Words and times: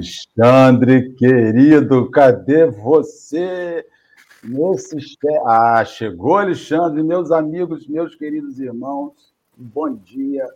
Alexandre, 0.00 1.12
querido, 1.12 2.10
cadê 2.10 2.64
você? 2.64 3.84
Nesse... 4.42 4.96
Ah, 5.44 5.84
chegou, 5.84 6.38
Alexandre, 6.38 7.02
meus 7.02 7.30
amigos, 7.30 7.86
meus 7.86 8.14
queridos 8.14 8.58
irmãos, 8.58 9.12
bom 9.54 9.94
dia. 9.94 10.46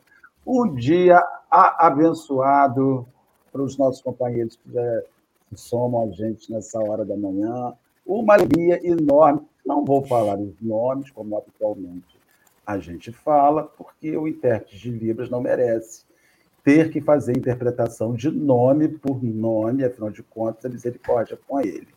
Um 0.46 0.74
dia 0.74 1.22
abençoado 1.50 3.06
para 3.52 3.60
os 3.60 3.76
nossos 3.76 4.00
companheiros 4.00 4.56
que 4.56 5.56
somam 5.56 6.08
a 6.08 6.10
gente 6.10 6.50
nessa 6.50 6.80
hora 6.80 7.04
da 7.04 7.16
manhã. 7.16 7.74
Uma 8.06 8.34
alegria 8.34 8.80
enorme. 8.82 9.42
Não 9.64 9.84
vou 9.84 10.02
falar 10.06 10.38
os 10.38 10.54
nomes, 10.62 11.10
como 11.10 11.36
habitualmente 11.36 12.18
a 12.66 12.78
gente 12.78 13.12
fala, 13.12 13.64
porque 13.64 14.16
o 14.16 14.26
intérprete 14.26 14.78
de 14.78 14.90
Libras 14.90 15.28
não 15.28 15.42
merece 15.42 16.02
ter 16.64 16.91
que 16.91 17.00
fazer 17.00 17.36
interpretação 17.36 18.14
de 18.14 18.30
nome 18.30 18.88
por 18.88 19.23
nome, 19.23 19.84
afinal 19.84 20.10
de 20.10 20.23
contas, 20.23 20.65
a 20.65 20.68
misericórdia 20.70 21.38
com 21.46 21.60
ele. 21.60 21.88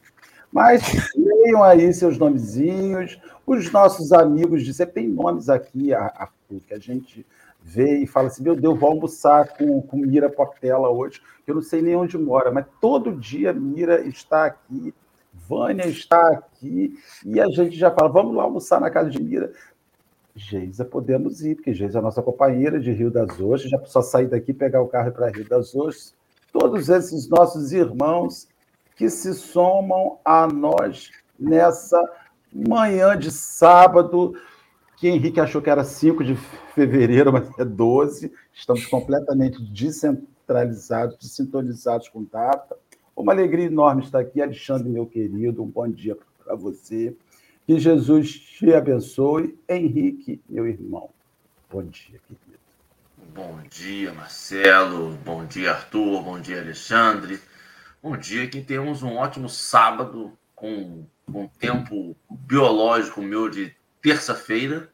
Mas 0.52 0.82
leiam 1.16 1.64
aí 1.64 1.94
seus 1.94 2.18
nomezinhos, 2.18 3.20
os 3.46 3.72
nossos 3.72 4.12
amigos 4.12 4.64
de 4.64 4.74
sempre 4.74 4.96
tem 4.96 5.08
nomes 5.08 5.50
aqui, 5.50 5.94
Arthur, 5.94 6.62
que 6.68 6.74
a 6.74 6.80
gente 6.80 7.26
vê 7.62 8.00
e 8.00 8.08
fala 8.08 8.28
assim: 8.28 8.44
meu 8.44 8.56
Deus, 8.56 8.78
vou 8.78 8.90
almoçar 8.90 9.58
com, 9.58 9.82
com 9.82 9.98
Mira 9.98 10.30
Portela 10.30 10.90
hoje, 10.90 11.22
que 11.46 11.52
eu 11.52 11.56
não 11.56 11.62
sei 11.62 11.82
nem 11.82 11.96
onde 11.96 12.18
mora, 12.18 12.52
mas 12.52 12.66
todo 12.82 13.16
dia 13.16 13.54
Mira 13.54 14.02
está 14.06 14.46
aqui, 14.46 14.94
Vânia 15.34 15.88
está 15.88 16.30
aqui, 16.30 16.98
e 17.26 17.40
a 17.40 17.48
gente 17.48 17.78
já 17.78 17.92
fala: 17.92 18.10
vamos 18.10 18.36
lá 18.36 18.44
almoçar 18.44 18.82
na 18.82 18.90
casa 18.90 19.10
de 19.10 19.22
Mira. 19.22 19.52
Geisa, 20.38 20.86
podemos 20.86 21.42
ir, 21.42 21.56
porque 21.56 21.74
Geisa 21.74 21.98
é 21.98 22.00
a 22.00 22.04
nossa 22.04 22.22
companheira 22.22 22.80
de 22.80 22.92
Rio 22.92 23.10
das 23.10 23.40
Ostras, 23.40 23.72
já 23.72 23.84
só 23.86 24.04
sair 24.04 24.28
daqui, 24.28 24.54
pegar 24.54 24.82
o 24.82 24.88
carro 24.88 25.12
para 25.12 25.32
Rio 25.32 25.50
das 25.50 25.74
Ostras. 25.74 26.14
Todos 26.54 26.90
esses 26.90 27.28
nossos 27.28 27.72
irmãos 27.72 28.48
que 28.96 29.10
se 29.10 29.34
somam 29.34 30.20
a 30.24 30.48
nós 30.48 31.12
nessa 31.40 32.00
manhã 32.54 33.18
de 33.18 33.32
sábado, 33.32 34.36
que 34.98 35.08
Henrique 35.08 35.40
achou 35.40 35.62
que 35.62 35.70
era 35.70 35.84
5 35.84 36.24
de 36.24 36.36
fevereiro, 36.74 37.34
mas 37.34 37.50
é 37.60 37.66
12. 37.66 38.32
Estamos 38.54 38.86
completamente 38.86 39.62
descentralizados, 39.62 41.18
desintonizados 41.18 42.10
com 42.10 42.24
data. 42.24 42.78
Uma 43.16 43.34
alegria 43.34 43.66
enorme 43.66 44.04
estar 44.04 44.20
aqui, 44.20 44.42
Alexandre, 44.42 44.88
meu 44.88 45.08
querido. 45.08 45.64
Um 45.64 45.68
bom 45.68 45.88
dia 45.88 46.16
para 46.44 46.56
você. 46.56 47.16
Que 47.68 47.78
Jesus 47.78 48.32
te 48.40 48.74
abençoe. 48.74 49.60
Henrique, 49.68 50.42
meu 50.48 50.66
irmão. 50.66 51.10
Bom 51.70 51.84
dia, 51.84 52.18
querido. 52.26 52.58
Bom 53.36 53.60
dia, 53.70 54.14
Marcelo. 54.14 55.18
Bom 55.26 55.46
dia, 55.46 55.74
Arthur. 55.74 56.24
Bom 56.24 56.40
dia, 56.40 56.62
Alexandre. 56.62 57.42
Bom 58.02 58.16
dia, 58.16 58.48
que 58.48 58.62
temos 58.62 59.04
um 59.04 59.18
ótimo 59.18 59.50
sábado 59.50 60.32
com, 60.56 61.06
com 61.30 61.46
tempo 61.60 62.16
biológico 62.30 63.22
meu 63.22 63.50
de 63.50 63.76
terça-feira, 64.02 64.90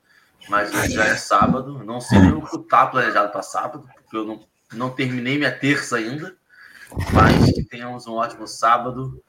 mas 0.49 0.71
já 0.91 1.05
é 1.05 1.15
sábado. 1.15 1.83
Não 1.83 2.01
sei 2.01 2.17
o 2.31 2.41
que 2.41 2.55
está 2.57 2.87
planejado 2.87 3.31
para 3.31 3.43
sábado, 3.43 3.87
porque 4.01 4.17
eu 4.17 4.25
não, 4.25 4.47
não 4.73 4.89
terminei 4.89 5.37
minha 5.37 5.55
terça 5.55 5.97
ainda. 5.97 6.35
Mas 7.13 7.51
que 7.51 7.63
tenhamos 7.65 8.07
um 8.07 8.13
ótimo 8.13 8.47
sábado. 8.47 9.23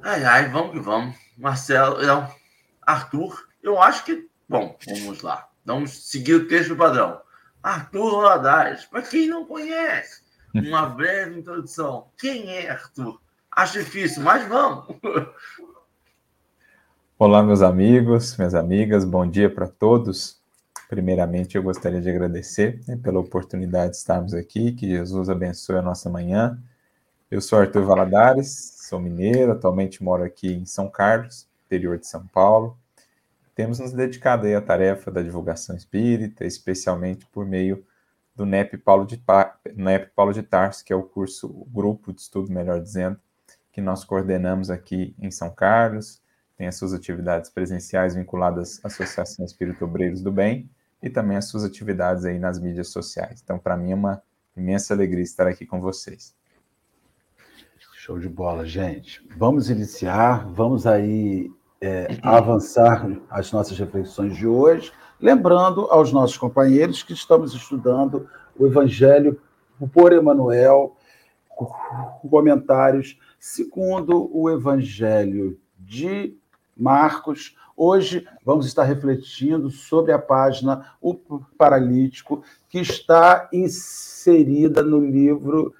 Ai, 0.00 0.24
ai, 0.24 0.48
vamos 0.48 0.72
que 0.72 0.80
vamos. 0.80 1.14
Marcelo, 1.36 2.02
não, 2.02 2.26
Arthur, 2.86 3.48
eu 3.60 3.82
acho 3.82 4.04
que. 4.04 4.28
Bom, 4.48 4.78
vamos 4.86 5.20
lá. 5.20 5.48
Vamos 5.64 6.08
seguir 6.08 6.34
o 6.34 6.46
texto 6.46 6.76
padrão. 6.76 7.20
Arthur 7.60 8.22
Valadares, 8.22 8.84
para 8.84 9.02
quem 9.02 9.26
não 9.26 9.44
conhece, 9.44 10.22
uma 10.54 10.86
breve 10.88 11.40
introdução. 11.40 12.06
Quem 12.16 12.48
é 12.48 12.70
Arthur? 12.70 13.20
Acho 13.50 13.80
difícil, 13.80 14.22
mas 14.22 14.46
vamos. 14.46 14.86
Olá, 17.18 17.42
meus 17.42 17.62
amigos, 17.62 18.36
minhas 18.36 18.54
amigas, 18.54 19.04
bom 19.04 19.28
dia 19.28 19.52
para 19.52 19.66
todos. 19.66 20.40
Primeiramente, 20.88 21.56
eu 21.56 21.62
gostaria 21.64 22.00
de 22.00 22.08
agradecer 22.08 22.80
né, 22.86 22.96
pela 23.02 23.18
oportunidade 23.18 23.92
de 23.92 23.96
estarmos 23.96 24.32
aqui, 24.32 24.70
que 24.70 24.90
Jesus 24.90 25.28
abençoe 25.28 25.78
a 25.78 25.82
nossa 25.82 26.08
manhã. 26.08 26.62
Eu 27.28 27.40
sou 27.40 27.58
Arthur 27.58 27.84
Valadares, 27.84 28.76
sou 28.88 29.00
mineiro, 29.00 29.50
atualmente 29.50 30.04
moro 30.04 30.22
aqui 30.22 30.52
em 30.52 30.64
São 30.64 30.88
Carlos, 30.88 31.48
interior 31.66 31.98
de 31.98 32.06
São 32.06 32.26
Paulo. 32.28 32.78
Temos 33.54 33.78
nos 33.78 33.92
dedicado 33.92 34.46
aí 34.46 34.54
à 34.54 34.60
tarefa 34.60 35.10
da 35.10 35.22
divulgação 35.22 35.76
espírita, 35.76 36.44
especialmente 36.44 37.26
por 37.26 37.44
meio 37.44 37.84
do 38.34 38.44
NEP 38.44 38.76
Paulo 38.76 39.06
de, 39.06 39.20
NEP 39.74 40.10
Paulo 40.14 40.32
de 40.32 40.42
Tarso, 40.42 40.84
que 40.84 40.92
é 40.92 40.96
o 40.96 41.02
curso, 41.02 41.46
o 41.48 41.64
grupo 41.64 42.12
de 42.12 42.20
estudo, 42.20 42.52
melhor 42.52 42.80
dizendo, 42.80 43.18
que 43.72 43.80
nós 43.80 44.04
coordenamos 44.04 44.70
aqui 44.70 45.14
em 45.18 45.30
São 45.30 45.50
Carlos, 45.50 46.22
tem 46.56 46.66
as 46.66 46.76
suas 46.76 46.94
atividades 46.94 47.50
presenciais 47.50 48.14
vinculadas 48.14 48.80
à 48.82 48.88
Associação 48.88 49.44
Espírito 49.44 49.84
Obreiros 49.84 50.22
do 50.22 50.32
Bem 50.32 50.70
e 51.02 51.10
também 51.10 51.36
as 51.36 51.46
suas 51.46 51.64
atividades 51.64 52.24
aí 52.24 52.38
nas 52.38 52.58
mídias 52.58 52.88
sociais. 52.88 53.40
Então, 53.42 53.58
para 53.58 53.76
mim 53.76 53.92
é 53.92 53.94
uma 53.94 54.22
imensa 54.56 54.94
alegria 54.94 55.22
estar 55.22 55.46
aqui 55.46 55.66
com 55.66 55.80
vocês. 55.80 56.34
Show 58.06 58.20
de 58.20 58.28
bola, 58.28 58.64
gente. 58.64 59.20
Vamos 59.36 59.68
iniciar, 59.68 60.46
vamos 60.52 60.86
aí 60.86 61.50
é, 61.80 62.06
avançar 62.22 63.04
as 63.28 63.50
nossas 63.50 63.76
reflexões 63.76 64.36
de 64.36 64.46
hoje, 64.46 64.92
lembrando 65.20 65.90
aos 65.90 66.12
nossos 66.12 66.38
companheiros 66.38 67.02
que 67.02 67.12
estamos 67.12 67.52
estudando 67.52 68.28
o 68.56 68.64
Evangelho 68.64 69.40
por 69.92 70.12
Emmanuel, 70.12 70.94
comentários 72.30 73.18
segundo 73.40 74.30
o 74.32 74.48
Evangelho 74.48 75.58
de 75.76 76.38
Marcos. 76.76 77.56
Hoje 77.76 78.24
vamos 78.44 78.66
estar 78.66 78.84
refletindo 78.84 79.68
sobre 79.68 80.12
a 80.12 80.18
página 80.20 80.92
O 81.00 81.12
Paralítico, 81.58 82.44
que 82.68 82.78
está 82.78 83.48
inserida 83.52 84.80
no 84.80 85.00
livro 85.00 85.74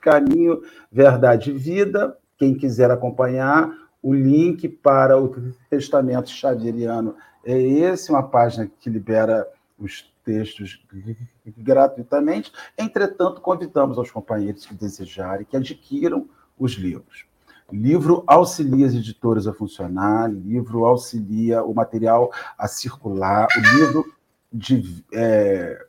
Caminho, 0.00 0.62
Verdade 0.90 1.50
e 1.50 1.54
Vida. 1.54 2.16
Quem 2.36 2.54
quiser 2.54 2.90
acompanhar, 2.90 3.70
o 4.02 4.14
link 4.14 4.68
para 4.68 5.20
o 5.20 5.34
Testamento 5.70 6.30
Xavieriano 6.30 7.16
é 7.44 7.58
esse, 7.58 8.10
uma 8.10 8.22
página 8.22 8.70
que 8.80 8.90
libera 8.90 9.46
os 9.78 10.12
textos 10.24 10.84
gratuitamente. 11.56 12.52
Entretanto, 12.76 13.40
convidamos 13.40 13.98
aos 13.98 14.10
companheiros 14.10 14.66
que 14.66 14.74
desejarem 14.74 15.46
que 15.46 15.56
adquiram 15.56 16.28
os 16.58 16.72
livros. 16.72 17.26
Livro 17.72 18.22
auxilia 18.26 18.86
as 18.86 18.94
editoras 18.94 19.46
a 19.46 19.52
funcionar, 19.52 20.30
livro 20.30 20.84
auxilia 20.84 21.64
o 21.64 21.74
material 21.74 22.30
a 22.56 22.68
circular, 22.68 23.48
o 23.56 23.76
livro 23.76 24.04
de. 24.52 25.04
É... 25.12 25.84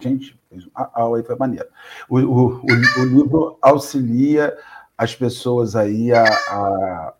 Gente, 0.00 0.38
a 0.74 1.00
aula 1.00 1.18
aí 1.18 1.24
foi 1.24 1.36
maneiro. 1.36 1.68
O, 2.08 2.18
o, 2.18 2.46
o, 2.56 3.00
o, 3.00 3.04
livro 3.04 3.58
auxilia 3.62 4.56
as 4.96 5.14
pessoas 5.14 5.76
aí 5.76 6.12
a. 6.12 6.24
a... 6.24 7.14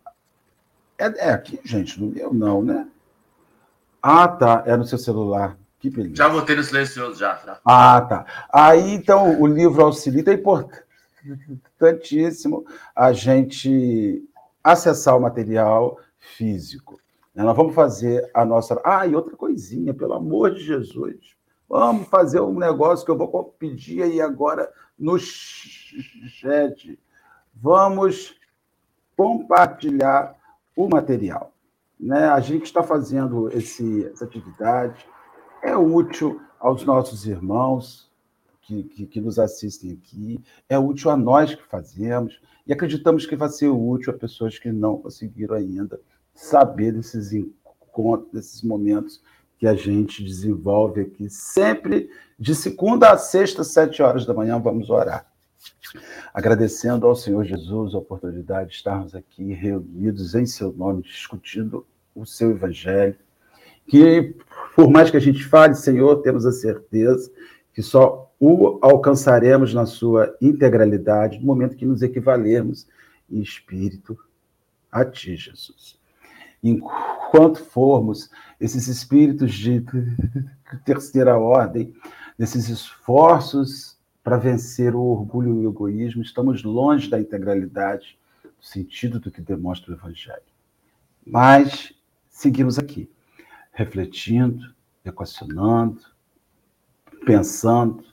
É, 0.97 1.29
é, 1.29 1.31
aqui, 1.31 1.59
gente, 1.63 1.99
no 2.01 2.07
meu 2.07 2.33
não, 2.33 2.63
né? 2.63 2.87
Ah, 4.01 4.27
tá, 4.27 4.63
é 4.65 4.75
no 4.75 4.85
seu 4.85 4.97
celular. 4.97 5.57
Que 5.79 5.89
beleza. 5.89 6.15
Já 6.15 6.29
botei 6.29 6.55
no 6.55 6.63
silencioso, 6.63 7.19
já, 7.19 7.35
já. 7.45 7.59
Ah, 7.63 8.01
tá. 8.01 8.25
Aí, 8.51 8.93
então, 8.93 9.39
o 9.39 9.45
livro 9.45 9.83
auxilia, 9.83 10.21
então 10.21 10.33
é 10.33 10.37
importantíssimo 11.51 12.65
a 12.95 13.13
gente 13.13 14.23
acessar 14.63 15.15
o 15.15 15.21
material 15.21 15.99
físico. 16.17 16.99
Né? 17.33 17.43
Nós 17.43 17.55
vamos 17.55 17.75
fazer 17.75 18.29
a 18.33 18.43
nossa. 18.43 18.81
Ah, 18.83 19.05
e 19.05 19.15
outra 19.15 19.35
coisinha, 19.35 19.93
pelo 19.93 20.13
amor 20.13 20.55
de 20.55 20.63
Jesus. 20.63 21.36
Vamos 21.69 22.07
fazer 22.07 22.39
um 22.41 22.57
negócio 22.57 23.05
que 23.05 23.11
eu 23.11 23.17
vou 23.17 23.43
pedir 23.59 24.01
aí 24.01 24.21
agora 24.21 24.71
no 24.97 25.19
chat. 25.19 26.97
Vamos 27.53 28.35
compartilhar 29.15 30.35
o 30.75 30.87
material. 30.87 31.51
Né? 31.99 32.25
A 32.29 32.39
gente 32.39 32.65
está 32.65 32.83
fazendo 32.83 33.49
esse, 33.49 34.05
essa 34.05 34.23
atividade, 34.23 35.05
é 35.61 35.75
útil 35.75 36.39
aos 36.59 36.85
nossos 36.85 37.25
irmãos, 37.25 38.07
que, 38.61 38.83
que, 38.83 39.05
que, 39.05 39.21
nos 39.21 39.39
assistem 39.39 39.93
aqui, 39.93 40.43
é 40.67 40.77
útil 40.77 41.09
a 41.09 41.17
nós 41.17 41.55
que 41.55 41.63
fazemos, 41.63 42.39
e 42.65 42.73
acreditamos 42.73 43.25
que 43.25 43.35
vai 43.35 43.49
ser 43.49 43.69
útil 43.69 44.13
a 44.13 44.17
pessoas 44.17 44.59
que 44.59 44.71
não 44.71 44.97
conseguiram 44.97 45.55
ainda 45.55 45.99
saber 46.33 46.91
desses 46.91 47.33
encontros, 47.33 48.31
desses 48.31 48.61
momentos 48.61 49.21
que 49.57 49.67
a 49.67 49.73
gente 49.73 50.23
desenvolve 50.23 51.01
aqui, 51.01 51.29
sempre 51.29 52.09
de 52.37 52.53
segunda 52.53 53.11
a 53.11 53.17
sexta, 53.17 53.63
sete 53.63 54.01
horas 54.01 54.25
da 54.25 54.33
manhã, 54.33 54.59
vamos 54.59 54.89
orar. 54.89 55.25
Agradecendo 56.33 57.07
ao 57.07 57.15
Senhor 57.15 57.43
Jesus 57.43 57.95
a 57.95 57.97
oportunidade 57.97 58.69
de 58.69 58.75
estarmos 58.75 59.15
aqui 59.15 59.53
reunidos 59.53 60.35
em 60.35 60.45
seu 60.45 60.71
nome, 60.71 61.01
discutindo 61.01 61.85
o 62.13 62.25
seu 62.25 62.51
evangelho, 62.51 63.15
que 63.87 64.35
por 64.75 64.89
mais 64.89 65.09
que 65.09 65.17
a 65.17 65.21
gente 65.21 65.43
fale, 65.43 65.73
Senhor, 65.73 66.21
temos 66.21 66.45
a 66.45 66.51
certeza 66.51 67.31
que 67.73 67.81
só 67.81 68.31
o 68.39 68.77
alcançaremos 68.81 69.73
na 69.73 69.85
sua 69.85 70.35
integralidade 70.39 71.39
no 71.39 71.45
momento 71.45 71.75
que 71.75 71.85
nos 71.85 72.03
equivalermos 72.03 72.87
em 73.29 73.41
espírito 73.41 74.17
a 74.91 75.03
ti, 75.03 75.35
Jesus. 75.35 75.96
Enquanto 76.69 77.63
formos 77.63 78.29
esses 78.59 78.87
espíritos 78.87 79.53
de 79.53 79.83
terceira 80.83 81.37
ordem, 81.37 81.93
desses 82.37 82.69
esforços 82.69 83.97
para 84.23 84.37
vencer 84.37 84.93
o 84.93 85.01
orgulho 85.01 85.61
e 85.61 85.65
o 85.65 85.71
egoísmo, 85.71 86.21
estamos 86.21 86.63
longe 86.63 87.09
da 87.09 87.19
integralidade, 87.19 88.17
do 88.43 88.65
sentido 88.65 89.19
do 89.19 89.31
que 89.31 89.41
demonstra 89.41 89.91
o 89.91 89.95
Evangelho. 89.95 90.41
Mas 91.25 91.93
seguimos 92.29 92.77
aqui, 92.77 93.09
refletindo, 93.71 94.73
equacionando, 95.05 96.01
pensando, 97.25 98.03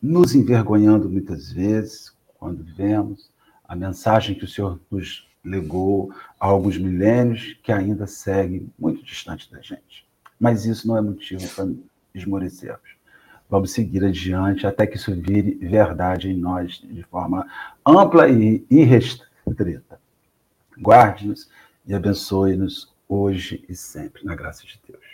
nos 0.00 0.34
envergonhando 0.34 1.08
muitas 1.08 1.52
vezes 1.52 2.14
quando 2.38 2.64
vemos 2.64 3.30
a 3.64 3.76
mensagem 3.76 4.34
que 4.34 4.44
o 4.44 4.48
Senhor 4.48 4.80
nos 4.90 5.29
legou 5.44 6.12
há 6.38 6.46
alguns 6.46 6.76
milênios 6.76 7.58
que 7.62 7.72
ainda 7.72 8.06
segue 8.06 8.68
muito 8.78 9.02
distante 9.04 9.50
da 9.50 9.60
gente. 9.60 10.06
Mas 10.38 10.64
isso 10.64 10.86
não 10.86 10.96
é 10.96 11.00
motivo 11.00 11.46
para 11.54 11.68
esmorecermos. 12.14 12.90
Vamos 13.48 13.72
seguir 13.72 14.04
adiante 14.04 14.66
até 14.66 14.86
que 14.86 14.96
isso 14.96 15.14
vire 15.14 15.54
verdade 15.60 16.30
em 16.30 16.36
nós 16.36 16.80
de 16.84 17.02
forma 17.04 17.46
ampla 17.84 18.28
e 18.28 18.64
irrestrita. 18.70 20.00
Guarde-nos 20.78 21.50
e 21.84 21.94
abençoe-nos 21.94 22.94
hoje 23.08 23.64
e 23.68 23.74
sempre, 23.74 24.24
na 24.24 24.36
graça 24.36 24.64
de 24.64 24.80
Deus. 24.86 25.04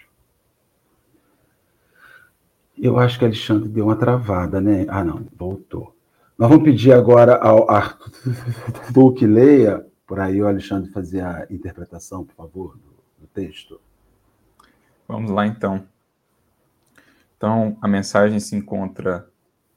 Eu 2.79 2.99
acho 2.99 3.19
que 3.19 3.25
Alexandre 3.25 3.71
deu 3.71 3.87
uma 3.87 3.97
travada, 3.97 4.61
né? 4.61 4.85
Ah, 4.89 5.03
não, 5.03 5.27
voltou. 5.35 5.97
Nós 6.37 6.51
vamos 6.51 6.65
pedir 6.65 6.93
agora 6.93 7.37
ao 7.37 7.71
Arthur 7.71 8.13
que 9.17 9.27
leia, 9.27 9.86
por 10.07 10.21
aí 10.21 10.41
o 10.41 10.47
Alexandre 10.47 10.91
fazer 10.93 11.23
a 11.23 11.47
interpretação, 11.51 12.25
por 12.25 12.35
favor, 12.35 12.77
do, 12.77 12.95
do 13.19 13.27
texto. 13.27 13.81
Vamos 15.09 15.31
lá, 15.31 15.47
então. 15.47 15.87
Então, 17.37 17.77
a 17.83 17.89
mensagem 17.89 18.41
se 18.41 18.57
encontra 18.57 19.29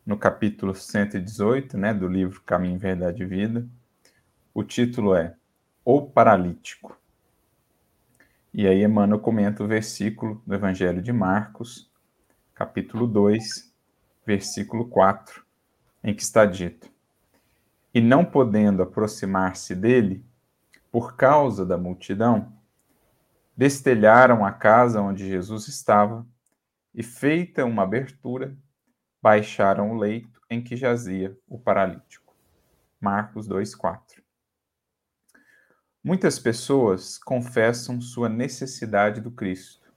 no 0.05 0.17
capítulo 0.17 0.73
118, 0.73 1.77
né, 1.77 1.93
do 1.93 2.07
livro 2.07 2.41
Caminho, 2.41 2.79
Verdade 2.79 3.23
e 3.23 3.25
Vida. 3.25 3.67
O 4.53 4.63
título 4.63 5.13
é 5.13 5.35
O 5.83 6.01
Paralítico. 6.01 6.97
E 8.53 8.67
aí 8.67 8.83
Emmanuel 8.83 9.19
comenta 9.19 9.63
o 9.63 9.67
versículo 9.67 10.41
do 10.45 10.55
Evangelho 10.55 11.01
de 11.01 11.13
Marcos, 11.13 11.91
capítulo 12.55 13.05
2, 13.05 13.71
versículo 14.25 14.87
4, 14.87 15.43
em 16.03 16.15
que 16.15 16.23
está 16.23 16.45
dito: 16.45 16.89
E 17.93 17.99
não 17.99 18.23
podendo 18.23 18.83
aproximar-se 18.83 19.75
dele, 19.75 20.25
por 20.91 21.15
causa 21.15 21.65
da 21.65 21.77
multidão, 21.77 22.53
destelharam 23.55 24.45
a 24.45 24.51
casa 24.51 25.01
onde 25.01 25.27
Jesus 25.27 25.67
estava 25.67 26.25
e, 26.93 27.03
feita 27.03 27.65
uma 27.65 27.83
abertura, 27.83 28.55
baixaram 29.21 29.91
o 29.91 29.97
leito 29.97 30.39
em 30.49 30.63
que 30.63 30.75
jazia 30.75 31.37
o 31.47 31.59
paralítico. 31.59 32.35
Marcos 32.99 33.47
2:4. 33.47 34.23
Muitas 36.03 36.39
pessoas 36.39 37.17
confessam 37.17 37.99
sua 37.99 38.29
necessidade 38.29 39.19
do 39.19 39.31
Cristo, 39.31 39.91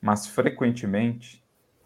mas 0.00 0.26
frequentemente 0.26 1.42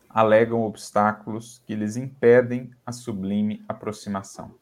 alegam 0.08 0.62
obstáculos 0.62 1.62
que 1.66 1.74
lhes 1.74 1.96
impedem 1.96 2.72
a 2.84 2.90
sublime 2.90 3.64
aproximação. 3.68 4.54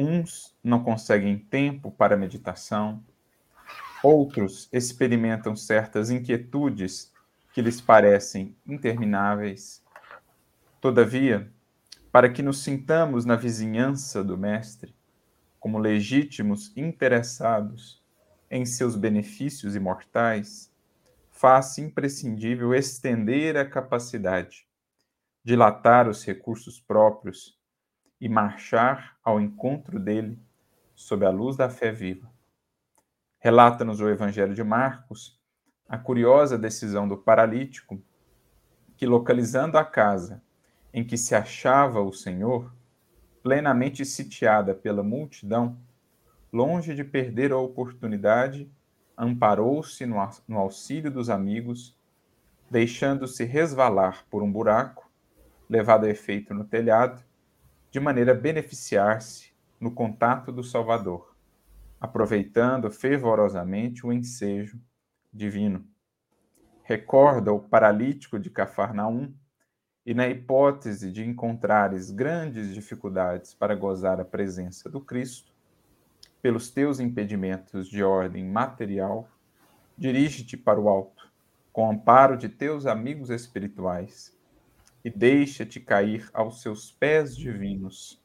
Uns 0.00 0.56
não 0.62 0.84
conseguem 0.84 1.36
tempo 1.36 1.90
para 1.90 2.16
meditação, 2.16 3.04
outros 4.00 4.68
experimentam 4.72 5.56
certas 5.56 6.08
inquietudes 6.08 7.12
que 7.52 7.60
lhes 7.60 7.80
parecem 7.80 8.54
intermináveis. 8.64 9.82
Todavia, 10.80 11.50
para 12.12 12.30
que 12.30 12.44
nos 12.44 12.62
sintamos 12.62 13.24
na 13.24 13.34
vizinhança 13.34 14.22
do 14.22 14.38
Mestre, 14.38 14.94
como 15.58 15.80
legítimos 15.80 16.72
interessados 16.76 18.00
em 18.48 18.64
seus 18.64 18.94
benefícios 18.94 19.74
imortais, 19.74 20.72
faz 21.32 21.76
imprescindível 21.76 22.72
estender 22.72 23.56
a 23.56 23.68
capacidade, 23.68 24.64
dilatar 25.42 26.08
os 26.08 26.24
recursos 26.24 26.78
próprios 26.78 27.57
e 28.20 28.28
marchar 28.28 29.16
ao 29.22 29.40
encontro 29.40 29.98
dele 29.98 30.38
sob 30.94 31.24
a 31.24 31.30
luz 31.30 31.56
da 31.56 31.68
fé 31.68 31.92
viva. 31.92 32.30
Relata-nos 33.38 34.00
o 34.00 34.08
Evangelho 34.08 34.54
de 34.54 34.64
Marcos 34.64 35.38
a 35.88 35.96
curiosa 35.96 36.58
decisão 36.58 37.08
do 37.08 37.16
paralítico 37.16 38.02
que, 38.96 39.06
localizando 39.06 39.78
a 39.78 39.84
casa 39.84 40.42
em 40.92 41.04
que 41.04 41.16
se 41.16 41.34
achava 41.34 42.00
o 42.00 42.12
Senhor, 42.12 42.74
plenamente 43.42 44.04
sitiada 44.04 44.74
pela 44.74 45.02
multidão, 45.02 45.78
longe 46.52 46.94
de 46.94 47.04
perder 47.04 47.52
a 47.52 47.58
oportunidade, 47.58 48.70
amparou-se 49.16 50.04
no, 50.04 50.58
auxílio 50.58 51.10
dos 51.10 51.30
amigos, 51.30 51.96
deixando-se 52.70 53.44
resvalar 53.44 54.24
por 54.30 54.42
um 54.42 54.50
buraco, 54.50 55.10
levado 55.68 56.04
a 56.04 56.10
efeito 56.10 56.52
no 56.52 56.64
telhado, 56.64 57.22
de 57.90 57.98
maneira 57.98 58.32
a 58.32 58.34
beneficiar-se 58.34 59.50
no 59.80 59.90
contato 59.90 60.52
do 60.52 60.62
Salvador, 60.62 61.34
aproveitando 62.00 62.90
fervorosamente 62.90 64.06
o 64.06 64.12
ensejo 64.12 64.80
divino. 65.32 65.84
Recorda 66.82 67.52
o 67.52 67.60
paralítico 67.60 68.38
de 68.38 68.50
Cafarnaum 68.50 69.32
e, 70.04 70.14
na 70.14 70.28
hipótese 70.28 71.12
de 71.12 71.24
encontrares 71.24 72.10
grandes 72.10 72.74
dificuldades 72.74 73.54
para 73.54 73.74
gozar 73.74 74.20
a 74.20 74.24
presença 74.24 74.88
do 74.88 75.00
Cristo, 75.00 75.52
pelos 76.40 76.70
teus 76.70 77.00
impedimentos 77.00 77.88
de 77.88 78.02
ordem 78.02 78.44
material, 78.44 79.28
dirige-te 79.96 80.56
para 80.56 80.80
o 80.80 80.88
alto, 80.88 81.30
com 81.72 81.90
amparo 81.90 82.36
de 82.36 82.48
teus 82.48 82.86
amigos 82.86 83.28
espirituais, 83.28 84.37
e 85.04 85.10
deixa-te 85.10 85.80
cair 85.80 86.28
aos 86.32 86.60
seus 86.60 86.90
pés 86.92 87.36
divinos, 87.36 88.20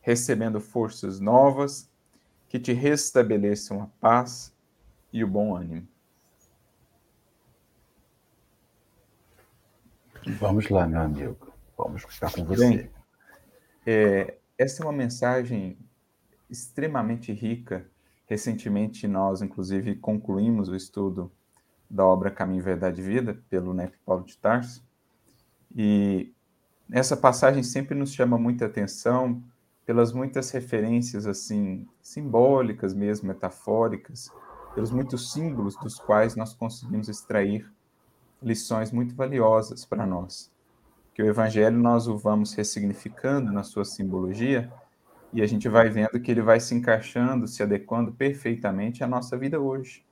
recebendo 0.00 0.60
forças 0.60 1.20
novas 1.20 1.90
que 2.48 2.58
te 2.58 2.72
restabeleçam 2.72 3.82
a 3.82 3.86
paz 4.00 4.54
e 5.12 5.22
o 5.22 5.28
bom 5.28 5.54
ânimo. 5.54 5.86
Vamos 10.38 10.68
lá, 10.68 10.86
meu 10.86 11.00
amigo. 11.00 11.52
Vamos 11.76 12.02
ficar 12.02 12.32
com 12.32 12.44
você. 12.44 12.68
Bem, 12.68 12.90
é, 13.86 14.38
essa 14.56 14.82
é 14.82 14.86
uma 14.86 14.92
mensagem 14.92 15.78
extremamente 16.50 17.32
rica. 17.32 17.86
Recentemente, 18.26 19.06
nós, 19.06 19.40
inclusive, 19.40 19.96
concluímos 19.96 20.68
o 20.68 20.76
estudo 20.76 21.32
da 21.88 22.04
obra 22.04 22.30
Caminho, 22.30 22.62
Verdade 22.62 23.00
e 23.00 23.04
Vida, 23.04 23.42
pelo 23.48 23.72
NEP 23.72 23.96
Paulo 24.04 24.24
de 24.24 24.36
Tarso. 24.36 24.87
E 25.74 26.32
essa 26.90 27.16
passagem 27.16 27.62
sempre 27.62 27.94
nos 27.94 28.12
chama 28.12 28.38
muita 28.38 28.66
atenção 28.66 29.42
pelas 29.84 30.12
muitas 30.12 30.50
referências, 30.50 31.26
assim, 31.26 31.86
simbólicas 32.02 32.92
mesmo, 32.92 33.28
metafóricas, 33.28 34.30
pelos 34.74 34.90
muitos 34.90 35.32
símbolos 35.32 35.76
dos 35.76 35.98
quais 35.98 36.36
nós 36.36 36.54
conseguimos 36.54 37.08
extrair 37.08 37.70
lições 38.42 38.92
muito 38.92 39.14
valiosas 39.14 39.84
para 39.84 40.06
nós. 40.06 40.50
Que 41.14 41.22
o 41.22 41.26
evangelho 41.26 41.76
nós 41.78 42.06
o 42.06 42.16
vamos 42.16 42.54
ressignificando 42.54 43.50
na 43.50 43.62
sua 43.62 43.84
simbologia 43.84 44.72
e 45.32 45.42
a 45.42 45.46
gente 45.46 45.68
vai 45.68 45.88
vendo 45.88 46.20
que 46.20 46.30
ele 46.30 46.42
vai 46.42 46.60
se 46.60 46.74
encaixando, 46.74 47.48
se 47.48 47.62
adequando 47.62 48.12
perfeitamente 48.12 49.02
à 49.02 49.06
nossa 49.06 49.36
vida 49.36 49.60
hoje, 49.60 50.04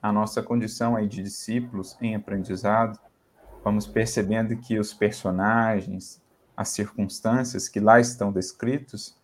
à 0.00 0.12
nossa 0.12 0.42
condição 0.42 0.96
aí 0.96 1.06
de 1.06 1.22
discípulos 1.22 1.96
em 2.00 2.14
aprendizado. 2.14 2.98
Vamos 3.64 3.86
percebendo 3.86 4.54
que 4.58 4.78
os 4.78 4.92
personagens, 4.92 6.22
as 6.54 6.68
circunstâncias 6.68 7.66
que 7.66 7.80
lá 7.80 7.98
estão 7.98 8.30
descritos, 8.30 9.16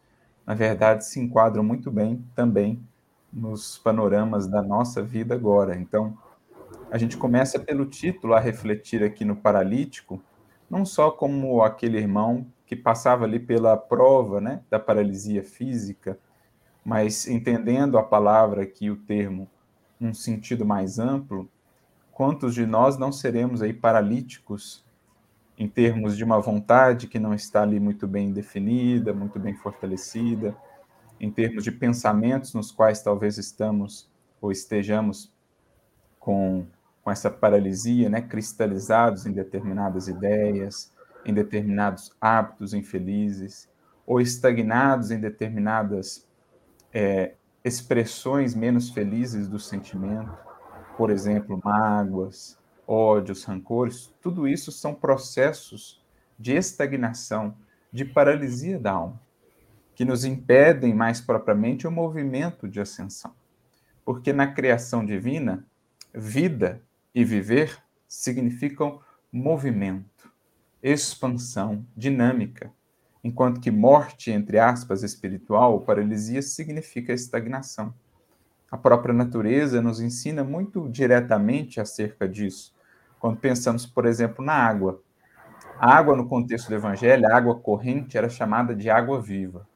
na 0.47 0.55
verdade 0.55 1.05
se 1.05 1.21
enquadram 1.21 1.63
muito 1.63 1.91
bem 1.91 2.25
também 2.35 2.83
nos 3.31 3.77
panoramas 3.77 4.47
da 4.47 4.63
nossa 4.63 5.03
vida 5.03 5.35
agora. 5.35 5.77
Então, 5.77 6.17
a 6.91 6.97
gente 6.97 7.19
começa 7.19 7.59
pelo 7.59 7.85
título 7.85 8.33
a 8.33 8.41
refletir 8.41 9.05
aqui 9.05 9.27
no 9.27 9.37
paralítico, 9.37 10.23
não 10.71 10.87
só 10.87 11.11
como 11.11 11.63
aquele 11.63 11.99
irmão 11.99 12.47
que 12.65 12.75
passava 12.75 13.27
ali 13.27 13.39
pela 13.39 13.77
prova 13.77 14.41
né, 14.41 14.63
da 14.71 14.79
paralisia 14.79 15.45
física, 15.45 16.19
mas 16.83 17.29
entendendo 17.29 17.99
a 17.99 18.03
palavra 18.03 18.63
aqui, 18.63 18.91
o 18.91 18.97
termo, 18.97 19.47
num 20.01 20.15
sentido 20.15 20.65
mais 20.65 20.99
amplo, 20.99 21.47
quantos 22.21 22.55
de 22.55 22.67
nós 22.67 22.99
não 22.99 23.11
seremos 23.11 23.63
aí 23.63 23.73
paralíticos 23.73 24.85
em 25.57 25.67
termos 25.67 26.19
de 26.19 26.23
uma 26.23 26.39
vontade 26.39 27.07
que 27.07 27.19
não 27.19 27.33
está 27.33 27.63
ali 27.63 27.81
muito 27.81 28.07
bem 28.07 28.31
definida, 28.31 29.15
muito 29.15 29.39
bem 29.39 29.55
fortalecida, 29.55 30.55
em 31.19 31.31
termos 31.31 31.65
de 31.65 31.73
pensamentos 31.73 32.53
nos 32.53 32.71
quais 32.71 33.01
talvez 33.01 33.39
estamos 33.39 34.07
ou 34.39 34.53
estejamos 34.53 35.33
com, 36.19 36.67
com 37.03 37.11
essa 37.11 37.31
paralisia, 37.31 38.11
né, 38.11 38.21
cristalizados 38.21 39.25
em 39.25 39.33
determinadas 39.33 40.07
ideias, 40.07 40.93
em 41.25 41.33
determinados 41.33 42.15
hábitos 42.21 42.75
infelizes, 42.75 43.67
ou 44.07 44.21
estagnados 44.21 45.11
em 45.11 45.19
determinadas 45.19 46.29
é, 46.93 47.33
expressões 47.65 48.55
menos 48.55 48.91
felizes 48.91 49.49
do 49.49 49.59
sentimento, 49.59 50.50
por 51.01 51.09
exemplo, 51.09 51.59
mágoas, 51.65 52.59
ódios, 52.87 53.45
rancores, 53.45 54.13
tudo 54.21 54.47
isso 54.47 54.71
são 54.71 54.95
processos 54.95 56.05
de 56.39 56.53
estagnação, 56.55 57.57
de 57.91 58.05
paralisia 58.05 58.79
da 58.79 58.93
alma, 58.93 59.19
que 59.95 60.05
nos 60.05 60.27
impedem 60.27 60.93
mais 60.93 61.19
propriamente 61.19 61.87
o 61.87 61.91
movimento 61.91 62.69
de 62.69 62.83
ascensão. 62.83 63.33
Porque 64.05 64.31
na 64.31 64.49
criação 64.49 65.03
divina, 65.03 65.65
vida 66.13 66.83
e 67.15 67.25
viver 67.25 67.83
significam 68.07 69.01
movimento, 69.33 70.31
expansão, 70.83 71.83
dinâmica, 71.97 72.71
enquanto 73.25 73.59
que 73.59 73.71
morte, 73.71 74.31
entre 74.31 74.59
aspas, 74.59 75.03
espiritual 75.03 75.81
paralisia 75.81 76.43
significa 76.43 77.15
estagnação. 77.15 77.95
A 78.71 78.79
própria 78.79 79.13
natureza 79.13 79.83
nos 79.83 80.01
ensina 80.01 80.45
muito 80.45 80.89
diretamente 80.89 81.81
acerca 81.81 82.29
disso, 82.29 82.73
quando 83.19 83.39
pensamos, 83.39 83.85
por 83.85 84.07
exemplo, 84.07 84.45
na 84.45 84.53
água. 84.53 85.03
A 85.79 85.97
água, 85.97 86.15
no 86.15 86.29
contexto 86.29 86.69
do 86.69 86.75
Evangelho, 86.75 87.27
a 87.27 87.37
água 87.37 87.59
corrente, 87.59 88.17
era 88.17 88.29
chamada 88.29 88.75
de 88.75 88.89
água 88.89 89.21
viva. 89.21 89.67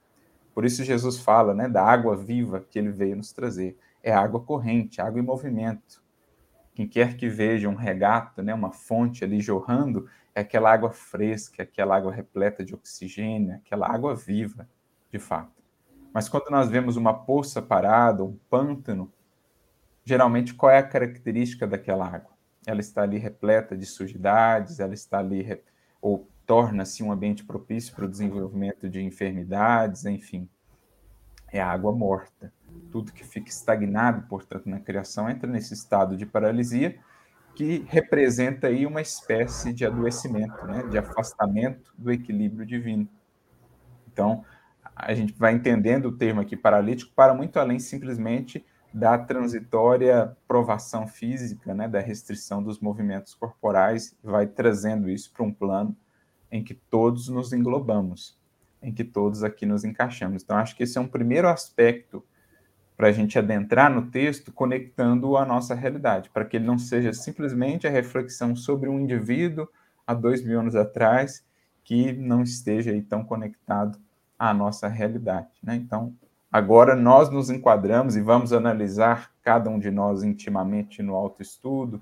Por 0.55 0.65
isso 0.65 0.85
Jesus 0.85 1.19
fala 1.19 1.53
né, 1.53 1.69
da 1.69 1.83
água 1.83 2.17
viva 2.17 2.65
que 2.71 2.79
ele 2.79 2.91
veio 2.91 3.17
nos 3.17 3.33
trazer. 3.33 3.77
É 4.03 4.13
água 4.13 4.41
corrente, 4.41 5.01
água 5.01 5.19
em 5.19 5.25
movimento. 5.25 6.01
Quem 6.75 6.87
quer 6.87 7.17
que 7.17 7.29
veja 7.29 7.69
um 7.69 7.75
regato, 7.75 8.43
né, 8.43 8.55
uma 8.55 8.71
fonte 8.71 9.25
ali 9.25 9.41
jorrando, 9.41 10.09
é 10.35 10.43
aquela 10.43 10.73
água 10.73 10.91
fresca, 10.91 11.65
aquela 11.65 11.97
água 11.97 12.13
repleta 12.13 12.65
de 12.65 12.75
oxigênio, 12.75 13.57
aquela 13.57 13.93
água 13.93 14.15
viva, 14.15 14.69
de 15.11 15.19
fato. 15.19 15.64
Mas 16.15 16.29
quando 16.29 16.49
nós 16.51 16.71
vemos 16.71 16.97
uma 16.97 17.13
poça 17.13 17.61
parada, 17.61 18.25
um 18.25 18.39
pântano, 18.49 19.13
geralmente 20.03 20.55
qual 20.55 20.73
é 20.73 20.79
a 20.79 20.83
característica 20.83 21.67
daquela 21.67 22.07
água? 22.07 22.35
ela 22.67 22.81
está 22.81 23.03
ali 23.03 23.19
repleta 23.19 23.77
de 23.77 23.87
sujidades, 23.87 24.81
ela 24.81 24.95
está 24.95 25.19
ali, 25.19 25.61
ou 26.01 26.29
torna-se 26.47 27.03
um 27.03 27.13
ambiente 27.13 27.45
propício 27.45 27.95
para 27.95 28.05
o 28.05 28.09
desenvolvimento 28.09 28.89
de 28.89 29.01
enfermidades, 29.03 30.05
enfim. 30.05 30.49
É 31.53 31.61
água 31.61 31.93
morta. 31.93 32.53
Tudo 32.91 33.13
que 33.13 33.25
fica 33.25 33.49
estagnado, 33.49 34.27
portanto, 34.29 34.69
na 34.69 34.81
criação 34.81 35.29
entra 35.29 35.49
nesse 35.49 35.75
estado 35.75 36.17
de 36.17 36.27
paralisia, 36.27 36.99
que 37.55 37.87
representa 37.89 38.67
aí 38.67 38.85
uma 38.85 39.01
espécie 39.01 39.73
de 39.73 39.87
adoecimento, 39.87 40.67
né, 40.67 40.83
de 40.85 40.99
afastamento 40.99 41.95
do 41.97 42.11
equilíbrio 42.11 42.67
divino. 42.67 43.09
Então, 44.13 44.45
a 44.95 45.15
gente 45.15 45.33
vai 45.35 45.53
entendendo 45.53 46.07
o 46.07 46.17
termo 46.17 46.41
aqui 46.41 46.57
paralítico 46.57 47.13
para 47.15 47.35
muito 47.35 47.59
além 47.59 47.79
simplesmente 47.79 48.65
da 48.93 49.19
transitória 49.19 50.37
provação 50.47 51.07
física, 51.07 51.75
né, 51.75 51.89
da 51.89 51.99
restrição 51.99 52.63
dos 52.63 52.79
movimentos 52.79 53.35
corporais, 53.35 54.17
vai 54.23 54.47
trazendo 54.47 55.11
isso 55.11 55.33
para 55.33 55.45
um 55.45 55.53
plano 55.53 55.97
em 56.51 56.63
que 56.63 56.75
todos 56.75 57.29
nos 57.29 57.53
englobamos, 57.53 58.39
em 58.81 58.95
que 58.95 59.03
todos 59.03 59.43
aqui 59.43 59.67
nos 59.67 59.83
encaixamos. 59.83 60.45
Então, 60.45 60.57
acho 60.57 60.77
que 60.77 60.85
esse 60.85 60.97
é 60.97 61.01
um 61.01 61.09
primeiro 61.09 61.49
aspecto 61.49 62.25
para 62.97 63.09
a 63.09 63.13
gente 63.13 63.37
adentrar 63.37 63.93
no 63.93 64.09
texto, 64.13 64.53
conectando 64.53 65.37
a 65.37 65.45
nossa 65.45 65.75
realidade, 65.75 66.31
para 66.31 66.45
que 66.45 66.57
ele 66.57 66.67
não 66.67 66.79
seja 66.79 67.13
simplesmente 67.13 67.89
a 67.89 67.91
reflexão 67.91 68.55
sobre 68.55 68.89
um 68.89 69.01
indivíduo 69.01 69.67
há 70.07 70.15
dois 70.15 70.45
mil 70.45 70.61
anos 70.61 70.77
atrás 70.77 71.45
que 71.83 72.13
não 72.13 72.45
esteja 72.45 72.93
aí 72.93 73.03
tão 73.03 73.25
conectado 73.25 73.99
à 74.51 74.55
nossa 74.55 74.89
realidade. 74.89 75.49
Né? 75.63 75.77
Então, 75.77 76.15
Agora 76.55 76.95
nós 76.95 77.31
nos 77.31 77.51
enquadramos 77.51 78.15
e 78.15 78.21
vamos 78.21 78.53
analisar 78.53 79.33
cada 79.43 79.69
um 79.69 79.77
de 79.77 79.91
nós 79.91 80.23
intimamente 80.23 81.03
no 81.03 81.17
autoestudo, 81.17 82.01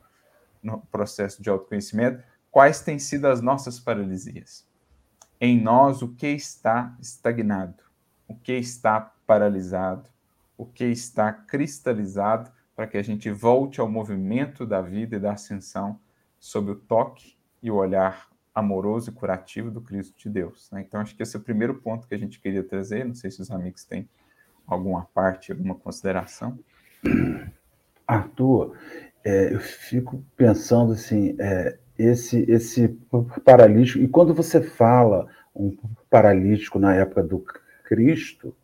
no 0.63 0.79
processo 0.93 1.43
de 1.43 1.49
autoconhecimento, 1.49 2.23
quais 2.51 2.83
têm 2.83 2.99
sido 2.99 3.29
as 3.29 3.41
nossas 3.41 3.81
paralisias. 3.81 4.69
Em 5.41 5.59
nós, 5.59 6.03
o 6.03 6.09
que 6.09 6.27
está 6.27 6.95
estagnado, 7.01 7.83
o 8.29 8.35
que 8.37 8.53
está 8.53 9.15
paralisado, 9.27 10.11
o 10.55 10.67
que 10.67 10.85
está 10.85 11.33
cristalizado, 11.33 12.53
para 12.77 12.87
que 12.87 12.99
a 12.99 13.03
gente 13.03 13.31
volte 13.31 13.81
ao 13.81 13.89
movimento 13.89 14.67
da 14.67 14.83
vida 14.83 15.17
e 15.17 15.19
da 15.19 15.33
ascensão 15.33 15.99
sob 16.39 16.73
o 16.73 16.77
toque 16.77 17.39
e 17.63 17.71
o 17.71 17.77
olhar 17.77 18.29
amoroso 18.55 19.11
e 19.11 19.13
curativo 19.13 19.71
do 19.71 19.81
Cristo 19.81 20.15
de 20.19 20.29
Deus. 20.29 20.71
Né? 20.71 20.85
Então, 20.87 21.01
acho 21.01 21.17
que 21.17 21.23
esse 21.23 21.37
é 21.37 21.39
o 21.39 21.43
primeiro 21.43 21.75
ponto 21.75 22.07
que 22.07 22.15
a 22.15 22.19
gente 22.19 22.41
queria 22.41 22.63
trazer. 22.63 23.05
Não 23.05 23.15
sei 23.15 23.31
se 23.31 23.41
os 23.41 23.51
amigos 23.51 23.85
têm 23.85 24.09
alguma 24.67 25.07
parte, 25.15 25.53
alguma 25.53 25.75
consideração? 25.75 26.59
Arthur, 28.07 28.77
é, 29.25 29.55
eu 29.55 29.61
fico 29.61 30.23
pensando 30.37 30.93
assim, 30.93 31.35
é, 31.39 31.79
esse, 31.99 32.45
esse 32.51 32.89
paralítico, 33.45 34.03
e 34.03 34.09
quando 34.09 34.35
você 34.35 34.61
fala 34.61 35.27
um 35.55 35.77
paralítico 36.11 36.79
na 36.79 36.95
época 36.95 37.23
do 37.23 37.45
Cristo, 37.85 38.55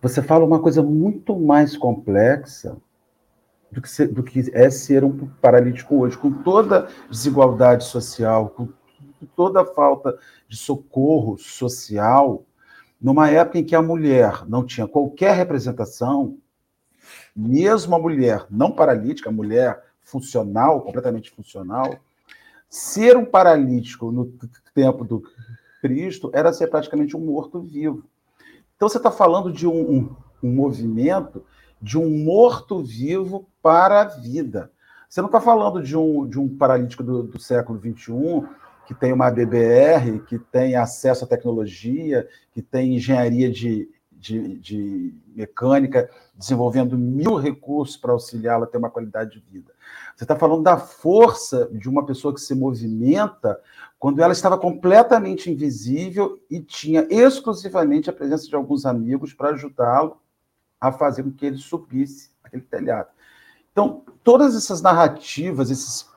você 0.00 0.22
fala 0.22 0.44
uma 0.44 0.60
coisa 0.60 0.82
muito 0.82 1.38
mais 1.38 1.76
complexa 1.76 2.76
do 3.70 3.82
que, 3.82 3.88
ser, 3.88 4.08
do 4.08 4.22
que 4.22 4.50
é 4.52 4.70
ser 4.70 5.02
um 5.04 5.26
paralítico 5.40 5.96
hoje, 5.96 6.16
com 6.16 6.30
toda 6.30 6.88
desigualdade 7.10 7.84
social, 7.84 8.50
com 8.50 8.68
toda 9.34 9.64
falta 9.64 10.18
de 10.48 10.56
socorro 10.56 11.36
social, 11.38 12.44
numa 13.00 13.28
época 13.28 13.58
em 13.58 13.64
que 13.64 13.74
a 13.74 13.82
mulher 13.82 14.48
não 14.48 14.64
tinha 14.64 14.86
qualquer 14.86 15.34
representação, 15.34 16.38
mesmo 17.34 17.94
a 17.94 17.98
mulher 17.98 18.46
não 18.50 18.72
paralítica, 18.72 19.28
a 19.28 19.32
mulher 19.32 19.82
funcional, 20.02 20.80
completamente 20.82 21.30
funcional, 21.30 21.98
ser 22.68 23.16
um 23.16 23.24
paralítico 23.24 24.10
no 24.10 24.32
tempo 24.74 25.04
do 25.04 25.22
Cristo 25.80 26.30
era 26.32 26.52
ser 26.52 26.68
praticamente 26.68 27.16
um 27.16 27.20
morto-vivo. 27.20 28.04
Então 28.76 28.88
você 28.88 28.96
está 28.96 29.10
falando 29.10 29.52
de 29.52 29.66
um, 29.66 29.72
um, 29.72 30.16
um, 30.42 30.52
movimento 30.52 31.44
de 31.80 31.98
um 31.98 32.24
morto-vivo 32.24 33.46
para 33.62 34.00
a 34.00 34.04
vida. 34.04 34.70
Você 35.08 35.20
não 35.20 35.26
está 35.26 35.40
falando 35.40 35.82
de 35.82 35.96
um, 35.96 36.26
de 36.26 36.40
um 36.40 36.48
paralítico 36.48 37.02
do, 37.02 37.22
do 37.22 37.38
século 37.38 37.78
XXI 37.78 38.48
que 38.86 38.94
tem 38.94 39.12
uma 39.12 39.30
BBR, 39.30 40.20
que 40.20 40.38
tem 40.38 40.76
acesso 40.76 41.24
à 41.24 41.28
tecnologia, 41.28 42.28
que 42.52 42.62
tem 42.62 42.96
engenharia 42.96 43.50
de, 43.50 43.88
de, 44.10 44.58
de 44.58 45.14
mecânica, 45.34 46.10
desenvolvendo 46.34 46.96
mil 46.96 47.36
recursos 47.36 47.96
para 47.96 48.12
auxiliá-la 48.12 48.64
a 48.64 48.68
ter 48.68 48.78
uma 48.78 48.90
qualidade 48.90 49.32
de 49.32 49.40
vida. 49.40 49.72
Você 50.14 50.24
está 50.24 50.36
falando 50.36 50.62
da 50.62 50.76
força 50.76 51.68
de 51.72 51.88
uma 51.88 52.06
pessoa 52.06 52.32
que 52.32 52.40
se 52.40 52.54
movimenta 52.54 53.60
quando 53.98 54.22
ela 54.22 54.32
estava 54.32 54.58
completamente 54.58 55.50
invisível 55.50 56.38
e 56.50 56.60
tinha 56.60 57.06
exclusivamente 57.10 58.08
a 58.08 58.12
presença 58.12 58.46
de 58.46 58.54
alguns 58.54 58.86
amigos 58.86 59.32
para 59.32 59.50
ajudá-lo 59.50 60.20
a 60.80 60.92
fazer 60.92 61.22
com 61.22 61.32
que 61.32 61.46
ele 61.46 61.56
subisse 61.56 62.30
aquele 62.42 62.62
telhado. 62.62 63.08
Então, 63.72 64.04
todas 64.22 64.54
essas 64.54 64.80
narrativas, 64.80 65.70
esses 65.70 66.08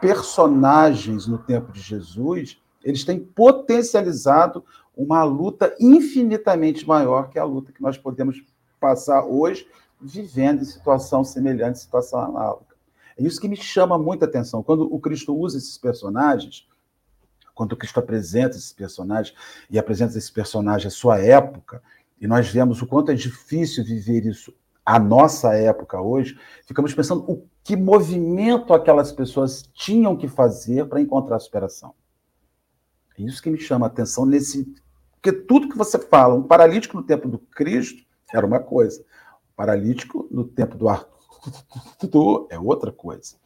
personagens 0.00 1.26
no 1.26 1.38
tempo 1.38 1.72
de 1.72 1.80
Jesus, 1.80 2.60
eles 2.82 3.04
têm 3.04 3.18
potencializado 3.18 4.64
uma 4.96 5.22
luta 5.24 5.74
infinitamente 5.78 6.86
maior 6.86 7.30
que 7.30 7.38
a 7.38 7.44
luta 7.44 7.72
que 7.72 7.82
nós 7.82 7.96
podemos 7.96 8.42
passar 8.80 9.24
hoje 9.24 9.66
vivendo 10.00 10.62
em 10.62 10.64
situação 10.64 11.24
semelhante, 11.24 11.78
situação 11.78 12.20
análoga. 12.20 12.66
É 13.16 13.22
isso 13.22 13.40
que 13.40 13.48
me 13.48 13.56
chama 13.56 13.98
muita 13.98 14.26
atenção. 14.26 14.62
Quando 14.62 14.92
o 14.92 15.00
Cristo 15.00 15.36
usa 15.36 15.58
esses 15.58 15.76
personagens, 15.76 16.68
quando 17.54 17.72
o 17.72 17.76
Cristo 17.76 17.98
apresenta 17.98 18.56
esses 18.56 18.72
personagens 18.72 19.36
e 19.68 19.78
apresenta 19.78 20.16
esse 20.16 20.32
personagem 20.32 20.86
à 20.86 20.90
sua 20.90 21.18
época, 21.18 21.82
e 22.20 22.26
nós 22.26 22.48
vemos 22.48 22.80
o 22.80 22.86
quanto 22.86 23.10
é 23.10 23.14
difícil 23.14 23.84
viver 23.84 24.24
isso 24.24 24.54
à 24.86 24.98
nossa 24.98 25.54
época 25.54 26.00
hoje, 26.00 26.38
ficamos 26.64 26.94
pensando 26.94 27.24
o 27.30 27.44
que 27.68 27.76
movimento 27.76 28.72
aquelas 28.72 29.12
pessoas 29.12 29.68
tinham 29.74 30.16
que 30.16 30.26
fazer 30.26 30.86
para 30.86 31.02
encontrar 31.02 31.36
a 31.36 31.38
superação. 31.38 31.94
É 33.14 33.20
isso 33.20 33.42
que 33.42 33.50
me 33.50 33.60
chama 33.60 33.84
a 33.84 33.88
atenção 33.90 34.24
nesse. 34.24 34.74
Porque 35.12 35.30
tudo 35.30 35.68
que 35.68 35.76
você 35.76 35.98
fala, 35.98 36.34
um 36.34 36.42
paralítico 36.42 36.96
no 36.96 37.02
tempo 37.02 37.28
do 37.28 37.38
Cristo 37.38 38.02
era 38.32 38.46
uma 38.46 38.58
coisa, 38.58 39.02
um 39.02 39.54
paralítico 39.54 40.26
no 40.30 40.44
tempo 40.44 40.78
do 40.78 40.88
Arthur 40.88 42.46
é 42.48 42.58
outra 42.58 42.90
coisa. 42.90 43.36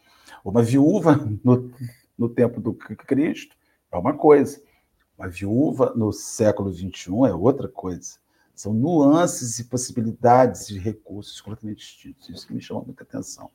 Uma 0.45 0.63
viúva 0.63 1.17
no, 1.43 1.73
no 2.17 2.29
tempo 2.29 2.61
do 2.61 2.73
Cristo 2.75 3.57
é 3.91 3.97
uma 3.99 4.15
coisa. 4.15 4.63
Uma 5.19 5.27
viúva 5.27 5.95
no 5.97 6.13
século 6.13 6.73
XXI 6.73 7.11
é 7.27 7.35
outra 7.35 7.67
coisa. 7.67 8.21
São 8.55 8.73
nuances 8.73 9.59
e 9.59 9.65
possibilidades 9.65 10.69
de 10.69 10.79
recursos 10.79 11.41
completamente 11.41 11.79
distintos. 11.79 12.29
Isso 12.29 12.47
que 12.47 12.55
me 12.55 12.61
chama 12.61 12.83
muita 12.83 13.03
atenção. 13.03 13.51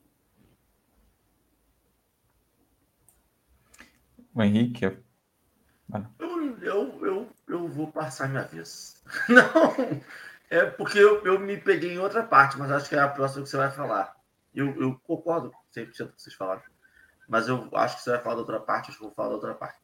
O 4.38 4.42
Henrique. 4.44 4.84
Eu, 4.84 6.58
eu, 6.62 7.04
eu, 7.04 7.28
eu 7.48 7.68
vou 7.68 7.90
passar 7.90 8.28
minha 8.28 8.44
vez. 8.44 9.02
Não, 9.28 10.00
é 10.48 10.64
porque 10.64 10.96
eu, 10.96 11.24
eu 11.24 11.40
me 11.40 11.56
peguei 11.56 11.92
em 11.92 11.98
outra 11.98 12.22
parte, 12.22 12.56
mas 12.56 12.70
acho 12.70 12.88
que 12.88 12.94
é 12.94 13.00
a 13.00 13.08
próxima 13.08 13.42
que 13.42 13.48
você 13.48 13.56
vai 13.56 13.72
falar. 13.72 14.14
Eu, 14.54 14.80
eu 14.80 14.96
concordo 15.02 15.50
100% 15.76 15.96
com 15.96 16.04
o 16.04 16.12
que 16.12 16.22
vocês 16.22 16.36
falaram. 16.36 16.62
Mas 17.28 17.48
eu 17.48 17.68
acho 17.74 17.96
que 17.96 18.02
você 18.02 18.10
vai 18.10 18.20
falar 18.20 18.36
da 18.36 18.40
outra 18.42 18.60
parte, 18.60 18.90
acho 18.90 18.98
que 18.98 19.04
eu 19.04 19.08
vou 19.08 19.14
falar 19.16 19.30
da 19.30 19.34
outra 19.34 19.54
parte. 19.54 19.78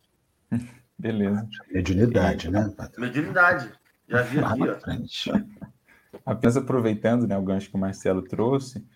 Beleza. 0.97 1.49
Mediunidade, 1.73 2.49
né? 2.49 2.73
Mediunidade. 2.97 3.73
Já 4.09 4.23
vi 4.23 4.39
aqui, 4.39 5.31
ó. 5.33 5.39
Apenas 6.25 6.57
aproveitando 6.57 7.27
né, 7.27 7.37
o 7.37 7.43
gancho 7.43 7.69
que 7.69 7.77
o 7.77 7.81
Marcelo 7.81 8.23
trouxe, 8.23 8.87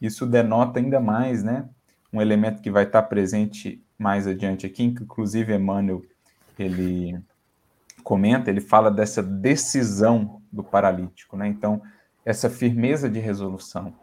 isso 0.00 0.24
denota 0.24 0.78
ainda 0.78 1.00
mais, 1.00 1.42
né? 1.42 1.68
Um 2.12 2.22
elemento 2.22 2.62
que 2.62 2.70
vai 2.70 2.84
estar 2.84 3.02
presente 3.02 3.84
mais 3.98 4.26
adiante 4.26 4.66
aqui, 4.66 4.84
inclusive 4.84 5.54
Emmanuel, 5.54 6.02
ele 6.58 7.20
comenta, 8.04 8.50
ele 8.50 8.60
fala 8.60 8.90
dessa 8.90 9.22
decisão 9.22 10.40
do 10.50 10.62
paralítico, 10.62 11.36
né? 11.36 11.48
Então, 11.48 11.82
essa 12.24 12.48
firmeza 12.48 13.08
de 13.08 13.18
resolução, 13.18 13.94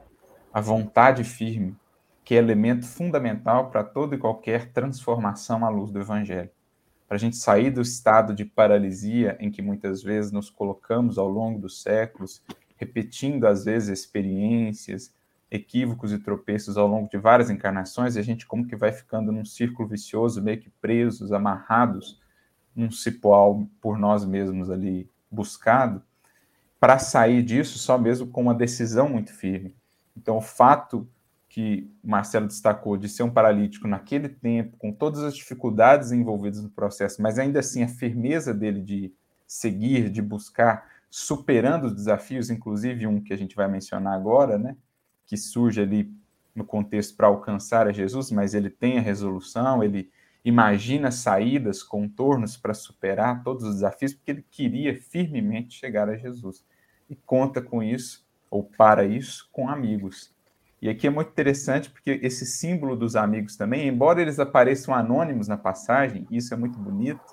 a 0.54 0.62
vontade 0.62 1.24
firme, 1.24 1.75
que 2.24 2.36
é 2.36 2.38
elemento 2.38 2.86
fundamental 2.86 3.70
para 3.70 3.84
toda 3.84 4.16
e 4.16 4.20
qualquer 4.20 4.72
transformação 4.72 5.66
à 5.66 5.70
luz 5.70 5.92
do 5.92 6.00
evangelho 6.00 6.50
para 7.08 7.16
a 7.16 7.20
gente 7.20 7.38
sair 7.38 7.70
do 7.70 7.82
estado 7.82 8.34
de 8.34 8.44
paralisia 8.44 9.38
em 9.40 9.52
que 9.52 9.62
muitas 9.62 10.02
vezes 10.02 10.32
nos 10.32 10.50
colocamos 10.50 11.18
ao 11.18 11.30
longo 11.30 11.60
dos 11.60 11.82
séculos, 11.82 12.42
repetindo 12.78 13.46
às 13.46 13.66
vezes 13.66 13.90
experiências, 13.90 15.14
equívocos 15.56 16.12
e 16.12 16.20
tropeços 16.20 16.78
ao 16.78 16.88
longo 16.88 17.10
de 17.10 17.18
várias 17.18 17.50
encarnações, 17.50 18.16
e 18.16 18.20
a 18.20 18.22
gente 18.22 18.46
como 18.46 18.68
que 18.68 18.76
vai 18.76 18.92
ficando 18.92 19.32
num 19.32 19.46
círculo 19.46 19.88
vicioso, 19.88 20.42
meio 20.42 20.60
que 20.60 20.70
presos, 20.70 21.32
amarrados 21.32 22.22
num 22.76 22.92
cipoal 22.92 23.68
por 23.82 23.98
nós 23.98 24.26
mesmos 24.26 24.70
ali 24.70 25.10
buscado, 25.32 26.04
para 26.80 27.00
sair 27.00 27.42
disso 27.42 27.80
só 27.80 27.98
mesmo 27.98 28.28
com 28.28 28.42
uma 28.42 28.54
decisão 28.54 29.10
muito 29.10 29.34
firme. 29.34 29.76
Então, 30.16 30.38
o 30.38 30.42
fato 30.42 31.08
que 31.48 31.90
Marcelo 32.04 32.48
destacou 32.48 32.98
de 32.98 33.08
ser 33.08 33.24
um 33.24 33.32
paralítico 33.32 33.88
naquele 33.88 34.28
tempo, 34.28 34.76
com 34.78 34.92
todas 34.92 35.24
as 35.24 35.36
dificuldades 35.36 36.12
envolvidas 36.12 36.62
no 36.62 36.70
processo, 36.70 37.22
mas 37.22 37.40
ainda 37.40 37.60
assim 37.60 37.82
a 37.82 37.88
firmeza 37.88 38.54
dele 38.54 38.82
de 38.82 39.14
seguir, 39.48 40.10
de 40.10 40.22
buscar, 40.22 40.86
superando 41.10 41.86
os 41.86 41.96
desafios, 41.96 42.50
inclusive 42.50 43.08
um 43.08 43.22
que 43.22 43.34
a 43.34 43.38
gente 43.38 43.56
vai 43.56 43.70
mencionar 43.70 44.14
agora, 44.14 44.58
né, 44.58 44.75
que 45.25 45.38
surge 45.38 45.81
ali 45.81 46.11
no 46.53 46.64
contexto 46.64 47.16
para 47.16 47.27
alcançar 47.27 47.88
a 47.88 47.92
Jesus, 47.92 48.31
mas 48.31 48.53
ele 48.53 48.70
tem 48.70 48.98
a 48.98 49.01
resolução, 49.01 49.83
ele 49.83 50.09
imagina 50.44 51.11
saídas, 51.11 51.83
contornos 51.83 52.55
para 52.55 52.74
superar 52.74 53.44
todos 53.44 53.64
os 53.64 53.75
desafios, 53.75 54.14
porque 54.14 54.31
ele 54.31 54.46
queria 54.50 54.96
firmemente 54.96 55.75
chegar 55.75 56.07
a 56.07 56.16
Jesus. 56.16 56.64
E 57.09 57.16
conta 57.16 57.61
com 57.61 57.83
isso, 57.83 58.25
ou 58.50 58.64
para 58.64 59.05
isso, 59.05 59.50
com 59.51 59.68
amigos 59.68 60.35
e 60.85 60.90
aqui 60.90 61.07
é 61.07 61.09
muito 61.09 61.29
interessante 61.29 61.90
porque 61.90 62.20
esse 62.22 62.46
símbolo 62.46 62.96
dos 62.96 63.16
amigos 63.16 63.55
também, 63.55 63.88
embora 63.88 64.22
eles 64.22 64.40
apareçam 64.40 64.94
anônimos 64.94 65.48
na 65.48 65.57
passagem, 65.57 66.27
isso 66.29 66.53
é 66.53 66.57
muito 66.57 66.77
bonito, 66.77 67.24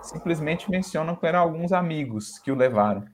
simplesmente 0.00 0.70
mencionam 0.70 1.14
que 1.14 1.26
eram 1.26 1.40
alguns 1.40 1.72
amigos 1.72 2.38
que 2.38 2.50
o 2.50 2.54
levaram. 2.54 3.04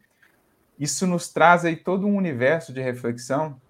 Isso 0.79 1.05
nos 1.05 1.33
traz 1.33 1.65
aí 1.65 1.75
todo 1.75 2.07
um 2.07 2.17
universo 2.17 2.73
de 2.73 2.81
reflexão 2.81 3.61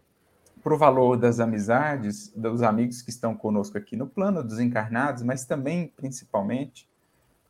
para 0.63 0.75
o 0.75 0.79
valor 0.79 1.17
das 1.17 1.41
amizades, 1.41 2.33
dos 2.37 2.63
amigos 2.63 3.03
que 3.03 3.11
estão 3.11 3.35
conosco 3.35 3.77
aqui 3.77 3.97
no 3.97 4.07
plano 4.07 4.45
dos 4.45 4.61
encarnados, 4.61 5.23
mas 5.23 5.45
também, 5.45 5.89
principalmente, 5.97 6.89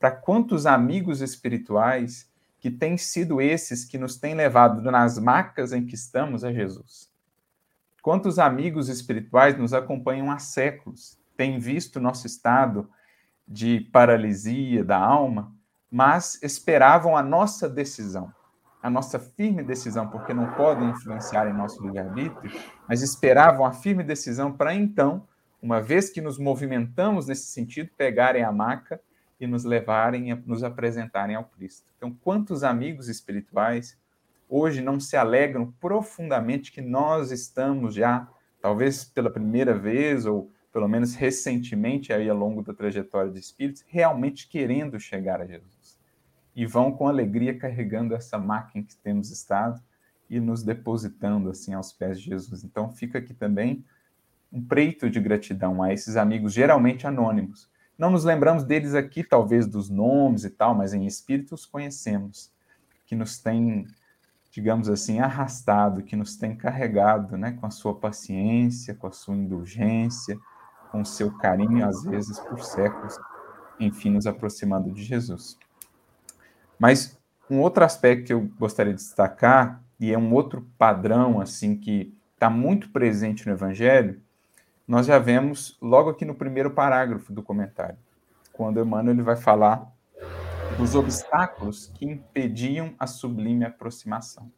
para 0.00 0.10
quantos 0.10 0.66
amigos 0.66 1.20
espirituais 1.20 2.30
que 2.58 2.70
têm 2.70 2.96
sido 2.96 3.40
esses 3.40 3.84
que 3.84 3.98
nos 3.98 4.16
têm 4.16 4.34
levado 4.34 4.80
nas 4.90 5.18
macas 5.18 5.72
em 5.72 5.84
que 5.84 5.94
estamos 5.94 6.42
a 6.44 6.52
Jesus. 6.52 7.10
Quantos 8.00 8.38
amigos 8.38 8.88
espirituais 8.88 9.56
nos 9.58 9.74
acompanham 9.74 10.30
há 10.30 10.38
séculos, 10.38 11.18
têm 11.36 11.58
visto 11.58 12.00
nosso 12.00 12.26
estado 12.26 12.88
de 13.46 13.80
paralisia 13.92 14.84
da 14.84 14.98
alma, 14.98 15.52
mas 15.90 16.42
esperavam 16.42 17.16
a 17.16 17.22
nossa 17.22 17.68
decisão, 17.68 18.32
a 18.82 18.90
nossa 18.90 19.18
firme 19.18 19.62
decisão, 19.62 20.08
porque 20.08 20.34
não 20.34 20.52
podem 20.54 20.90
influenciar 20.90 21.48
em 21.48 21.52
nosso 21.52 21.80
livre-arbítrio, 21.82 22.50
mas 22.88 23.00
esperavam 23.00 23.64
a 23.64 23.72
firme 23.72 24.02
decisão 24.02 24.52
para 24.52 24.74
então, 24.74 25.26
uma 25.62 25.80
vez 25.80 26.10
que 26.10 26.20
nos 26.20 26.38
movimentamos 26.38 27.28
nesse 27.28 27.46
sentido, 27.46 27.90
pegarem 27.96 28.42
a 28.42 28.50
maca 28.50 29.00
e 29.38 29.46
nos 29.46 29.64
levarem, 29.64 30.32
a, 30.32 30.36
nos 30.44 30.64
apresentarem 30.64 31.36
ao 31.36 31.44
Cristo. 31.44 31.86
Então, 31.96 32.12
quantos 32.12 32.64
amigos 32.64 33.08
espirituais 33.08 33.96
hoje 34.48 34.82
não 34.82 34.98
se 34.98 35.16
alegram 35.16 35.72
profundamente 35.80 36.72
que 36.72 36.80
nós 36.80 37.30
estamos 37.30 37.94
já, 37.94 38.28
talvez 38.60 39.04
pela 39.04 39.30
primeira 39.30 39.72
vez, 39.72 40.26
ou 40.26 40.50
pelo 40.72 40.88
menos 40.88 41.14
recentemente, 41.14 42.12
aí 42.12 42.28
ao 42.28 42.36
longo 42.36 42.62
da 42.62 42.74
trajetória 42.74 43.30
de 43.30 43.38
espíritos, 43.38 43.84
realmente 43.86 44.48
querendo 44.48 44.98
chegar 44.98 45.40
a 45.40 45.46
Jesus. 45.46 45.81
E 46.54 46.66
vão 46.66 46.92
com 46.92 47.08
alegria 47.08 47.56
carregando 47.56 48.14
essa 48.14 48.38
máquina 48.38 48.84
que 48.84 48.96
temos 48.96 49.30
estado 49.30 49.80
e 50.28 50.38
nos 50.40 50.62
depositando 50.62 51.50
assim 51.50 51.74
aos 51.74 51.92
pés 51.92 52.20
de 52.20 52.26
Jesus. 52.26 52.64
Então 52.64 52.90
fica 52.90 53.18
aqui 53.18 53.34
também 53.34 53.84
um 54.52 54.62
preito 54.62 55.08
de 55.08 55.18
gratidão 55.18 55.82
a 55.82 55.92
esses 55.92 56.16
amigos 56.16 56.52
geralmente 56.52 57.06
anônimos. 57.06 57.70
Não 57.98 58.10
nos 58.10 58.24
lembramos 58.24 58.64
deles 58.64 58.94
aqui, 58.94 59.22
talvez 59.22 59.66
dos 59.66 59.88
nomes 59.88 60.44
e 60.44 60.50
tal, 60.50 60.74
mas 60.74 60.92
em 60.92 61.06
espírito 61.06 61.54
os 61.54 61.64
conhecemos, 61.64 62.52
que 63.06 63.14
nos 63.14 63.38
têm 63.38 63.86
digamos 64.52 64.90
assim, 64.90 65.18
arrastado, 65.18 66.02
que 66.02 66.14
nos 66.14 66.36
tem 66.36 66.54
carregado, 66.54 67.38
né, 67.38 67.52
com 67.52 67.64
a 67.64 67.70
sua 67.70 67.98
paciência, 67.98 68.94
com 68.94 69.06
a 69.06 69.10
sua 69.10 69.34
indulgência, 69.34 70.38
com 70.90 71.00
o 71.00 71.06
seu 71.06 71.32
carinho, 71.38 71.88
às 71.88 72.04
vezes 72.04 72.38
por 72.38 72.60
séculos, 72.60 73.18
enfim, 73.80 74.10
nos 74.10 74.26
aproximando 74.26 74.92
de 74.92 75.02
Jesus. 75.02 75.58
Mas 76.82 77.16
um 77.48 77.60
outro 77.60 77.84
aspecto 77.84 78.26
que 78.26 78.32
eu 78.32 78.40
gostaria 78.58 78.92
de 78.92 78.98
destacar, 78.98 79.80
e 80.00 80.12
é 80.12 80.18
um 80.18 80.34
outro 80.34 80.68
padrão, 80.76 81.40
assim, 81.40 81.76
que 81.76 82.12
está 82.34 82.50
muito 82.50 82.90
presente 82.90 83.46
no 83.46 83.52
Evangelho, 83.52 84.20
nós 84.84 85.06
já 85.06 85.16
vemos 85.16 85.78
logo 85.80 86.10
aqui 86.10 86.24
no 86.24 86.34
primeiro 86.34 86.72
parágrafo 86.72 87.32
do 87.32 87.40
comentário, 87.40 87.96
quando 88.52 88.80
Emmanuel 88.80 89.14
ele 89.14 89.22
vai 89.22 89.36
falar 89.36 89.94
os 90.82 90.96
obstáculos 90.96 91.86
que 91.94 92.04
impediam 92.04 92.96
a 92.98 93.06
sublime 93.06 93.64
aproximação. 93.64 94.50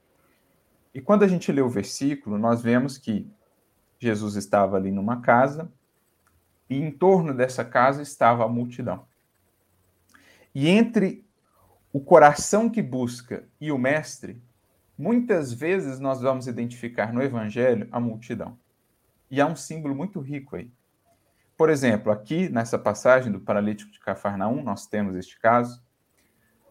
E 0.94 1.02
quando 1.02 1.24
a 1.24 1.28
gente 1.28 1.52
lê 1.52 1.60
o 1.60 1.68
versículo, 1.68 2.38
nós 2.38 2.62
vemos 2.62 2.96
que 2.96 3.30
Jesus 3.98 4.34
estava 4.36 4.78
ali 4.78 4.90
numa 4.90 5.20
casa 5.20 5.70
e 6.70 6.78
em 6.78 6.90
torno 6.90 7.34
dessa 7.34 7.66
casa 7.66 8.00
estava 8.00 8.46
a 8.46 8.48
multidão. 8.48 9.04
E 10.54 10.70
entre 10.70 11.22
o 11.94 12.00
coração 12.00 12.68
que 12.68 12.82
busca 12.82 13.48
e 13.60 13.70
o 13.70 13.78
mestre, 13.78 14.42
muitas 14.98 15.52
vezes 15.52 16.00
nós 16.00 16.20
vamos 16.20 16.48
identificar 16.48 17.12
no 17.12 17.22
evangelho 17.22 17.86
a 17.92 18.00
multidão. 18.00 18.58
E 19.30 19.40
há 19.40 19.46
um 19.46 19.54
símbolo 19.54 19.94
muito 19.94 20.18
rico 20.18 20.56
aí. 20.56 20.72
Por 21.56 21.70
exemplo, 21.70 22.10
aqui 22.10 22.48
nessa 22.48 22.76
passagem 22.76 23.30
do 23.30 23.38
paralítico 23.38 23.92
de 23.92 24.00
Cafarnaum, 24.00 24.60
nós 24.60 24.88
temos 24.88 25.14
este 25.14 25.38
caso. 25.38 25.84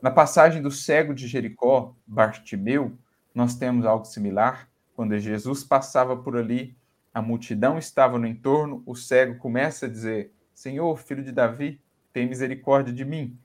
Na 0.01 0.11
passagem 0.11 0.61
do 0.61 0.69
cego 0.69 1.13
de 1.13 1.25
Jericó, 1.25 1.95
Bartimeu, 2.05 2.91
nós 3.33 3.55
temos 3.55 3.85
algo 3.85 4.03
similar. 4.03 4.67
Quando 4.93 5.17
Jesus 5.17 5.63
passava 5.63 6.17
por 6.17 6.35
ali, 6.35 6.75
a 7.13 7.21
multidão 7.21 7.77
estava 7.77 8.19
no 8.19 8.27
entorno, 8.27 8.83
o 8.85 8.93
cego 8.93 9.37
começa 9.37 9.85
a 9.85 9.89
dizer: 9.89 10.33
Senhor, 10.53 10.99
filho 10.99 11.23
de 11.23 11.31
Davi, 11.31 11.81
tem 12.11 12.27
misericórdia 12.27 12.93
de 12.93 13.05
mim. 13.05 13.39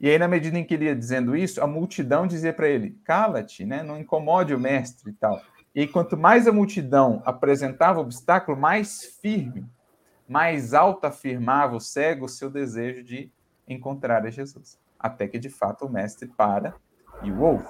E 0.00 0.08
aí, 0.08 0.18
na 0.18 0.26
medida 0.26 0.58
em 0.58 0.64
que 0.64 0.74
ele 0.74 0.86
ia 0.86 0.96
dizendo 0.96 1.36
isso, 1.36 1.62
a 1.62 1.66
multidão 1.66 2.26
dizia 2.26 2.52
para 2.52 2.68
ele: 2.68 2.98
Cala-te, 3.04 3.64
né? 3.64 3.82
não 3.82 3.98
incomode 3.98 4.54
o 4.54 4.58
mestre 4.58 5.10
e 5.10 5.12
tal. 5.12 5.40
E 5.74 5.86
quanto 5.86 6.16
mais 6.16 6.48
a 6.48 6.52
multidão 6.52 7.22
apresentava 7.24 8.00
obstáculo, 8.00 8.56
mais 8.56 9.04
firme, 9.20 9.66
mais 10.26 10.74
alto 10.74 11.06
afirmava 11.06 11.76
o 11.76 11.80
cego 11.80 12.24
o 12.24 12.28
seu 12.28 12.50
desejo 12.50 13.04
de 13.04 13.30
encontrar 13.68 14.24
a 14.24 14.30
Jesus 14.30 14.78
até 15.00 15.26
que 15.26 15.38
de 15.38 15.48
fato 15.48 15.86
o 15.86 15.88
mestre 15.88 16.28
para 16.28 16.74
e 17.22 17.32
o 17.32 17.40
ouve. 17.40 17.66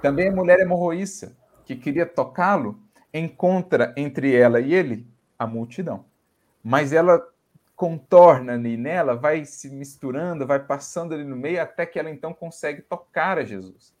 Também 0.00 0.30
a 0.30 0.34
mulher 0.34 0.58
hemorroíça, 0.58 1.36
que 1.66 1.76
queria 1.76 2.06
tocá-lo, 2.06 2.80
encontra 3.12 3.92
entre 3.96 4.34
ela 4.34 4.60
e 4.60 4.72
ele 4.72 5.06
a 5.38 5.46
multidão. 5.46 6.06
Mas 6.64 6.92
ela 6.92 7.22
contorna 7.76 8.54
ali 8.54 8.76
nela, 8.76 9.14
vai 9.14 9.44
se 9.44 9.68
misturando, 9.70 10.46
vai 10.46 10.58
passando 10.58 11.14
ali 11.14 11.24
no 11.24 11.36
meio, 11.36 11.62
até 11.62 11.84
que 11.84 11.98
ela 11.98 12.10
então 12.10 12.32
consegue 12.32 12.80
tocar 12.80 13.38
a 13.38 13.44
Jesus. 13.44 13.94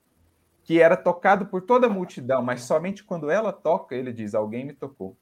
Que 0.64 0.80
era 0.80 0.96
tocado 0.96 1.46
por 1.46 1.60
toda 1.62 1.86
a 1.86 1.90
multidão, 1.90 2.42
mas 2.42 2.62
somente 2.62 3.04
quando 3.04 3.30
ela 3.30 3.52
toca, 3.52 3.94
ele 3.94 4.12
diz: 4.12 4.34
Alguém 4.34 4.64
me 4.64 4.72
tocou. 4.72 5.16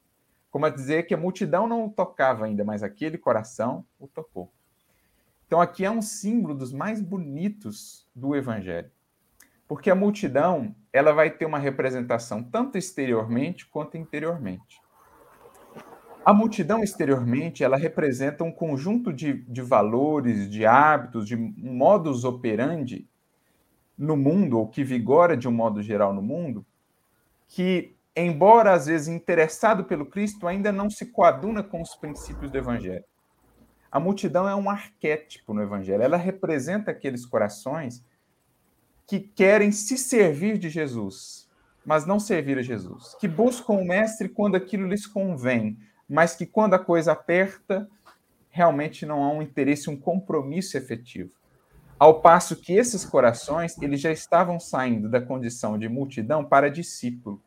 Como 0.51 0.65
a 0.65 0.71
dizer 0.71 1.03
que 1.07 1.13
a 1.13 1.19
multidão 1.19 1.67
não 1.67 1.87
o 1.87 1.91
tocava 1.91 2.47
ainda, 2.47 2.65
mas 2.65 2.83
aquele 2.83 3.19
coração 3.19 3.85
o 3.99 4.07
tocou. 4.07 4.51
Então 5.47 5.61
aqui 5.61 5.85
é 5.85 5.91
um 5.91 6.01
símbolo 6.01 6.55
dos 6.55 6.73
mais 6.73 7.01
bonitos 7.01 8.09
do 8.15 8.35
evangelho. 8.35 8.91
Porque 9.67 9.91
a 9.91 9.95
multidão, 9.95 10.75
ela 10.93 11.13
vai 11.13 11.31
ter 11.31 11.45
uma 11.45 11.59
representação 11.59 12.43
tanto 12.43 12.79
exteriormente 12.79 13.67
quanto 13.67 13.97
interiormente. 13.97 14.81
A 16.25 16.33
multidão 16.33 16.83
exteriormente, 16.83 17.63
ela 17.63 17.77
representa 17.77 18.43
um 18.43 18.51
conjunto 18.51 19.13
de, 19.13 19.43
de 19.43 19.61
valores, 19.61 20.49
de 20.49 20.65
hábitos, 20.65 21.27
de 21.27 21.37
modus 21.37 22.25
operandi 22.25 23.07
no 23.97 24.17
mundo, 24.17 24.59
ou 24.59 24.67
que 24.67 24.83
vigora 24.83 25.37
de 25.37 25.47
um 25.47 25.53
modo 25.53 25.83
geral 25.83 26.15
no 26.15 26.23
mundo, 26.23 26.65
que, 27.47 27.95
embora 28.17 28.73
às 28.73 28.87
vezes 28.87 29.09
interessado 29.09 29.85
pelo 29.85 30.07
Cristo, 30.07 30.49
ainda 30.49 30.73
não 30.73 30.89
se 30.89 31.07
coaduna 31.07 31.63
com 31.63 31.83
os 31.83 31.95
princípios 31.95 32.51
do 32.51 32.57
Evangelho. 32.57 33.05
A 33.93 34.01
multidão 34.01 34.49
é 34.49 34.55
um 34.55 34.71
arquétipo 34.71 35.53
no 35.53 35.63
Evangelho, 35.63 36.03
ela 36.03 36.17
representa 36.17 36.91
aqueles 36.91 37.27
corações 37.27 38.03
que 39.07 39.21
querem 39.21 39.71
se 39.71 39.99
servir 39.99 40.57
de 40.57 40.71
Jesus, 40.71 41.51
mas 41.85 42.07
não 42.07 42.19
servir 42.19 42.57
a 42.59 42.63
Jesus, 42.63 43.15
que 43.21 43.29
buscam 43.29 43.75
o 43.75 43.85
Mestre 43.85 44.29
quando 44.31 44.57
aquilo 44.57 44.89
lhes 44.89 45.07
convém, 45.07 45.77
mas 46.09 46.35
que 46.35 46.47
quando 46.47 46.75
a 46.75 46.79
coisa 46.79 47.13
aperta, 47.13 47.89
realmente 48.51 49.05
não 49.05 49.23
há 49.23 49.31
um 49.31 49.43
interesse, 49.43 49.91
um 49.91 49.97
compromisso 49.97 50.77
efetivo. 50.77 51.33
Ao 51.99 52.21
passo 52.21 52.57
que 52.57 52.73
esses 52.73 53.05
corações, 53.05 53.81
eles 53.81 54.01
já 54.01 54.13
estavam 54.13 54.61
saindo 54.61 55.09
da 55.09 55.21
condição 55.21 55.79
de 55.79 55.89
multidão 55.89 56.45
para 56.45 56.71
discípulo. 56.71 57.43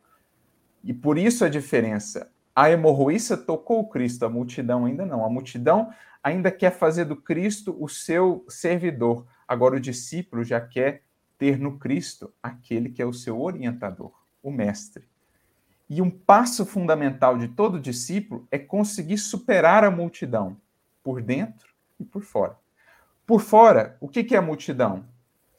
E 0.82 0.92
por 0.92 1.18
isso 1.18 1.44
a 1.44 1.48
diferença. 1.48 2.30
A 2.54 2.70
hemorroíça 2.70 3.36
tocou 3.36 3.80
o 3.80 3.88
Cristo, 3.88 4.24
a 4.24 4.28
multidão 4.28 4.84
ainda 4.84 5.06
não. 5.06 5.24
A 5.24 5.30
multidão 5.30 5.90
ainda 6.22 6.50
quer 6.50 6.72
fazer 6.72 7.04
do 7.04 7.16
Cristo 7.16 7.76
o 7.78 7.88
seu 7.88 8.44
servidor. 8.48 9.26
Agora 9.46 9.76
o 9.76 9.80
discípulo 9.80 10.42
já 10.42 10.60
quer 10.60 11.02
ter 11.38 11.58
no 11.58 11.78
Cristo 11.78 12.32
aquele 12.42 12.90
que 12.90 13.00
é 13.00 13.06
o 13.06 13.12
seu 13.12 13.40
orientador, 13.40 14.12
o 14.42 14.50
mestre. 14.50 15.08
E 15.88 16.02
um 16.02 16.10
passo 16.10 16.66
fundamental 16.66 17.38
de 17.38 17.48
todo 17.48 17.80
discípulo 17.80 18.46
é 18.50 18.58
conseguir 18.58 19.16
superar 19.16 19.84
a 19.84 19.90
multidão, 19.90 20.56
por 21.02 21.22
dentro 21.22 21.68
e 21.98 22.04
por 22.04 22.22
fora. 22.22 22.56
Por 23.26 23.40
fora, 23.40 23.96
o 24.00 24.08
que 24.08 24.34
é 24.34 24.38
a 24.38 24.42
multidão? 24.42 25.04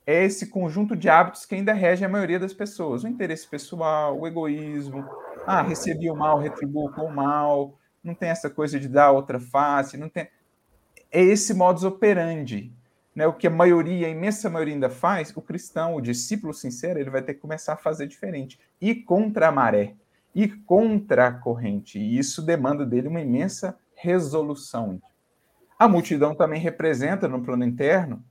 É 0.06 0.24
esse 0.24 0.48
conjunto 0.48 0.96
de 0.96 1.10
hábitos 1.10 1.46
que 1.46 1.56
ainda 1.56 1.74
rege 1.74 2.06
a 2.06 2.10
maioria 2.10 2.39
das 2.39 2.54
pessoas: 2.54 3.04
o 3.04 3.08
interesse 3.08 3.48
pessoal, 3.48 4.20
o 4.20 4.28
egoísmo. 4.28 5.04
Ah, 5.46 5.62
recebi 5.62 6.10
o 6.10 6.15
mal, 6.15 6.39
retribuo 6.39 6.92
com 6.92 7.06
o 7.06 7.15
mal. 7.15 7.78
Não 8.04 8.13
tem 8.13 8.30
essa 8.30 8.50
coisa 8.50 8.80
de 8.80 8.88
dar 8.88 9.12
outra 9.12 9.39
face. 9.39 9.98
Não 9.98 10.10
tem. 10.10 10.28
É 11.12 11.22
esse 11.22 11.54
modus 11.54 11.84
operandi. 11.84 12.72
Né? 13.15 13.26
O 13.28 13.34
que 13.34 13.48
a 13.48 13.52
maioria, 13.52 14.08
a 14.08 14.10
imensa 14.10 14.50
maioria 14.50 14.74
ainda 14.74 14.89
faz, 14.89 15.36
o 15.36 15.42
cristão, 15.42 15.96
o 15.96 16.02
discípulo 16.02 16.54
sincero, 16.54 17.00
ele 17.00 17.10
vai 17.10 17.22
ter 17.22 17.34
que 17.34 17.39
começar 17.39 17.74
a 17.74 17.78
fazer 17.78 18.08
diferente. 18.08 18.60
E 18.80 18.96
contra 18.96 19.48
a 19.48 19.52
maré 19.52 19.96
ir 20.34 20.63
contra 20.65 21.28
a 21.28 21.32
corrente, 21.32 22.00
e 22.00 22.18
isso 22.18 22.42
demanda 22.42 22.86
dele 22.86 23.08
uma 23.08 23.22
imensa 23.22 23.78
resolução. 23.96 25.02
A 25.78 25.88
multidão 25.88 26.36
também 26.36 26.60
representa, 26.60 27.28
no 27.28 27.42
plano 27.42 27.63
interno, 27.63 28.24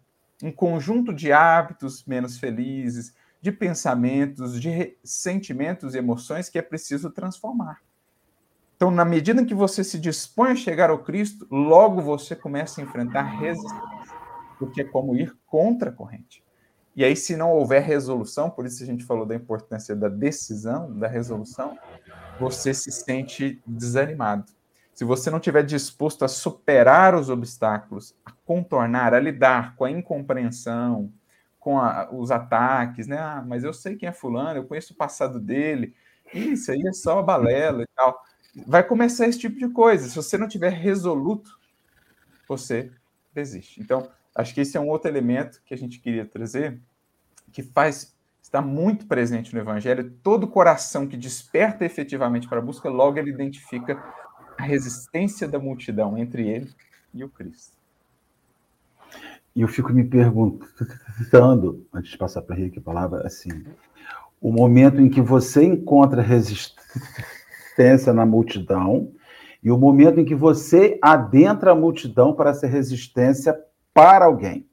um 0.43 0.53
conjunto 0.53 1.13
de 1.13 1.33
hábitos 1.33 2.05
menos 2.05 2.39
felizes, 2.39 3.15
de 3.41 3.53
pensamentos, 3.53 4.61
de 4.61 4.97
sentimentos 5.03 5.95
e 5.95 5.99
emoções 5.99 6.49
que 6.49 6.59
é 6.59 6.63
preciso 6.63 7.11
transformar. 7.11 7.81
Então, 8.77 8.91
na 8.91 9.05
medida 9.05 9.43
em 9.43 9.45
que 9.45 9.55
você 9.55 9.83
se 9.83 9.99
dispõe 9.99 10.53
a 10.53 10.57
chegar 10.57 10.91
ao 10.91 11.03
Cristo, 11.03 11.47
logo 11.51 12.01
você 12.01 12.37
começa 12.37 12.81
a 12.81 12.85
enfrentar 12.85 13.23
resistência, 13.23 14.17
porque 14.59 14.83
é 14.83 14.85
como 14.85 15.17
ir 15.17 15.37
contra 15.47 15.91
a 15.91 15.93
corrente. 15.93 16.45
E 16.99 17.05
aí, 17.05 17.15
se 17.15 17.37
não 17.37 17.53
houver 17.53 17.81
resolução, 17.81 18.51
por 18.51 18.67
isso 18.67 18.83
a 18.83 18.87
gente 18.87 19.05
falou 19.05 19.25
da 19.25 19.33
importância 19.33 19.95
da 19.95 20.09
decisão, 20.09 20.93
da 20.99 21.07
resolução, 21.07 21.79
você 22.41 22.75
se 22.75 22.91
sente 22.91 23.63
desanimado. 23.65 24.47
Se 24.93 25.05
você 25.05 25.31
não 25.31 25.39
estiver 25.39 25.63
disposto 25.63 26.25
a 26.25 26.29
superar 26.29 27.15
os 27.15 27.31
obstáculos, 27.31 28.17
a 28.27 28.33
contornar, 28.45 29.15
a 29.15 29.21
lidar 29.21 29.77
com 29.77 29.85
a 29.85 29.91
incompreensão, 29.93 31.13
com 31.61 31.79
a, 31.79 32.09
os 32.11 32.33
ataques, 32.33 33.07
né? 33.07 33.17
Ah, 33.17 33.45
mas 33.47 33.63
eu 33.63 33.73
sei 33.73 33.95
quem 33.95 34.09
é 34.09 34.13
fulano, 34.13 34.59
eu 34.59 34.65
conheço 34.65 34.93
o 34.93 34.97
passado 34.97 35.39
dele, 35.39 35.95
isso 36.35 36.73
aí 36.73 36.85
é 36.85 36.93
só 36.93 37.23
balela 37.23 37.85
e 37.85 37.89
tal. 37.95 38.21
Vai 38.67 38.83
começar 38.83 39.29
esse 39.29 39.39
tipo 39.39 39.57
de 39.57 39.69
coisa. 39.69 40.09
Se 40.09 40.17
você 40.17 40.37
não 40.37 40.49
tiver 40.49 40.73
resoluto, 40.73 41.61
você 42.49 42.91
desiste. 43.33 43.81
Então, 43.81 44.11
acho 44.35 44.53
que 44.53 44.63
esse 44.63 44.77
é 44.77 44.81
um 44.81 44.89
outro 44.89 45.09
elemento 45.09 45.63
que 45.65 45.73
a 45.73 45.79
gente 45.79 46.01
queria 46.01 46.27
trazer 46.27 46.81
que 47.59 47.63
faz 47.65 48.17
está 48.41 48.63
muito 48.63 49.05
presente 49.07 49.53
no 49.53 49.61
Evangelho, 49.61 50.13
todo 50.23 50.47
coração 50.47 51.09
que 51.09 51.17
desperta 51.17 51.85
efetivamente 51.85 52.49
para 52.49 52.59
a 52.59 52.63
busca, 52.63 52.89
logo 52.89 53.19
ele 53.19 53.31
identifica 53.31 54.01
a 54.57 54.63
resistência 54.63 55.49
da 55.49 55.59
multidão 55.59 56.17
entre 56.17 56.49
ele 56.49 56.71
e 57.13 57.25
o 57.25 57.29
Cristo. 57.29 57.77
E 59.57 59.61
eu 59.61 59.67
fico 59.67 59.93
me 59.93 60.05
perguntando, 60.05 61.85
antes 61.93 62.13
de 62.13 62.17
passar 62.17 62.43
para 62.43 62.57
Henrique 62.57 62.79
a 62.79 62.83
palavra, 62.83 63.27
assim, 63.27 63.51
o 64.41 64.53
momento 64.53 65.01
em 65.01 65.11
que 65.11 65.21
você 65.21 65.65
encontra 65.65 66.23
resistência 66.23 68.13
na 68.15 68.25
multidão 68.25 69.13
e 69.65 69.73
o 69.73 69.77
momento 69.77 70.21
em 70.21 70.25
que 70.25 70.37
você 70.37 70.97
adentra 71.03 71.73
a 71.73 71.75
multidão 71.75 72.33
para 72.33 72.51
essa 72.51 72.69
resistência 72.69 73.59
para 73.93 74.27
alguém. 74.27 74.65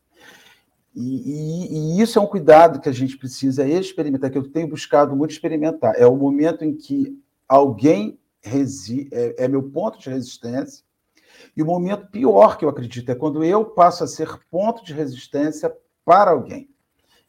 E, 0.96 1.02
e, 1.02 1.98
e, 1.98 2.02
isso 2.02 2.18
é 2.18 2.22
um 2.22 2.28
cuidado 2.28 2.80
que 2.80 2.88
a 2.88 2.94
gente 2.94 3.18
precisa 3.18 3.68
experimentar, 3.68 4.32
que 4.32 4.38
eu 4.38 4.50
tenho 4.50 4.70
buscado 4.70 5.14
muito 5.14 5.32
experimentar. 5.32 5.94
É 5.98 6.08
o 6.08 6.16
momento 6.16 6.64
em 6.64 6.74
que 6.74 7.22
alguém 7.48 8.18
resi 8.42 9.10
é, 9.12 9.44
é 9.44 9.48
meu 9.48 9.64
ponto 9.64 10.00
de 10.00 10.10
resistência, 10.10 10.86
e 11.56 11.62
o 11.62 11.66
momento 11.66 12.08
pior 12.08 12.58
que 12.58 12.64
eu 12.64 12.70
acredito 12.70 13.10
é 13.10 13.16
quando 13.16 13.44
eu 13.44 13.66
passo 13.66 14.04
a 14.06 14.08
ser 14.08 14.40
ponto 14.50 14.86
de 14.86 14.94
resistência 14.94 15.74
para 16.06 16.32
alguém. 16.32 16.70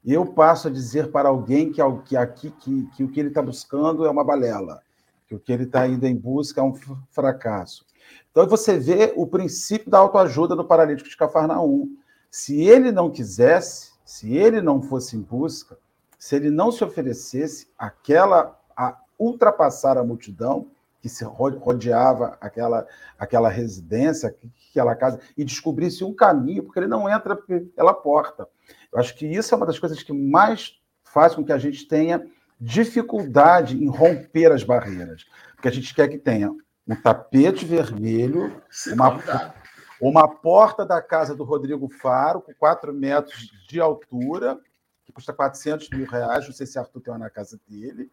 Eu 0.05 0.25
passo 0.25 0.69
a 0.69 0.71
dizer 0.71 1.11
para 1.11 1.29
alguém 1.29 1.73
que, 1.73 1.83
que, 2.05 2.17
aqui, 2.17 2.51
que, 2.53 2.87
que 2.95 3.03
o 3.03 3.09
que 3.09 3.19
ele 3.19 3.31
está 3.31 3.43
buscando 3.43 4.07
é 4.07 4.11
uma 4.11 4.23
balela, 4.23 4.81
que 5.27 5.35
o 5.35 5.41
que 5.41 5.53
ele 5.53 5.65
está 5.65 5.89
indo 5.89 6.07
em 6.07 6.15
busca 6.15 6.61
é 6.61 6.65
um 6.65 6.75
fracasso. 7.11 7.85
Então 8.31 8.47
você 8.47 8.79
vê 8.79 9.13
o 9.17 9.27
princípio 9.27 9.91
da 9.91 9.99
autoajuda 9.99 10.55
no 10.55 10.65
paralítico 10.65 11.09
de 11.09 11.17
Cafarnaum 11.17 11.97
se 12.37 12.61
ele 12.61 12.93
não 12.93 13.11
quisesse, 13.11 13.93
se 14.05 14.37
ele 14.37 14.61
não 14.61 14.83
fosse 14.83 15.17
em 15.17 15.23
busca, 15.23 15.79
se 16.19 16.37
ele 16.37 16.51
não 16.51 16.71
se 16.71 16.85
oferecesse 16.85 17.67
aquela 17.79 18.61
a 18.77 18.95
ultrapassar 19.19 19.97
a 19.97 20.05
multidão 20.05 20.71
que 21.01 21.09
se 21.09 21.25
rodeava 21.25 22.37
aquela 22.39 22.87
aquela 23.19 23.49
residência, 23.49 24.37
aquela 24.71 24.95
casa 24.95 25.19
e 25.35 25.43
descobrisse 25.47 26.05
um 26.05 26.13
caminho, 26.13 26.63
porque 26.63 26.79
ele 26.79 26.87
não 26.87 27.09
entra 27.09 27.35
pela 27.75 27.95
porta. 27.95 28.47
Eu 28.93 28.99
acho 28.99 29.17
que 29.17 29.27
isso 29.27 29.55
é 29.55 29.57
uma 29.57 29.65
das 29.65 29.79
coisas 29.79 30.03
que 30.03 30.13
mais 30.13 30.79
faz 31.05 31.35
com 31.35 31.43
que 31.43 31.53
a 31.53 31.59
gente 31.59 31.89
tenha 31.89 32.23
dificuldade 32.61 33.83
em 33.83 33.89
romper 33.89 34.53
as 34.53 34.63
barreiras, 34.63 35.25
porque 35.55 35.69
a 35.69 35.73
gente 35.73 35.95
quer 35.95 36.07
que 36.09 36.19
tenha 36.19 36.55
um 36.87 36.95
tapete 36.95 37.65
vermelho, 37.65 38.63
uma, 38.93 39.55
uma 40.01 40.29
porta 40.29 40.85
da 40.85 41.01
casa 41.01 41.35
do 41.35 41.45
Rodrigo 41.45 41.89
Faro, 41.89 42.41
com 42.41 42.53
4 42.55 42.93
metros 42.93 43.51
de 43.69 43.81
altura, 43.81 44.59
que 45.05 45.13
custa 45.13 45.33
400 45.33 45.89
mil 45.91 46.07
reais, 46.07 46.47
não 46.47 46.53
sei 46.53 46.67
se 46.67 46.79
Arthur 46.79 47.01
tem 47.01 47.13
uma 47.13 47.19
na 47.19 47.31
casa 47.31 47.59
dele, 47.67 48.11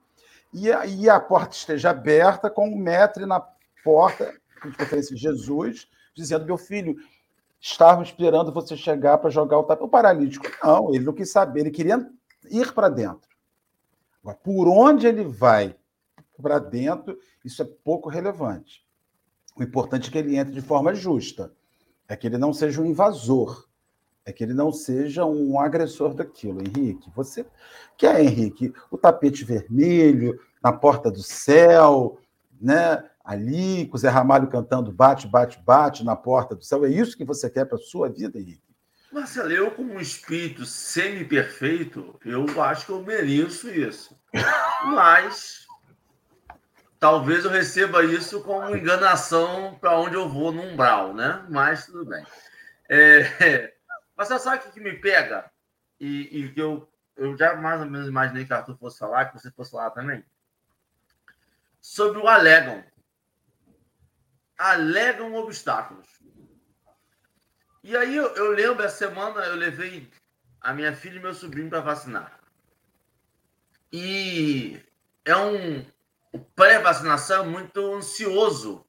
e 0.53 0.71
aí 0.71 1.09
a 1.09 1.19
porta 1.19 1.55
esteja 1.55 1.89
aberta 1.89 2.49
com 2.49 2.69
um 2.69 2.77
metro 2.77 3.25
na 3.25 3.43
porta, 3.83 4.33
de 4.63 4.77
preferência 4.77 5.17
Jesus, 5.17 5.89
dizendo, 6.15 6.45
meu 6.45 6.57
filho, 6.57 6.95
estávamos 7.59 8.09
esperando 8.09 8.51
você 8.51 8.77
chegar 8.77 9.17
para 9.17 9.29
jogar 9.29 9.57
o 9.57 9.63
tapete. 9.63 9.85
O 9.85 9.89
paralítico, 9.89 10.45
não, 10.63 10.93
ele 10.93 11.03
não 11.03 11.13
quis 11.13 11.31
saber, 11.31 11.61
ele 11.61 11.71
queria 11.71 12.09
ir 12.49 12.71
para 12.71 12.87
dentro. 12.87 13.29
Agora, 14.21 14.37
por 14.37 14.67
onde 14.69 15.07
ele 15.07 15.25
vai 15.25 15.75
para 16.41 16.59
dentro, 16.59 17.17
isso 17.43 17.61
é 17.61 17.65
pouco 17.65 18.09
relevante. 18.09 18.85
O 19.55 19.63
importante 19.63 20.09
é 20.09 20.11
que 20.11 20.17
ele 20.17 20.37
entre 20.37 20.53
de 20.53 20.61
forma 20.61 20.93
justa 20.93 21.51
é 22.07 22.15
que 22.15 22.27
ele 22.27 22.37
não 22.37 22.53
seja 22.53 22.81
um 22.81 22.85
invasor, 22.85 23.67
é 24.25 24.31
que 24.31 24.43
ele 24.43 24.53
não 24.53 24.71
seja 24.71 25.25
um 25.25 25.59
agressor 25.59 26.13
daquilo. 26.13 26.61
Henrique, 26.61 27.11
você 27.15 27.45
quer, 27.97 28.21
Henrique, 28.21 28.73
o 28.89 28.97
tapete 28.97 29.43
vermelho 29.43 30.39
na 30.63 30.71
porta 30.71 31.11
do 31.11 31.21
céu, 31.21 32.19
né? 32.61 33.03
ali, 33.23 33.87
com 33.87 33.95
o 33.95 33.99
Zé 33.99 34.09
Ramalho 34.09 34.49
cantando 34.49 34.91
bate, 34.91 35.27
bate, 35.27 35.59
bate 35.63 36.03
na 36.03 36.15
porta 36.15 36.55
do 36.55 36.63
céu. 36.63 36.83
É 36.83 36.89
isso 36.89 37.17
que 37.17 37.23
você 37.23 37.49
quer 37.49 37.65
para 37.65 37.77
a 37.77 37.81
sua 37.81 38.09
vida, 38.09 38.37
Henrique? 38.37 38.61
Marcelo, 39.11 39.51
eu, 39.51 39.71
como 39.71 39.93
um 39.93 39.99
espírito 39.99 40.65
semi-perfeito, 40.65 42.19
eu 42.25 42.61
acho 42.61 42.87
que 42.87 42.91
eu 42.91 43.03
mereço 43.03 43.69
isso. 43.69 44.17
Mas 44.85 45.62
talvez 47.03 47.43
eu 47.43 47.51
receba 47.51 48.01
isso 48.05 48.41
como 48.43 48.73
enganação 48.73 49.77
para 49.77 49.99
onde 49.99 50.15
eu 50.15 50.29
vou 50.29 50.53
no 50.53 50.61
umbral, 50.61 51.13
né? 51.13 51.45
Mas 51.49 51.85
tudo 51.85 52.05
bem. 52.05 52.25
É... 52.87 53.73
Mas 54.15 54.29
você 54.29 54.39
sabe 54.39 54.65
o 54.65 54.71
que 54.71 54.79
me 54.79 54.93
pega? 54.93 55.51
E, 55.99 56.49
que 56.53 56.61
eu, 56.61 56.89
eu 57.17 57.35
já 57.37 57.57
mais 57.57 57.81
ou 57.81 57.87
menos 57.87 58.07
imaginei 58.07 58.45
que 58.45 58.53
Arthur 58.53 58.77
fosse 58.77 58.99
falar, 58.99 59.25
que 59.25 59.37
você 59.37 59.51
fosse 59.51 59.71
falar 59.71 59.89
também. 59.89 60.23
Sobre 61.81 62.19
o 62.19 62.27
alegam. 62.29 62.81
Alegam 64.57 65.35
obstáculos. 65.35 66.07
E 67.83 67.97
aí 67.97 68.15
eu, 68.15 68.33
eu 68.33 68.51
lembro, 68.51 68.81
essa 68.81 69.09
semana 69.09 69.41
eu 69.41 69.55
levei 69.55 70.09
a 70.61 70.71
minha 70.73 70.95
filha 70.95 71.17
e 71.17 71.21
meu 71.21 71.33
sobrinho 71.33 71.69
para 71.69 71.81
vacinar. 71.81 72.39
E 73.91 74.81
é 75.25 75.35
um 75.35 75.85
pré-vacinação 76.55 77.45
muito 77.45 77.93
ansioso, 77.93 78.85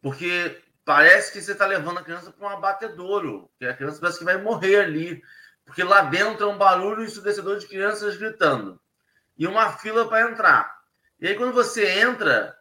porque 0.00 0.60
parece 0.84 1.32
que 1.32 1.40
você 1.40 1.52
está 1.52 1.66
levando 1.66 1.98
a 1.98 2.02
criança 2.02 2.32
para 2.32 2.46
um 2.46 2.50
abatedouro, 2.50 3.50
que 3.58 3.66
a 3.66 3.74
criança 3.74 4.00
parece 4.00 4.18
que 4.18 4.24
vai 4.24 4.36
morrer 4.36 4.80
ali, 4.80 5.22
porque 5.64 5.82
lá 5.82 6.02
dentro 6.02 6.44
é 6.44 6.52
um 6.52 6.58
barulho 6.58 7.04
ensurdecedor 7.04 7.58
de 7.58 7.66
crianças 7.66 8.16
gritando 8.16 8.80
e 9.38 9.46
uma 9.46 9.72
fila 9.72 10.08
para 10.08 10.30
entrar. 10.30 10.82
E 11.20 11.28
aí 11.28 11.36
quando 11.36 11.52
você 11.52 11.88
entra, 12.00 12.58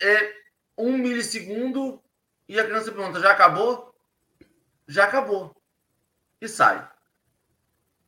é 0.00 0.34
um 0.76 0.96
milissegundo 0.98 2.02
e 2.48 2.58
a 2.58 2.64
criança 2.64 2.90
pergunta: 2.90 3.20
já 3.20 3.30
acabou? 3.30 3.92
já 4.92 5.04
acabou. 5.04 5.56
E 6.40 6.48
sai. 6.48 6.88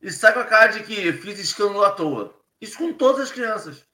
E 0.03 0.11
sai 0.11 0.33
com 0.33 0.41
a 0.41 0.45
cara 0.45 0.73
de 0.73 0.83
que 0.83 1.13
fiz 1.15 1.39
escândalo 1.39 1.85
à 1.85 1.93
toa. 1.93 2.39
Isso 2.61 2.77
com 2.77 2.93
todas 2.93 3.23
as 3.23 3.33
crianças. 3.33 3.87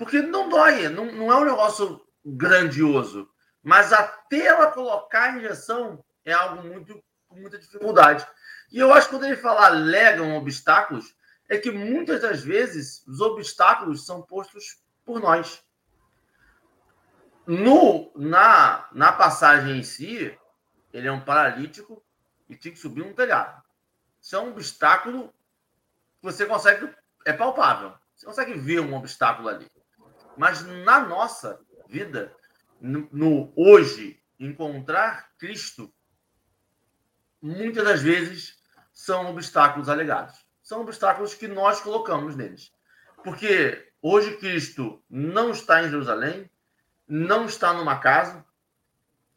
Porque 0.00 0.22
não 0.22 0.48
dói, 0.48 0.88
não, 0.88 1.04
não 1.04 1.30
é 1.30 1.36
um 1.36 1.44
negócio 1.44 2.00
grandioso. 2.24 3.28
Mas 3.62 3.92
até 3.92 4.46
ela 4.46 4.70
colocar 4.70 5.24
a 5.24 5.36
injeção 5.36 6.02
é 6.24 6.32
algo 6.32 6.66
muito 6.66 7.04
com 7.28 7.36
muita 7.36 7.58
dificuldade. 7.58 8.26
E 8.72 8.78
eu 8.78 8.94
acho 8.94 9.08
que 9.08 9.14
quando 9.14 9.26
ele 9.26 9.36
fala 9.36 9.66
alegam 9.66 10.38
obstáculos, 10.38 11.14
é 11.50 11.58
que 11.58 11.70
muitas 11.70 12.22
das 12.22 12.42
vezes 12.42 13.06
os 13.06 13.20
obstáculos 13.20 14.06
são 14.06 14.22
postos 14.22 14.82
por 15.04 15.20
nós. 15.20 15.62
No, 17.46 18.10
na, 18.16 18.88
na 18.92 19.12
passagem 19.12 19.80
em 19.80 19.82
si, 19.82 20.34
ele 20.94 21.08
é 21.08 21.12
um 21.12 21.20
paralítico 21.20 22.02
e 22.48 22.56
tinha 22.56 22.72
que 22.72 22.80
subir 22.80 23.02
um 23.02 23.12
telhado. 23.12 23.62
Isso 24.18 24.34
é 24.34 24.38
um 24.38 24.48
obstáculo 24.48 25.28
que 25.28 26.22
você 26.22 26.46
consegue, 26.46 26.90
é 27.26 27.34
palpável. 27.34 27.92
Você 28.16 28.24
consegue 28.24 28.54
ver 28.54 28.80
um 28.80 28.94
obstáculo 28.94 29.50
ali. 29.50 29.70
Mas 30.40 30.64
na 30.64 31.00
nossa 31.00 31.60
vida, 31.86 32.34
no, 32.80 33.52
hoje, 33.54 34.18
encontrar 34.38 35.28
Cristo, 35.36 35.92
muitas 37.42 37.84
das 37.84 38.00
vezes 38.00 38.56
são 38.90 39.30
obstáculos 39.30 39.90
alegados. 39.90 40.34
São 40.62 40.80
obstáculos 40.80 41.34
que 41.34 41.46
nós 41.46 41.82
colocamos 41.82 42.36
neles. 42.36 42.72
Porque 43.22 43.92
hoje 44.00 44.38
Cristo 44.38 45.04
não 45.10 45.50
está 45.50 45.82
em 45.82 45.90
Jerusalém, 45.90 46.50
não 47.06 47.44
está 47.44 47.74
numa 47.74 47.98
casa. 47.98 48.42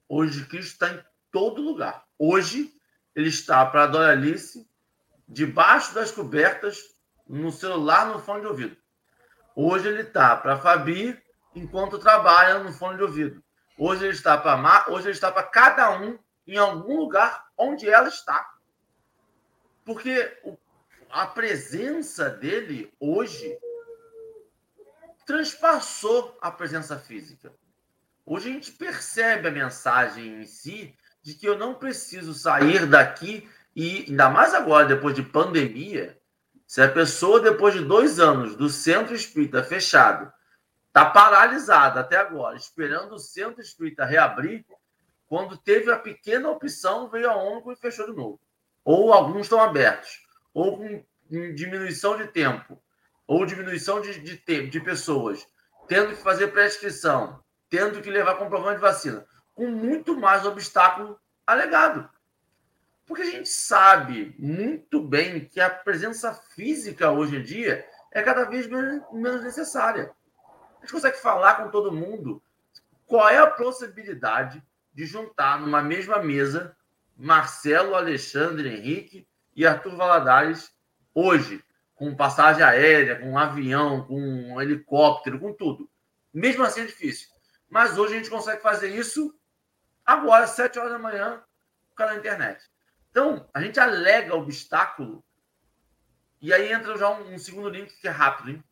Hoje 0.08 0.46
Cristo 0.46 0.72
está 0.72 0.94
em 0.94 1.04
todo 1.30 1.62
lugar. 1.62 2.06
Hoje 2.18 2.74
ele 3.14 3.28
está 3.28 3.66
para 3.66 3.84
a 3.84 3.88
Doralice, 3.88 4.66
debaixo 5.28 5.94
das 5.94 6.12
cobertas, 6.12 6.96
no 7.28 7.52
celular, 7.52 8.08
no 8.08 8.20
fone 8.20 8.40
de 8.40 8.48
ouvido. 8.48 8.83
Hoje 9.56 9.88
ele 9.88 10.02
está 10.02 10.36
para 10.36 10.58
Fabi, 10.58 11.22
enquanto 11.56 12.00
trabalha 12.00 12.60
no 12.60 12.74
fone 12.74 12.98
de 12.98 13.04
ouvido. 13.04 13.44
Hoje 13.78 14.06
ele 14.06 14.14
está 14.14 14.38
para 14.38 14.58
Mar, 14.58 14.90
hoje 14.90 15.08
ele 15.08 15.14
está 15.14 15.32
para 15.32 15.44
cada 15.44 15.92
um 16.00 16.18
em 16.48 16.58
algum 16.58 16.98
lugar 16.98 17.48
onde 17.58 17.90
ela 17.90 18.08
está. 18.08 18.52
Porque 19.86 20.38
a 21.10 21.28
presença 21.28 22.30
dele 22.30 22.92
hoje 23.00 23.58
transpassou 25.26 26.38
a 26.42 26.52
presença 26.52 26.98
física. 26.98 27.54
Hoje 28.26 28.50
a 28.50 28.54
gente 28.54 28.72
percebe 28.72 29.48
a 29.48 29.52
mensagem 29.52 30.42
em 30.42 30.46
si 30.46 30.96
de 31.22 31.34
que 31.34 31.48
eu 31.48 31.58
não 31.58 31.76
preciso 31.76 32.34
sair 32.34 32.86
daqui 32.86 33.50
e, 33.76 34.06
ainda 34.10 34.30
mais 34.30 34.54
agora, 34.54 34.86
depois 34.86 35.16
de 35.16 35.24
pandemia, 35.24 36.20
se 36.74 36.82
a 36.82 36.90
pessoa, 36.90 37.40
depois 37.40 37.76
de 37.76 37.86
dois 37.86 38.20
anos 38.20 38.56
do 38.56 38.68
centro 38.68 39.14
espírita 39.14 39.64
fechado, 39.64 40.34
está 40.88 41.06
paralisada 41.06 42.00
até 42.00 42.18
agora, 42.18 42.58
esperando 42.58 43.14
o 43.14 43.20
centro 43.20 43.62
espírita 43.62 44.04
reabrir, 44.04 44.66
quando 45.28 45.56
teve 45.56 45.92
a 45.92 46.00
pequena 46.00 46.50
opção, 46.50 47.08
veio 47.12 47.30
a 47.30 47.36
ONU 47.36 47.72
e 47.72 47.76
fechou 47.76 48.08
de 48.08 48.18
novo. 48.18 48.42
Ou 48.84 49.14
alguns 49.14 49.42
estão 49.42 49.62
abertos, 49.62 50.26
ou 50.52 50.80
com 50.80 51.06
diminuição 51.30 52.18
de 52.18 52.26
tempo, 52.30 52.82
ou 53.28 53.46
diminuição 53.46 54.02
de, 54.02 54.20
de, 54.20 54.68
de 54.68 54.80
pessoas, 54.80 55.46
tendo 55.88 56.16
que 56.16 56.24
fazer 56.24 56.48
prescrição, 56.48 57.40
tendo 57.70 58.02
que 58.02 58.10
levar 58.10 58.34
comprovante 58.34 58.78
de 58.78 58.82
vacina. 58.82 59.24
Com 59.54 59.68
muito 59.68 60.20
mais 60.20 60.44
obstáculo 60.44 61.20
alegado. 61.46 62.10
Porque 63.06 63.22
a 63.22 63.32
gente 63.32 63.50
sabe 63.50 64.36
muito 64.40 65.02
bem 65.02 65.46
que 65.46 65.60
a 65.60 65.70
presença 65.70 66.34
física 66.34 67.12
hoje 67.12 67.38
em 67.38 67.44
dia 67.44 67.86
é 68.12 68.22
cada 68.22 68.46
vez 68.46 68.68
menos 68.68 69.44
necessária. 69.44 70.12
A 70.78 70.82
gente 70.82 70.92
consegue 70.92 71.18
falar 71.18 71.56
com 71.56 71.70
todo 71.70 71.92
mundo 71.92 72.42
qual 73.06 73.30
é 73.30 73.38
a 73.38 73.50
possibilidade 73.50 74.64
de 74.94 75.06
juntar 75.06 75.60
numa 75.60 75.82
mesma 75.82 76.20
mesa 76.20 76.76
Marcelo, 77.16 77.96
Alexandre, 77.96 78.70
Henrique 78.70 79.28
e 79.56 79.66
Arthur 79.66 79.96
Valadares 79.96 80.72
hoje, 81.14 81.64
com 81.96 82.16
passagem 82.16 82.64
aérea, 82.64 83.20
com 83.20 83.32
um 83.32 83.38
avião, 83.38 84.06
com 84.06 84.20
um 84.20 84.62
helicóptero, 84.62 85.40
com 85.40 85.54
tudo. 85.54 85.90
Mesmo 86.34 86.64
assim 86.64 86.82
é 86.82 86.86
difícil. 86.86 87.28
Mas 87.70 87.98
hoje 87.98 88.14
a 88.14 88.18
gente 88.18 88.30
consegue 88.30 88.62
fazer 88.62 88.90
isso 88.90 89.34
Agora, 90.06 90.44
às 90.44 90.52
7 90.52 90.78
horas 90.80 90.92
da 90.92 91.00
manhã, 91.00 91.42
cara 91.96 92.14
na 92.14 92.20
internet. 92.20 92.62
Então, 93.14 93.48
a 93.54 93.62
gente 93.62 93.80
alega 93.80 94.34
obstáculo. 94.34 95.24
E 96.42 96.52
aí 96.52 96.74
entra 96.74 96.98
já 96.98 97.12
um, 97.12 97.36
um 97.36 97.38
segundo 97.38 97.70
link 97.70 97.94
que 98.02 98.08
é 98.08 98.12
rápido, 98.12 98.50
hein? 98.50 98.64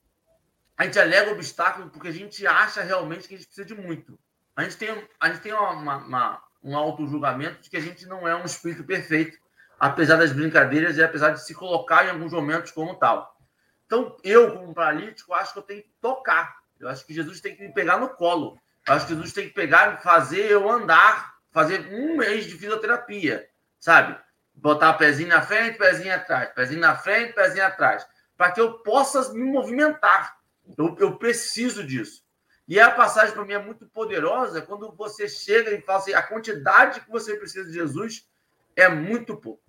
A 0.76 0.86
gente 0.86 0.98
alega 0.98 1.32
obstáculo 1.32 1.92
porque 1.92 2.08
a 2.08 2.12
gente 2.12 2.48
acha 2.48 2.82
realmente 2.82 3.28
que 3.28 3.36
a 3.36 3.38
gente 3.38 3.46
precisa 3.46 3.68
de 3.68 3.76
muito. 3.76 4.18
A 4.56 4.64
gente 4.64 4.78
tem, 4.78 5.08
a 5.20 5.30
gente 5.30 5.42
tem 5.42 5.54
uma, 5.54 5.98
uma, 5.98 6.44
um 6.64 6.76
auto-julgamento 6.76 7.62
de 7.62 7.70
que 7.70 7.78
a 7.78 7.80
gente 7.82 8.08
não 8.08 8.28
é 8.28 8.36
um 8.36 8.44
espírito 8.44 8.84
perfeito, 8.84 9.38
apesar 9.80 10.16
das 10.16 10.34
brincadeiras 10.34 10.98
e 10.98 11.04
apesar 11.04 11.30
de 11.30 11.46
se 11.46 11.54
colocar 11.54 12.04
em 12.04 12.10
alguns 12.10 12.34
momentos 12.34 12.72
como 12.72 12.96
tal. 12.96 13.40
Então, 13.86 14.18
eu, 14.24 14.58
como 14.58 14.74
paralítico, 14.74 15.36
acho 15.36 15.54
que 15.54 15.60
eu 15.60 15.64
tenho 15.64 15.84
que 15.84 15.94
tocar. 16.02 16.58
Eu 16.80 16.90
acho 16.90 17.06
que 17.06 17.14
Jesus 17.14 17.40
tem 17.42 17.56
que 17.56 17.62
me 17.62 17.72
pegar 17.72 18.00
no 18.00 18.10
colo. 18.10 18.60
Acho 18.88 19.06
que 19.06 19.14
Jesus 19.14 19.34
tem 19.34 19.50
que 19.50 19.54
pegar 19.54 19.98
fazer 19.98 20.50
eu 20.50 20.68
andar, 20.68 21.36
fazer 21.52 21.94
um 21.94 22.18
mês 22.18 22.46
de 22.46 22.58
fisioterapia, 22.58 23.48
sabe? 23.80 24.20
Botar 24.54 24.94
pezinho 24.94 25.30
na 25.30 25.42
frente, 25.42 25.78
pezinho 25.78 26.14
atrás, 26.14 26.50
pezinho 26.54 26.80
na 26.80 26.96
frente, 26.96 27.34
pezinho 27.34 27.66
atrás, 27.66 28.06
para 28.38 28.52
que 28.52 28.62
eu 28.62 28.80
possa 28.80 29.34
me 29.34 29.44
movimentar. 29.44 30.38
Eu, 30.78 30.96
eu 31.00 31.18
preciso 31.18 31.84
disso. 31.84 32.24
E 32.68 32.80
a 32.80 32.92
passagem 32.92 33.34
para 33.34 33.44
mim 33.44 33.54
é 33.54 33.60
muito 33.60 33.88
poderosa 33.88 34.62
quando 34.62 34.92
você 34.94 35.28
chega 35.28 35.72
e 35.72 35.82
fala 35.82 36.00
assim: 36.00 36.14
a 36.14 36.22
quantidade 36.22 37.02
que 37.02 37.10
você 37.10 37.36
precisa 37.36 37.66
de 37.66 37.74
Jesus 37.74 38.28
é 38.76 38.88
muito 38.88 39.36
pouco. 39.36 39.64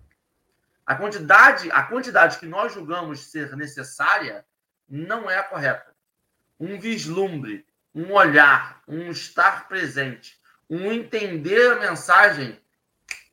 A 0.85 0.95
quantidade, 0.95 1.71
a 1.71 1.83
quantidade 1.83 2.37
que 2.37 2.45
nós 2.45 2.73
julgamos 2.73 3.31
ser 3.31 3.55
necessária 3.55 4.45
não 4.87 5.29
é 5.29 5.37
a 5.37 5.43
correta. 5.43 5.93
Um 6.59 6.79
vislumbre 6.79 7.65
um 7.93 8.11
olhar, 8.13 8.81
um 8.87 9.11
estar 9.11 9.67
presente, 9.67 10.39
um 10.69 10.91
entender 10.91 11.73
a 11.73 11.79
mensagem, 11.79 12.59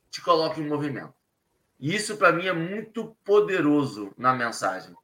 te 0.09 0.21
coloca 0.21 0.59
em 0.59 0.67
movimento. 0.67 1.13
E 1.81 1.95
isso, 1.95 2.15
para 2.15 2.31
mim, 2.31 2.45
é 2.45 2.53
muito 2.53 3.17
poderoso 3.25 4.13
na 4.15 4.33
mensagem. 4.33 4.95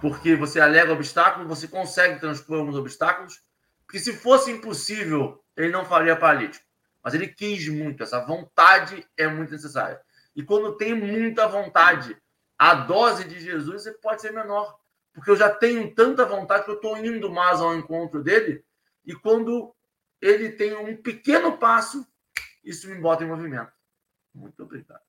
Porque 0.00 0.34
você 0.34 0.58
alega 0.58 0.92
obstáculo, 0.92 1.46
você 1.46 1.68
consegue 1.68 2.18
transpor 2.18 2.58
alguns 2.58 2.74
obstáculos, 2.74 3.42
porque 3.84 3.98
se 3.98 4.14
fosse 4.14 4.50
impossível, 4.50 5.44
ele 5.54 5.70
não 5.70 5.84
faria 5.84 6.16
paralítico. 6.16 6.64
Mas 7.04 7.14
ele 7.14 7.28
quis 7.28 7.68
muito, 7.68 8.02
essa 8.02 8.24
vontade 8.24 9.06
é 9.16 9.28
muito 9.28 9.52
necessária. 9.52 10.00
E 10.34 10.42
quando 10.42 10.76
tem 10.76 10.94
muita 10.94 11.46
vontade, 11.46 12.16
a 12.58 12.74
dose 12.74 13.24
de 13.24 13.38
Jesus 13.38 13.84
pode 14.00 14.22
ser 14.22 14.32
menor. 14.32 14.78
Porque 15.12 15.30
eu 15.30 15.36
já 15.36 15.50
tenho 15.50 15.94
tanta 15.94 16.24
vontade 16.24 16.64
que 16.64 16.70
eu 16.70 16.76
estou 16.76 16.96
indo 16.96 17.30
mais 17.30 17.60
ao 17.60 17.74
encontro 17.74 18.22
dele 18.22 18.64
e 19.04 19.14
quando 19.14 19.74
ele 20.20 20.52
tem 20.52 20.74
um 20.74 20.96
pequeno 20.96 21.58
passo, 21.58 22.06
isso 22.64 22.88
me 22.88 22.94
bota 22.94 23.24
em 23.24 23.26
movimento. 23.26 23.72
Muito 24.34 24.62
obrigado. 24.62 25.02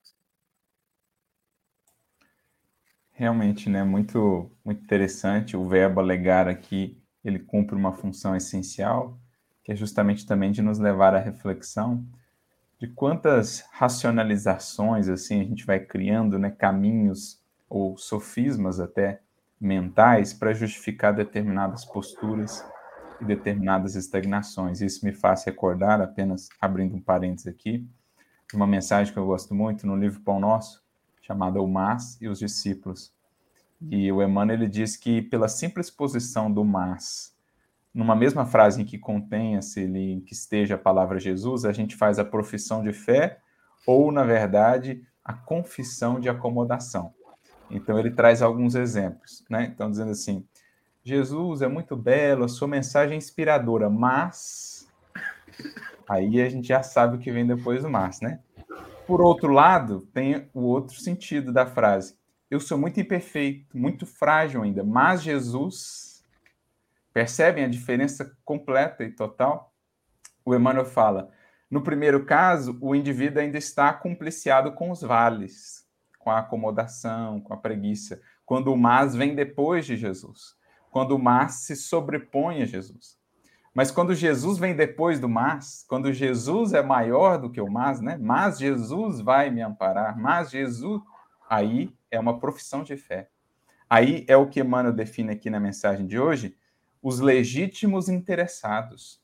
Realmente, 3.14 3.70
né? 3.70 3.84
Muito, 3.84 4.52
muito 4.66 4.84
interessante. 4.84 5.56
O 5.56 5.68
verbo 5.68 6.00
alegar 6.00 6.48
aqui, 6.48 7.02
ele 7.24 7.40
cumpre 7.40 7.76
uma 7.76 7.94
função 7.94 8.36
essencial, 8.36 9.20
que 9.64 9.72
é 9.72 9.76
justamente 9.76 10.26
também 10.26 10.52
de 10.52 10.62
nos 10.62 10.80
levar 10.80 11.16
à 11.16 11.20
reflexão 11.20 12.06
de 12.84 12.88
quantas 12.90 13.64
racionalizações 13.72 15.08
assim 15.08 15.40
a 15.40 15.44
gente 15.46 15.66
vai 15.66 15.80
criando, 15.80 16.38
né, 16.38 16.52
caminhos 16.52 17.42
ou 17.70 17.98
sofismas 17.98 18.78
até 18.78 19.22
mentais 19.58 20.34
para 20.34 20.54
justificar 20.54 21.16
determinadas 21.16 21.86
posturas 21.86 22.62
e 23.22 23.26
determinadas 23.26 23.96
estagnações. 23.96 24.82
Isso 24.82 25.06
me 25.06 25.14
faz 25.14 25.46
recordar, 25.46 26.02
apenas 26.02 26.50
abrindo 26.60 26.94
um 26.98 27.02
parênteses 27.02 27.48
aqui, 27.48 27.88
uma 28.54 28.68
mensagem 28.68 29.14
que 29.14 29.18
eu 29.18 29.26
gosto 29.26 29.56
muito 29.56 29.88
no 29.88 29.96
livro 29.96 30.20
Pão 30.20 30.38
Nosso, 30.38 30.83
chamada 31.24 31.60
O 31.60 31.68
Mas 31.68 32.22
e 32.22 32.28
os 32.28 32.38
Discípulos. 32.38 33.12
E 33.90 34.12
o 34.12 34.22
Emmanuel 34.22 34.60
ele 34.60 34.70
diz 34.70 34.96
que 34.96 35.22
pela 35.22 35.48
simples 35.48 35.90
posição 35.90 36.52
do 36.52 36.64
Mas 36.64 37.34
numa 37.94 38.16
mesma 38.16 38.46
frase 38.46 38.82
em 38.82 38.86
que 38.86 38.98
contenha-se 38.98 39.82
em 39.82 40.20
que 40.20 40.34
esteja 40.34 40.76
a 40.76 40.80
palavra 40.80 41.20
Jesus, 41.20 41.64
a 41.64 41.72
gente 41.72 41.96
faz 41.96 42.18
a 42.18 42.26
profissão 42.26 42.82
de 42.82 42.92
fé 42.92 43.40
ou, 43.86 44.12
na 44.12 44.24
verdade, 44.24 45.06
a 45.24 45.34
confissão 45.34 46.20
de 46.20 46.28
acomodação. 46.28 47.14
Então 47.70 48.00
ele 48.00 48.12
traz 48.12 48.42
alguns 48.42 48.76
exemplos, 48.76 49.44
né? 49.50 49.66
Então 49.66 49.90
dizendo 49.90 50.12
assim: 50.12 50.46
Jesus 51.04 51.62
é 51.62 51.68
muito 51.68 51.96
belo, 51.96 52.46
a 52.46 52.48
sua 52.48 52.68
mensagem 52.68 53.16
é 53.16 53.18
inspiradora, 53.18 53.90
mas 53.90 54.88
aí 56.08 56.42
a 56.42 56.50
gente 56.50 56.68
já 56.68 56.82
sabe 56.82 57.16
o 57.16 57.20
que 57.20 57.32
vem 57.32 57.46
depois 57.46 57.84
do 57.84 57.90
mas, 57.90 58.22
né? 58.22 58.40
Por 59.06 59.22
outro 59.22 59.52
lado, 59.52 60.08
tem 60.14 60.50
o 60.54 60.62
outro 60.62 60.96
sentido 60.96 61.52
da 61.52 61.66
frase. 61.66 62.16
Eu 62.50 62.60
sou 62.60 62.78
muito 62.78 63.00
imperfeito, 63.00 63.78
muito 63.78 64.06
frágil 64.06 64.62
ainda, 64.64 64.84
mas 64.84 65.22
Jesus 65.22 66.14
Percebem 67.14 67.64
a 67.64 67.70
diferença 67.70 68.36
completa 68.44 69.04
e 69.04 69.12
total? 69.12 69.72
O 70.44 70.56
Emmanuel 70.56 70.86
fala: 70.86 71.30
no 71.70 71.84
primeiro 71.84 72.26
caso, 72.26 72.78
o 72.82 72.96
indivíduo 72.96 73.40
ainda 73.40 73.58
está 73.58 73.94
compliciado 73.94 74.74
com 74.74 74.90
os 74.90 75.02
vales, 75.02 75.88
com 76.18 76.32
a 76.32 76.40
acomodação, 76.40 77.40
com 77.40 77.54
a 77.54 77.58
preguiça, 77.58 78.20
quando 78.44 78.74
o 78.74 78.78
mas 78.78 79.16
vem 79.16 79.36
depois 79.36 79.86
de 79.86 79.96
Jesus, 79.96 80.56
quando 80.90 81.16
o 81.16 81.20
mas 81.20 81.66
se 81.66 81.76
sobrepõe 81.76 82.64
a 82.64 82.66
Jesus. 82.66 83.22
Mas 83.74 83.90
quando 83.90 84.14
Jesus 84.14 84.60
vem 84.60 84.76
depois 84.76 85.20
do 85.20 85.28
mas, 85.28 85.84
quando 85.88 86.14
Jesus 86.14 86.74
é 86.74 86.84
maior 86.84 87.40
do 87.40 87.50
que 87.50 87.60
o 87.60 87.72
mas, 87.72 88.00
né? 88.00 88.18
Mas 88.22 88.60
Jesus 88.60 89.20
vai 89.20 89.50
me 89.50 89.62
amparar, 89.62 90.18
mas 90.18 90.52
Jesus, 90.52 91.02
aí 91.50 91.92
é 92.12 92.20
uma 92.20 92.40
profissão 92.40 92.84
de 92.84 92.96
fé. 92.96 93.30
Aí 93.90 94.26
é 94.28 94.38
o 94.38 94.48
que 94.48 94.60
Emmanuel 94.60 94.94
define 94.94 95.32
aqui 95.32 95.50
na 95.50 95.60
mensagem 95.60 96.06
de 96.06 96.20
hoje, 96.20 96.56
os 97.02 97.20
legítimos 97.20 98.10
interessados, 98.10 99.22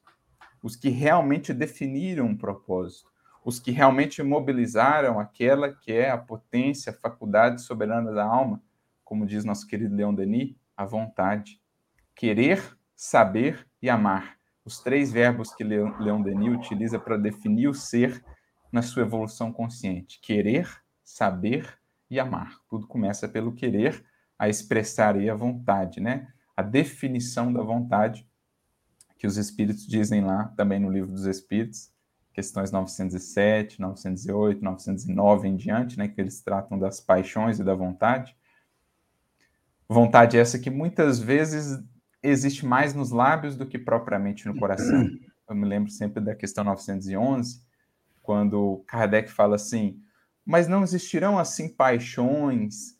os 0.61 0.75
que 0.75 0.89
realmente 0.89 1.53
definiram 1.53 2.25
um 2.25 2.37
propósito, 2.37 3.07
os 3.45 3.59
que 3.59 3.71
realmente 3.71 4.21
mobilizaram 4.21 5.19
aquela 5.19 5.71
que 5.71 5.93
é 5.93 6.09
a 6.09 6.17
potência, 6.17 6.91
a 6.91 6.95
faculdade 6.95 7.61
soberana 7.61 8.11
da 8.11 8.25
alma, 8.25 8.61
como 9.03 9.25
diz 9.25 9.45
nosso 9.45 9.65
querido 9.65 9.95
Leon 9.95 10.13
Denis, 10.13 10.55
a 10.75 10.85
vontade. 10.85 11.61
Querer, 12.13 12.77
saber 12.95 13.65
e 13.81 13.89
amar. 13.89 14.38
Os 14.69 14.77
três 14.77 15.11
verbos 15.11 15.51
que 15.51 15.63
Leon 15.63 16.21
Denis 16.21 16.53
utiliza 16.53 16.99
para 16.99 17.17
definir 17.17 17.67
o 17.67 17.73
ser 17.73 18.23
na 18.71 18.83
sua 18.83 19.01
evolução 19.01 19.51
consciente: 19.51 20.19
querer, 20.21 20.69
saber 21.03 21.79
e 22.07 22.19
amar. 22.19 22.53
Tudo 22.69 22.85
começa 22.85 23.27
pelo 23.27 23.51
querer, 23.51 24.05
a 24.37 24.47
expressar 24.47 25.15
aí 25.15 25.27
a 25.27 25.33
vontade, 25.33 25.99
né? 25.99 26.27
a 26.55 26.61
definição 26.61 27.51
da 27.51 27.63
vontade 27.63 28.29
que 29.17 29.25
os 29.25 29.37
espíritos 29.37 29.87
dizem 29.87 30.23
lá, 30.23 30.49
também 30.55 30.79
no 30.79 30.91
livro 30.91 31.11
dos 31.11 31.25
espíritos, 31.25 31.91
questões 32.31 32.71
907, 32.71 33.81
908, 33.81 34.63
909 34.63 35.47
em 35.47 35.55
diante, 35.55 35.97
né, 35.97 36.07
que 36.07 36.21
eles 36.21 36.41
tratam 36.41 36.77
das 36.77 37.01
paixões 37.01 37.59
e 37.59 37.63
da 37.63 37.73
vontade. 37.73 38.37
Vontade 39.87 40.37
essa 40.37 40.59
que 40.59 40.69
muitas 40.69 41.19
vezes 41.19 41.83
existe 42.21 42.65
mais 42.65 42.93
nos 42.93 43.11
lábios 43.11 43.55
do 43.55 43.65
que 43.65 43.77
propriamente 43.77 44.47
no 44.47 44.57
coração. 44.57 45.09
Eu 45.49 45.55
me 45.55 45.65
lembro 45.65 45.89
sempre 45.89 46.23
da 46.23 46.35
questão 46.35 46.63
911, 46.63 47.61
quando 48.21 48.83
Kardec 48.87 49.31
fala 49.31 49.55
assim: 49.55 50.01
mas 50.45 50.67
não 50.67 50.81
existirão 50.81 51.37
assim 51.37 51.69
paixões 51.69 52.97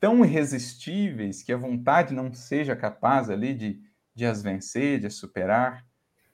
tão 0.00 0.24
irresistíveis 0.24 1.42
que 1.42 1.52
a 1.52 1.56
vontade 1.56 2.14
não 2.14 2.32
seja 2.32 2.74
capaz 2.74 3.28
ali 3.28 3.52
de, 3.54 3.82
de 4.14 4.24
as 4.24 4.42
vencer, 4.42 4.98
de 4.98 5.06
as 5.06 5.14
superar. 5.14 5.86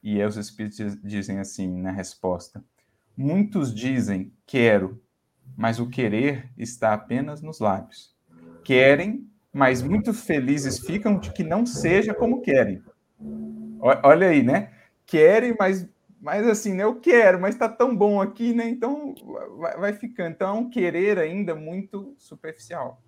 E 0.02 0.20
aí 0.20 0.26
os 0.26 0.36
espíritos 0.36 0.96
dizem 1.02 1.40
assim 1.40 1.80
na 1.80 1.90
resposta: 1.90 2.64
Muitos 3.16 3.74
dizem 3.74 4.32
quero, 4.46 5.02
mas 5.56 5.80
o 5.80 5.88
querer 5.88 6.52
está 6.56 6.94
apenas 6.94 7.42
nos 7.42 7.58
lábios. 7.58 8.14
Querem, 8.62 9.28
mas 9.54 9.80
muito 9.80 10.12
felizes 10.12 10.80
ficam 10.80 11.18
de 11.18 11.32
que 11.32 11.44
não 11.44 11.64
seja 11.64 12.12
como 12.12 12.42
querem. 12.42 12.82
Olha 13.80 14.28
aí, 14.28 14.42
né? 14.42 14.72
Querem, 15.06 15.54
mas, 15.56 15.88
mas 16.20 16.46
assim, 16.46 16.74
né? 16.74 16.82
Eu 16.82 16.96
quero, 16.96 17.40
mas 17.40 17.54
está 17.54 17.68
tão 17.68 17.96
bom 17.96 18.20
aqui, 18.20 18.52
né? 18.52 18.68
Então 18.68 19.14
vai, 19.56 19.76
vai 19.78 19.92
ficando. 19.92 20.30
Então 20.30 20.48
é 20.48 20.52
um 20.52 20.68
querer 20.68 21.18
ainda 21.18 21.54
muito 21.54 22.14
superficial 22.18 23.00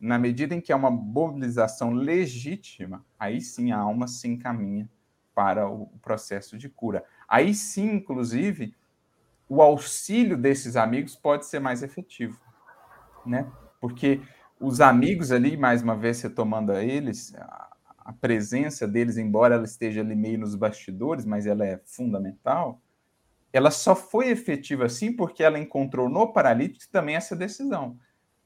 na 0.00 0.18
medida 0.18 0.54
em 0.54 0.60
que 0.60 0.72
é 0.72 0.76
uma 0.76 0.90
mobilização 0.90 1.90
legítima, 1.90 3.04
aí 3.18 3.40
sim 3.40 3.70
a 3.70 3.78
alma 3.78 4.08
se 4.08 4.26
encaminha 4.26 4.88
para 5.34 5.68
o 5.68 5.86
processo 6.00 6.56
de 6.56 6.70
cura. 6.70 7.04
Aí 7.28 7.54
sim, 7.54 7.96
inclusive, 7.96 8.74
o 9.46 9.60
auxílio 9.60 10.38
desses 10.38 10.74
amigos 10.74 11.14
pode 11.14 11.44
ser 11.44 11.60
mais 11.60 11.82
efetivo, 11.82 12.40
né? 13.26 13.50
Porque 13.78 14.22
os 14.60 14.80
amigos 14.80 15.32
ali, 15.32 15.56
mais 15.56 15.82
uma 15.82 15.96
vez 15.96 16.20
retomando 16.20 16.70
a 16.70 16.84
eles, 16.84 17.34
a 17.98 18.12
presença 18.12 18.86
deles, 18.86 19.16
embora 19.16 19.54
ela 19.54 19.64
esteja 19.64 20.00
ali 20.00 20.14
meio 20.14 20.38
nos 20.38 20.54
bastidores, 20.54 21.24
mas 21.24 21.46
ela 21.46 21.64
é 21.64 21.80
fundamental, 21.84 22.80
ela 23.52 23.70
só 23.70 23.96
foi 23.96 24.28
efetiva 24.28 24.84
assim 24.84 25.14
porque 25.14 25.42
ela 25.42 25.58
encontrou 25.58 26.08
no 26.08 26.32
paralítico 26.32 26.90
também 26.92 27.16
essa 27.16 27.34
decisão. 27.34 27.98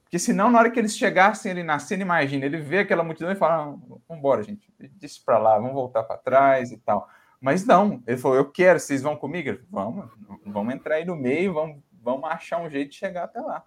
Porque 0.02 0.18
senão, 0.18 0.50
na 0.50 0.60
hora 0.60 0.70
que 0.70 0.78
eles 0.78 0.96
chegassem 0.96 1.50
ali 1.50 1.62
na 1.62 1.78
cena, 1.78 2.02
imagina, 2.02 2.46
ele 2.46 2.58
vê 2.58 2.78
aquela 2.78 3.02
multidão 3.02 3.32
e 3.32 3.36
fala: 3.36 3.74
ah, 3.74 4.14
embora, 4.14 4.42
gente, 4.42 4.72
deixa 4.78 5.20
para 5.24 5.38
lá, 5.38 5.58
vamos 5.58 5.74
voltar 5.74 6.04
para 6.04 6.16
trás 6.16 6.70
e 6.70 6.78
tal. 6.78 7.08
Mas 7.40 7.66
não, 7.66 8.02
ele 8.06 8.16
falou: 8.16 8.36
eu 8.36 8.50
quero, 8.50 8.78
vocês 8.78 9.02
vão 9.02 9.16
comigo? 9.16 9.48
Falei, 9.48 9.66
vamos, 9.70 10.10
vamos 10.46 10.74
entrar 10.74 10.96
aí 10.96 11.04
no 11.04 11.16
meio, 11.16 11.52
vamos, 11.52 11.82
vamos 12.02 12.30
achar 12.30 12.60
um 12.60 12.70
jeito 12.70 12.90
de 12.90 12.96
chegar 12.96 13.24
até 13.24 13.40
lá. 13.40 13.64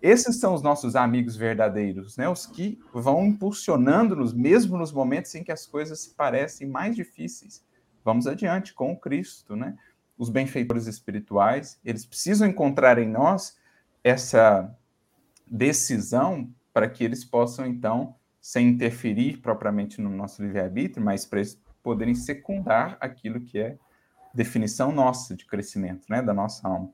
Esses 0.00 0.36
são 0.36 0.54
os 0.54 0.62
nossos 0.62 0.94
amigos 0.94 1.36
verdadeiros, 1.36 2.16
né? 2.16 2.28
Os 2.28 2.46
que 2.46 2.78
vão 2.92 3.24
impulsionando-nos, 3.24 4.32
mesmo 4.32 4.76
nos 4.76 4.92
momentos 4.92 5.34
em 5.34 5.42
que 5.42 5.52
as 5.52 5.66
coisas 5.66 6.00
se 6.00 6.10
parecem 6.14 6.68
mais 6.68 6.94
difíceis. 6.94 7.64
Vamos 8.04 8.26
adiante 8.26 8.74
com 8.74 8.92
o 8.92 8.96
Cristo, 8.96 9.56
né? 9.56 9.76
Os 10.18 10.28
benfeitores 10.28 10.86
espirituais, 10.86 11.78
eles 11.84 12.04
precisam 12.04 12.48
encontrar 12.48 12.98
em 12.98 13.08
nós 13.08 13.56
essa 14.04 14.74
decisão 15.46 16.48
para 16.72 16.88
que 16.88 17.02
eles 17.02 17.24
possam, 17.24 17.66
então, 17.66 18.14
sem 18.40 18.68
interferir 18.68 19.38
propriamente 19.38 20.00
no 20.00 20.10
nosso 20.10 20.42
livre-arbítrio, 20.42 21.04
mas 21.04 21.24
para 21.24 21.40
eles 21.40 21.60
poderem 21.82 22.14
secundar 22.14 22.96
aquilo 23.00 23.40
que 23.40 23.58
é 23.58 23.78
definição 24.32 24.92
nossa 24.92 25.34
de 25.34 25.46
crescimento, 25.46 26.06
né, 26.08 26.20
da 26.20 26.34
nossa 26.34 26.68
alma. 26.68 26.92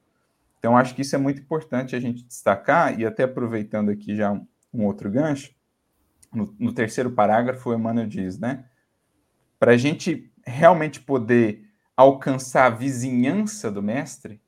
Então, 0.63 0.77
acho 0.77 0.95
que 0.95 1.03
isso 1.03 1.17
é 1.17 1.19
muito 1.19 1.41
importante 1.41 1.97
a 1.97 1.99
gente 1.99 2.23
destacar, 2.23 2.97
e 2.97 3.05
até 3.05 3.25
aproveitando 3.25 3.91
aqui 3.91 4.15
já 4.15 4.31
um, 4.73 4.87
outro 4.87 5.11
gancho, 5.11 5.53
no, 6.33 6.55
no, 6.57 6.73
terceiro 6.73 7.11
parágrafo, 7.11 7.69
o 7.69 7.75
Emmanuel 7.75 8.07
diz, 8.07 8.39
né, 8.39 8.65
para 9.59 9.73
a 9.73 9.77
gente 9.77 10.33
realmente 10.47 11.01
poder 11.01 11.69
alcançar 11.97 12.67
a 12.67 12.71
vizinhança 12.77 13.73
do 13.73 13.83
mestre, 13.83 14.41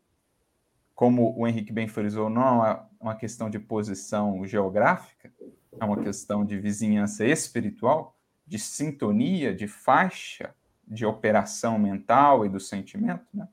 como 0.94 1.36
o 1.36 1.48
Henrique 1.48 1.72
bem 1.72 1.88
frisou, 1.88 2.30
não 2.30 2.64
é 2.64 2.80
uma 3.00 3.16
questão 3.16 3.50
de 3.50 3.58
posição 3.58 4.46
geográfica, 4.46 5.32
é 5.80 5.84
uma 5.84 6.00
questão 6.00 6.44
de 6.44 6.56
vizinhança 6.56 7.26
espiritual, 7.26 8.16
de 8.46 8.60
sintonia, 8.60 9.52
de 9.52 9.66
faixa 9.66 10.54
de 10.86 11.04
operação 11.04 11.76
mental 11.76 12.46
e 12.46 12.48
do 12.48 12.60
sentimento, 12.60 13.26
né? 13.34 13.48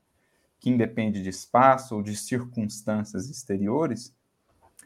Que 0.61 0.69
independe 0.69 1.21
de 1.21 1.29
espaço 1.29 1.95
ou 1.95 2.03
de 2.03 2.15
circunstâncias 2.15 3.29
exteriores, 3.29 4.15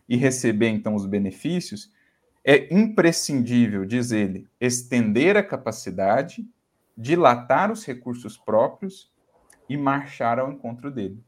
e 0.07 0.15
receber 0.15 0.69
então 0.69 0.95
os 0.95 1.05
benefícios, 1.05 1.91
é 2.43 2.73
imprescindível, 2.73 3.85
diz 3.85 4.11
ele, 4.11 4.47
estender 4.59 5.35
a 5.35 5.43
capacidade, 5.43 6.47
dilatar 6.95 7.71
os 7.71 7.83
recursos 7.83 8.37
próprios 8.37 9.11
e 9.67 9.75
marchar 9.75 10.39
ao 10.39 10.51
encontro 10.51 10.89
dele. 10.89 11.21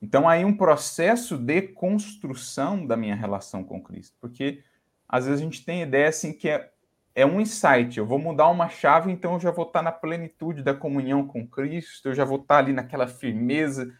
Então, 0.00 0.28
aí 0.28 0.44
um 0.44 0.56
processo 0.56 1.38
de 1.38 1.62
construção 1.62 2.86
da 2.86 2.96
minha 2.96 3.14
relação 3.14 3.64
com 3.64 3.82
Cristo, 3.82 4.16
porque 4.20 4.62
às 5.08 5.26
vezes 5.26 5.40
a 5.40 5.44
gente 5.44 5.64
tem 5.64 5.82
ideia 5.82 6.08
assim 6.08 6.32
que 6.32 6.48
é, 6.48 6.71
é 7.14 7.26
um 7.26 7.40
insight, 7.40 7.98
eu 7.98 8.06
vou 8.06 8.18
mudar 8.18 8.48
uma 8.48 8.68
chave, 8.68 9.10
então 9.10 9.34
eu 9.34 9.40
já 9.40 9.50
vou 9.50 9.66
estar 9.66 9.82
na 9.82 9.92
plenitude 9.92 10.62
da 10.62 10.74
comunhão 10.74 11.26
com 11.26 11.46
Cristo, 11.46 12.08
eu 12.08 12.14
já 12.14 12.24
vou 12.24 12.40
estar 12.40 12.58
ali 12.58 12.72
naquela 12.72 13.06
firmeza. 13.06 13.92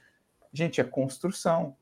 Gente, 0.52 0.80
é 0.80 0.84
construção. 0.84 1.76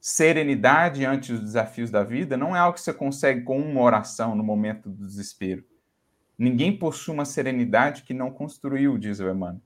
Serenidade 0.00 1.04
ante 1.04 1.32
os 1.32 1.40
desafios 1.40 1.90
da 1.90 2.02
vida 2.02 2.36
não 2.36 2.54
é 2.54 2.58
algo 2.58 2.74
que 2.74 2.80
você 2.80 2.92
consegue 2.92 3.42
com 3.42 3.58
uma 3.58 3.80
oração 3.80 4.34
no 4.34 4.42
momento 4.42 4.88
do 4.88 5.06
desespero. 5.06 5.64
Ninguém 6.38 6.76
possui 6.76 7.14
uma 7.14 7.24
serenidade 7.24 8.02
que 8.02 8.12
não 8.12 8.30
construiu, 8.30 8.98
diz 8.98 9.20
o 9.20 9.28
Emmanuel. 9.28 9.60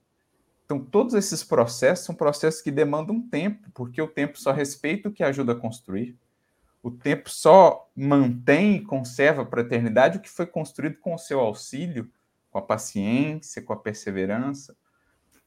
Então, 0.65 0.79
todos 0.79 1.13
esses 1.15 1.43
processos 1.43 2.05
são 2.05 2.15
processos 2.15 2.61
que 2.61 2.71
demandam 2.71 3.21
tempo, 3.21 3.69
porque 3.73 4.01
o 4.01 4.07
tempo 4.07 4.39
só 4.39 4.53
respeita 4.53 5.09
o 5.09 5.11
que 5.11 5.21
ajuda 5.21 5.51
a 5.51 5.55
construir. 5.55 6.17
O 6.83 6.89
tempo 6.89 7.29
só 7.29 7.89
mantém 7.95 8.75
e 8.75 8.83
conserva 8.83 9.45
para 9.45 9.61
a 9.61 9.65
eternidade 9.65 10.17
o 10.17 10.21
que 10.21 10.29
foi 10.29 10.45
construído 10.45 10.97
com 10.97 11.13
o 11.13 11.19
seu 11.19 11.39
auxílio, 11.39 12.09
com 12.49 12.57
a 12.57 12.61
paciência, 12.61 13.61
com 13.61 13.73
a 13.73 13.77
perseverança. 13.77 14.75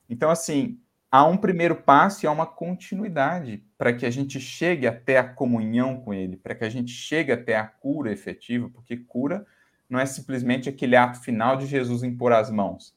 Então, 0.08 0.30
assim, 0.30 0.78
há 1.10 1.24
um 1.24 1.36
primeiro 1.36 1.74
passo 1.74 2.24
e 2.24 2.26
há 2.26 2.30
uma 2.30 2.46
continuidade 2.46 3.64
para 3.76 3.92
que 3.92 4.06
a 4.06 4.10
gente 4.10 4.38
chegue 4.38 4.86
até 4.86 5.18
a 5.18 5.28
comunhão 5.28 6.00
com 6.00 6.14
Ele, 6.14 6.36
para 6.36 6.54
que 6.54 6.64
a 6.64 6.70
gente 6.70 6.92
chegue 6.92 7.32
até 7.32 7.56
a 7.56 7.66
cura 7.66 8.12
efetiva, 8.12 8.70
porque 8.70 8.96
cura 8.96 9.44
não 9.88 9.98
é 9.98 10.06
simplesmente 10.06 10.68
aquele 10.68 10.96
ato 10.96 11.20
final 11.20 11.56
de 11.56 11.66
Jesus 11.66 12.02
impor 12.02 12.32
as 12.32 12.50
mãos 12.50 12.94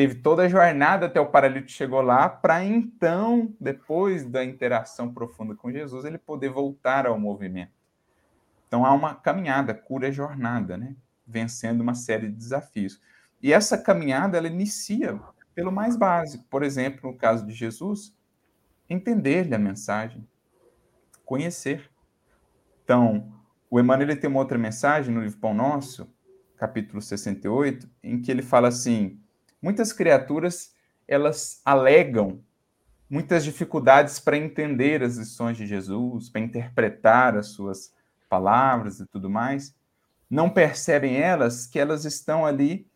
teve 0.00 0.14
toda 0.14 0.44
a 0.44 0.48
jornada 0.48 1.04
até 1.04 1.20
o 1.20 1.26
paralítico 1.26 1.72
chegou 1.72 2.00
lá, 2.00 2.26
para 2.26 2.64
então, 2.64 3.54
depois 3.60 4.24
da 4.24 4.42
interação 4.42 5.12
profunda 5.12 5.54
com 5.54 5.70
Jesus, 5.70 6.06
ele 6.06 6.16
poder 6.16 6.48
voltar 6.48 7.06
ao 7.06 7.20
movimento. 7.20 7.72
Então 8.66 8.86
há 8.86 8.94
uma 8.94 9.14
caminhada, 9.14 9.74
cura 9.74 10.08
é 10.08 10.10
jornada, 10.10 10.78
né? 10.78 10.96
Vencendo 11.26 11.82
uma 11.82 11.92
série 11.92 12.28
de 12.28 12.34
desafios. 12.34 12.98
E 13.42 13.52
essa 13.52 13.76
caminhada 13.76 14.38
ela 14.38 14.46
inicia 14.46 15.20
pelo 15.54 15.70
mais 15.70 15.98
básico. 15.98 16.46
Por 16.48 16.62
exemplo, 16.62 17.10
no 17.10 17.18
caso 17.18 17.46
de 17.46 17.52
Jesus, 17.52 18.16
entender-lhe 18.88 19.54
a 19.54 19.58
mensagem, 19.58 20.26
conhecer. 21.26 21.90
Então, 22.84 23.30
o 23.68 23.78
Emmanuel 23.78 24.18
tem 24.18 24.30
uma 24.30 24.40
outra 24.40 24.56
mensagem 24.56 25.14
no 25.14 25.20
livro 25.20 25.38
Pão 25.38 25.52
Nosso, 25.52 26.10
capítulo 26.56 27.02
68, 27.02 27.86
em 28.02 28.22
que 28.22 28.30
ele 28.30 28.40
fala 28.40 28.68
assim: 28.68 29.19
muitas 29.60 29.92
criaturas 29.92 30.74
elas 31.06 31.60
alegam 31.64 32.40
muitas 33.08 33.42
dificuldades 33.42 34.20
para 34.20 34.36
entender 34.36 35.02
as 35.02 35.16
lições 35.16 35.56
de 35.56 35.66
Jesus, 35.66 36.28
para 36.28 36.40
interpretar 36.40 37.36
as 37.36 37.48
suas 37.48 37.92
palavras 38.28 39.00
e 39.00 39.06
tudo 39.06 39.28
mais. 39.28 39.74
Não 40.30 40.48
percebem 40.48 41.16
elas 41.16 41.66
que 41.66 41.80
elas 41.80 42.04
estão 42.04 42.46
ali 42.46 42.86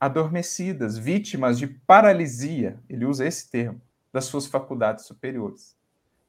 adormecidas, 0.00 0.96
vítimas 0.96 1.58
de 1.58 1.66
paralisia, 1.66 2.80
ele 2.88 3.04
usa 3.04 3.26
esse 3.26 3.50
termo, 3.50 3.78
das 4.10 4.24
suas 4.24 4.46
faculdades 4.46 5.04
superiores. 5.04 5.76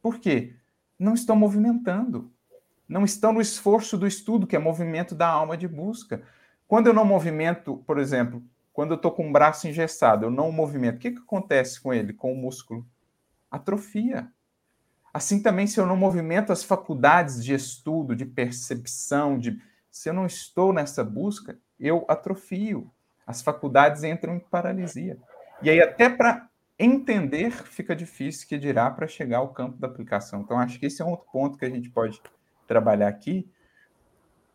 Por 0.02 0.20
quê? 0.20 0.54
Não 1.00 1.14
estão 1.14 1.38
movimentando. 1.38 2.30
Não 2.88 3.06
estão 3.06 3.32
no 3.32 3.40
esforço 3.40 3.98
do 3.98 4.06
estudo, 4.06 4.46
que 4.46 4.58
é 4.58 4.60
movimento 4.60 5.16
da 5.16 5.30
alma 5.30 5.56
de 5.56 5.70
busca. 5.70 6.22
Quando 6.68 6.88
eu 6.88 6.94
não 6.94 7.06
movimento, 7.06 7.78
por 7.88 7.98
exemplo, 7.98 8.44
quando 8.82 8.94
eu 8.94 8.96
estou 8.96 9.12
com 9.12 9.30
o 9.30 9.32
braço 9.32 9.68
engessado, 9.68 10.26
eu 10.26 10.32
não 10.32 10.52
movimento, 10.52 10.96
o 10.96 11.00
que, 11.00 11.12
que 11.12 11.20
acontece 11.20 11.80
com 11.80 11.94
ele, 11.94 12.14
com 12.14 12.34
o 12.34 12.36
músculo? 12.36 12.84
Atrofia. 13.52 14.28
Assim 15.14 15.40
também, 15.40 15.68
se 15.68 15.80
eu 15.80 15.86
não 15.86 15.96
movimento 15.96 16.52
as 16.52 16.64
faculdades 16.64 17.46
de 17.46 17.54
estudo, 17.54 18.16
de 18.16 18.26
percepção, 18.26 19.38
de 19.38 19.62
se 19.92 20.10
eu 20.10 20.16
não 20.16 20.26
estou 20.26 20.74
nessa 20.74 21.04
busca, 21.04 21.60
eu 21.80 22.06
atrofio. 22.08 22.92
As 23.24 23.44
faculdades 23.44 24.04
entram 24.04 24.34
em 24.34 24.40
paralisia. 24.40 25.16
E 25.62 25.70
aí, 25.70 25.80
até 25.80 26.10
para 26.10 26.50
entender, 26.80 27.52
fica 27.52 27.96
difícil 27.96 28.48
que 28.48 28.58
dirá 28.58 28.90
para 28.90 29.06
chegar 29.06 29.38
ao 29.38 29.50
campo 29.50 29.78
da 29.78 29.86
aplicação. 29.86 30.42
Então, 30.42 30.58
acho 30.58 30.80
que 30.80 30.88
esse 30.88 31.04
é 31.04 31.06
um 31.06 31.12
outro 31.12 31.28
ponto 31.32 31.56
que 31.56 31.66
a 31.66 31.70
gente 31.70 31.92
pode 31.92 32.20
trabalhar 32.66 33.10
aqui, 33.10 33.48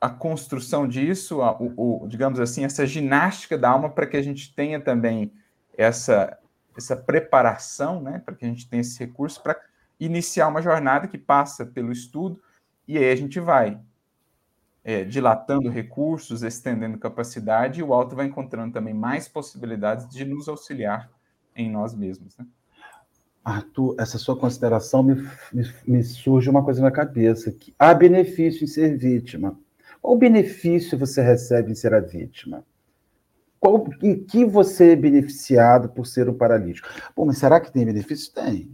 a 0.01 0.11
construção 0.11 0.87
disso, 0.87 1.43
a, 1.43 1.53
o, 1.61 2.05
o, 2.05 2.09
digamos 2.09 2.39
assim, 2.39 2.65
essa 2.65 2.87
ginástica 2.87 3.57
da 3.57 3.71
alma 3.71 3.91
para 3.91 4.07
que 4.07 4.17
a 4.17 4.23
gente 4.23 4.55
tenha 4.55 4.81
também 4.81 5.33
essa, 5.77 6.39
essa 6.77 6.97
preparação, 6.97 8.01
né, 8.01 8.23
para 8.25 8.35
que 8.35 8.45
a 8.45 8.49
gente 8.49 8.69
tenha 8.69 8.81
esse 8.81 8.99
recurso 8.99 9.43
para 9.43 9.59
iniciar 9.99 10.49
uma 10.49 10.61
jornada 10.61 11.09
que 11.09 11.17
passa 11.17 11.65
pelo 11.65 11.91
estudo 11.91 12.41
e 12.87 12.99
aí 12.99 13.11
a 13.11 13.17
gente 13.17 13.41
vai 13.41 13.81
é, 14.85 15.03
dilatando 15.03 15.69
recursos, 15.69 16.43
estendendo 16.43 16.99
capacidade 16.99 17.81
e 17.81 17.83
o 17.83 17.93
alto 17.93 18.15
vai 18.15 18.27
encontrando 18.27 18.75
também 18.75 18.95
mais 18.95 19.27
possibilidades 19.27 20.09
de 20.09 20.25
nos 20.25 20.49
auxiliar 20.49 21.11
em 21.57 21.71
nós 21.71 21.95
mesmos. 21.95 22.37
Né? 22.37 22.47
Arthur, 23.45 23.97
essa 23.99 24.19
sua 24.19 24.37
consideração 24.37 25.03
me, 25.03 25.15
me, 25.53 25.75
me 25.87 26.05
surge 26.05 26.51
uma 26.51 26.63
coisa 26.63 26.83
na 26.83 26.91
cabeça, 26.91 27.51
que 27.51 27.75
há 27.79 27.95
benefício 27.95 28.63
em 28.63 28.67
ser 28.67 28.97
vítima. 28.97 29.59
Qual 30.07 30.17
benefício 30.17 30.97
você 30.97 31.21
recebe 31.21 31.73
em 31.73 31.75
ser 31.75 31.93
a 31.93 31.99
vítima? 31.99 32.65
Qual, 33.59 33.89
em 34.01 34.23
que 34.23 34.45
você 34.45 34.93
é 34.93 34.97
beneficiado 34.97 35.89
por 35.89 36.07
ser 36.07 36.29
um 36.29 36.33
paralítico? 36.33 36.89
Bom, 37.17 37.25
mas 37.25 37.39
será 37.39 37.59
que 37.59 37.73
tem 37.73 37.85
benefício? 37.85 38.33
Tem. 38.33 38.71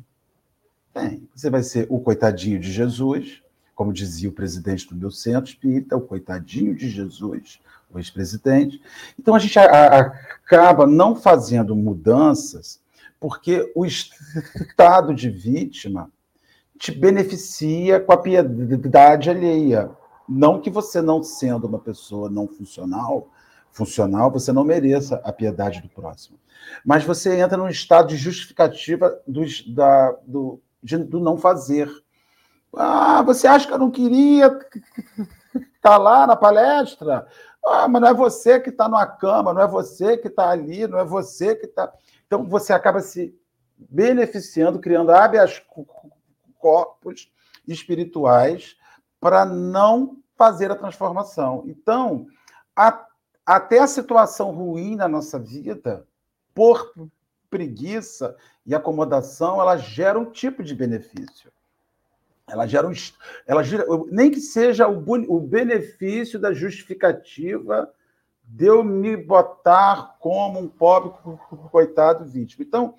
Tem. 0.92 1.26
Você 1.34 1.48
vai 1.48 1.62
ser 1.62 1.86
o 1.88 1.98
coitadinho 1.98 2.60
de 2.60 2.70
Jesus, 2.70 3.42
como 3.74 3.94
dizia 3.94 4.28
o 4.28 4.32
presidente 4.32 4.86
do 4.86 4.94
meu 4.94 5.10
centro 5.10 5.50
espírita, 5.50 5.96
o 5.96 6.02
coitadinho 6.02 6.74
de 6.74 6.90
Jesus, 6.90 7.58
o 7.90 7.98
ex-presidente. 7.98 8.82
Então 9.18 9.34
a 9.34 9.38
gente 9.38 9.58
a, 9.58 9.64
a, 9.64 10.00
acaba 10.00 10.86
não 10.86 11.16
fazendo 11.16 11.74
mudanças 11.74 12.78
porque 13.18 13.72
o 13.74 13.86
estado 13.86 15.14
de 15.14 15.30
vítima 15.30 16.10
te 16.78 16.92
beneficia 16.92 18.00
com 18.00 18.12
a 18.12 18.18
piedade 18.18 19.30
alheia. 19.30 19.96
Não 20.28 20.60
que 20.60 20.70
você 20.70 21.02
não 21.02 21.22
sendo 21.22 21.66
uma 21.66 21.78
pessoa 21.78 22.30
não 22.30 22.46
funcional, 22.46 23.28
funcional, 23.70 24.30
você 24.30 24.52
não 24.52 24.64
mereça 24.64 25.20
a 25.24 25.32
piedade 25.32 25.80
do 25.80 25.88
próximo. 25.88 26.38
Mas 26.84 27.04
você 27.04 27.38
entra 27.40 27.56
num 27.56 27.68
estado 27.68 28.08
de 28.08 28.16
justificativa 28.16 29.20
do, 29.26 29.42
da, 29.74 30.12
do, 30.26 30.60
de, 30.82 30.98
do 30.98 31.18
não 31.18 31.36
fazer. 31.36 31.90
Ah, 32.74 33.22
você 33.22 33.46
acha 33.46 33.66
que 33.66 33.72
eu 33.72 33.78
não 33.78 33.90
queria 33.90 34.58
estar 35.76 35.98
lá 35.98 36.26
na 36.26 36.36
palestra? 36.36 37.26
Ah, 37.64 37.88
mas 37.88 38.02
não 38.02 38.08
é 38.08 38.14
você 38.14 38.60
que 38.60 38.70
está 38.70 38.88
numa 38.88 39.06
cama, 39.06 39.52
não 39.52 39.62
é 39.62 39.66
você 39.66 40.16
que 40.16 40.28
está 40.28 40.50
ali, 40.50 40.86
não 40.86 40.98
é 40.98 41.04
você 41.04 41.54
que 41.54 41.66
está. 41.66 41.92
Então 42.26 42.44
você 42.44 42.72
acaba 42.72 43.00
se 43.00 43.34
beneficiando, 43.76 44.78
criando 44.78 45.10
habeas 45.10 45.62
corpos 46.58 47.30
espirituais 47.66 48.76
para 49.22 49.44
não 49.44 50.16
fazer 50.36 50.72
a 50.72 50.74
transformação. 50.74 51.62
Então, 51.68 52.26
a, 52.74 53.06
até 53.46 53.78
a 53.78 53.86
situação 53.86 54.50
ruim 54.50 54.96
na 54.96 55.06
nossa 55.06 55.38
vida, 55.38 56.04
por 56.52 56.92
preguiça 57.48 58.36
e 58.66 58.74
acomodação, 58.74 59.60
ela 59.60 59.76
gera 59.76 60.18
um 60.18 60.24
tipo 60.24 60.64
de 60.64 60.74
benefício. 60.74 61.52
Ela 62.48 62.66
gera 62.66 62.88
um, 62.88 62.92
ela 63.46 63.62
gira, 63.62 63.86
nem 64.10 64.28
que 64.28 64.40
seja 64.40 64.88
o, 64.88 65.04
o 65.28 65.38
benefício 65.38 66.36
da 66.40 66.52
justificativa 66.52 67.88
de 68.42 68.66
eu 68.66 68.82
me 68.82 69.16
botar 69.16 70.16
como 70.18 70.58
um 70.58 70.66
pobre 70.66 71.12
coitado 71.70 72.24
vítima. 72.24 72.64
Então, 72.64 72.96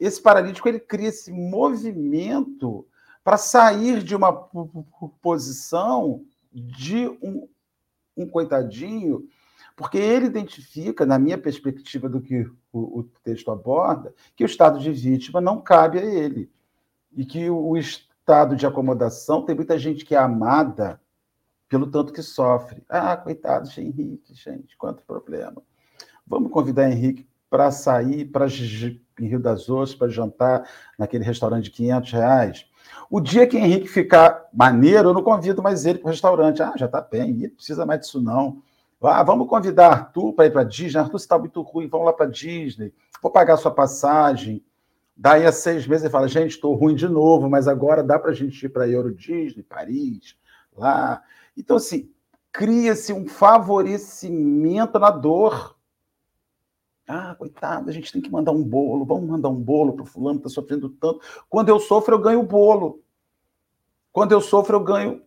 esse 0.00 0.22
paralítico 0.22 0.66
ele 0.66 0.80
cria 0.80 1.08
esse 1.08 1.30
movimento 1.30 2.86
para 3.28 3.36
sair 3.36 4.02
de 4.02 4.16
uma 4.16 4.32
posição 5.20 6.24
de 6.50 7.06
um, 7.22 7.46
um 8.16 8.26
coitadinho, 8.26 9.28
porque 9.76 9.98
ele 9.98 10.24
identifica, 10.24 11.04
na 11.04 11.18
minha 11.18 11.36
perspectiva 11.36 12.08
do 12.08 12.22
que 12.22 12.50
o, 12.72 13.00
o, 13.00 13.02
texto 13.22 13.50
aborda, 13.50 14.14
que 14.34 14.42
o 14.42 14.46
estado 14.46 14.78
de 14.78 14.90
vítima 14.90 15.42
não 15.42 15.60
cabe 15.60 15.98
a 15.98 16.04
ele. 16.06 16.50
E 17.14 17.22
que 17.22 17.50
o, 17.50 17.68
o 17.68 17.76
estado 17.76 18.56
de 18.56 18.66
acomodação 18.66 19.44
tem 19.44 19.54
muita 19.54 19.78
gente 19.78 20.06
que 20.06 20.14
é 20.14 20.18
amada 20.18 20.98
pelo 21.68 21.86
tanto 21.90 22.14
que 22.14 22.22
sofre. 22.22 22.82
Ah, 22.88 23.14
coitado 23.14 23.68
de 23.68 23.78
Henrique, 23.78 24.32
gente, 24.32 24.74
quanto 24.74 25.04
problema. 25.04 25.62
Vamos 26.26 26.50
convidar 26.50 26.90
Henrique 26.90 27.28
para 27.50 27.70
sair 27.70 28.24
para 28.24 28.46
em 28.46 29.26
Rio 29.26 29.40
das 29.40 29.68
Ostras 29.68 29.98
para 29.98 30.08
jantar 30.08 30.70
naquele 30.98 31.24
restaurante 31.24 31.64
de 31.64 31.72
500 31.72 32.12
reais. 32.12 32.66
O 33.10 33.20
dia 33.20 33.46
que 33.46 33.56
Henrique 33.56 33.88
ficar 33.88 34.48
maneiro, 34.52 35.10
eu 35.10 35.14
não 35.14 35.22
convido 35.22 35.62
mais 35.62 35.86
ele 35.86 35.98
para 35.98 36.08
o 36.08 36.10
restaurante. 36.10 36.62
Ah, 36.62 36.74
já 36.76 36.86
está 36.86 37.00
bem, 37.00 37.34
não 37.34 37.50
precisa 37.50 37.86
mais 37.86 38.00
disso 38.00 38.20
não. 38.20 38.62
Ah, 39.00 39.22
vamos 39.22 39.48
convidar 39.48 39.90
Arthur 39.90 40.32
para 40.32 40.46
ir 40.46 40.50
para 40.50 40.64
Disney. 40.64 41.00
Arthur 41.00 41.16
está 41.16 41.38
muito 41.38 41.62
ruim, 41.62 41.88
vamos 41.88 42.06
lá 42.06 42.12
para 42.12 42.26
Disney. 42.26 42.92
Vou 43.22 43.30
pagar 43.30 43.56
sua 43.56 43.70
passagem. 43.70 44.62
Daí 45.16 45.46
a 45.46 45.52
seis 45.52 45.86
meses 45.86 46.04
ele 46.04 46.12
fala, 46.12 46.28
gente, 46.28 46.50
estou 46.50 46.74
ruim 46.74 46.94
de 46.94 47.08
novo, 47.08 47.48
mas 47.48 47.66
agora 47.66 48.04
dá 48.04 48.18
para 48.18 48.30
a 48.30 48.34
gente 48.34 48.64
ir 48.64 48.68
para 48.68 48.88
Euro 48.88 49.12
Disney, 49.12 49.64
Paris, 49.64 50.36
lá. 50.76 51.22
Então, 51.56 51.76
assim, 51.76 52.08
cria-se 52.52 53.12
um 53.12 53.26
favorecimento 53.26 54.98
na 54.98 55.10
dor. 55.10 55.77
Ah, 57.08 57.34
coitado, 57.34 57.88
a 57.88 57.92
gente 57.92 58.12
tem 58.12 58.20
que 58.20 58.30
mandar 58.30 58.52
um 58.52 58.62
bolo, 58.62 59.02
vamos 59.06 59.26
mandar 59.26 59.48
um 59.48 59.54
bolo 59.54 59.94
para 59.94 60.02
o 60.02 60.06
fulano 60.06 60.38
que 60.38 60.46
está 60.46 60.60
sofrendo 60.60 60.90
tanto. 60.90 61.22
Quando 61.48 61.70
eu 61.70 61.80
sofro, 61.80 62.14
eu 62.14 62.18
ganho 62.18 62.42
bolo. 62.42 63.02
Quando 64.12 64.32
eu 64.32 64.42
sofro, 64.42 64.76
eu 64.76 64.84
ganho 64.84 65.22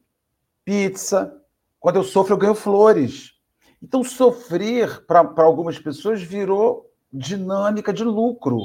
pizza. 0.63 1.41
Quando 1.79 1.95
eu 1.95 2.03
sofro, 2.03 2.36
eu 2.36 2.38
ganho 2.38 2.53
flores. 2.53 3.34
Então, 3.82 4.03
sofrer 4.03 5.03
para 5.07 5.27
algumas 5.38 5.79
pessoas 5.79 6.21
virou 6.21 6.88
dinâmica 7.11 7.91
de 7.91 8.03
lucro, 8.03 8.61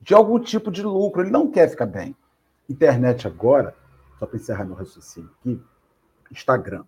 de 0.00 0.14
algum 0.14 0.40
tipo 0.40 0.70
de 0.70 0.82
lucro. 0.82 1.20
Ele 1.20 1.30
não 1.30 1.50
quer 1.50 1.68
ficar 1.68 1.84
bem. 1.84 2.16
Internet 2.70 3.26
agora, 3.26 3.76
só 4.18 4.24
para 4.24 4.36
encerrar 4.36 4.64
meu 4.64 4.76
raciocínio 4.76 5.30
aqui, 5.40 5.60
Instagram. 6.32 6.84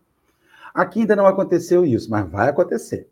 Aqui 0.72 1.00
ainda 1.00 1.14
não 1.14 1.26
aconteceu 1.26 1.84
isso, 1.84 2.10
mas 2.10 2.26
vai 2.30 2.48
acontecer. 2.48 3.11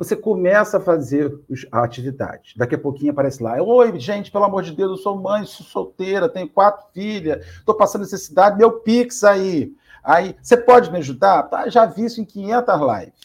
Você 0.00 0.16
começa 0.16 0.78
a 0.78 0.80
fazer 0.80 1.30
a 1.70 1.84
atividade. 1.84 2.54
Daqui 2.56 2.74
a 2.74 2.78
pouquinho 2.78 3.12
aparece 3.12 3.42
lá. 3.42 3.62
Oi, 3.62 4.00
gente, 4.00 4.32
pelo 4.32 4.44
amor 4.44 4.62
de 4.62 4.74
Deus, 4.74 4.92
eu 4.92 4.96
sou 4.96 5.20
mãe, 5.20 5.44
sou 5.44 5.66
solteira, 5.66 6.26
tenho 6.26 6.48
quatro 6.48 6.86
filhas, 6.94 7.44
estou 7.46 7.74
passando 7.74 8.00
necessidade, 8.00 8.56
meu 8.56 8.80
Pix 8.80 9.22
aí. 9.22 9.74
Aí, 10.02 10.34
você 10.40 10.56
pode 10.56 10.90
me 10.90 10.96
ajudar? 10.96 11.42
Tá, 11.42 11.68
já 11.68 11.84
vi 11.84 12.06
isso 12.06 12.18
em 12.18 12.24
500 12.24 12.74
lives. 12.80 13.20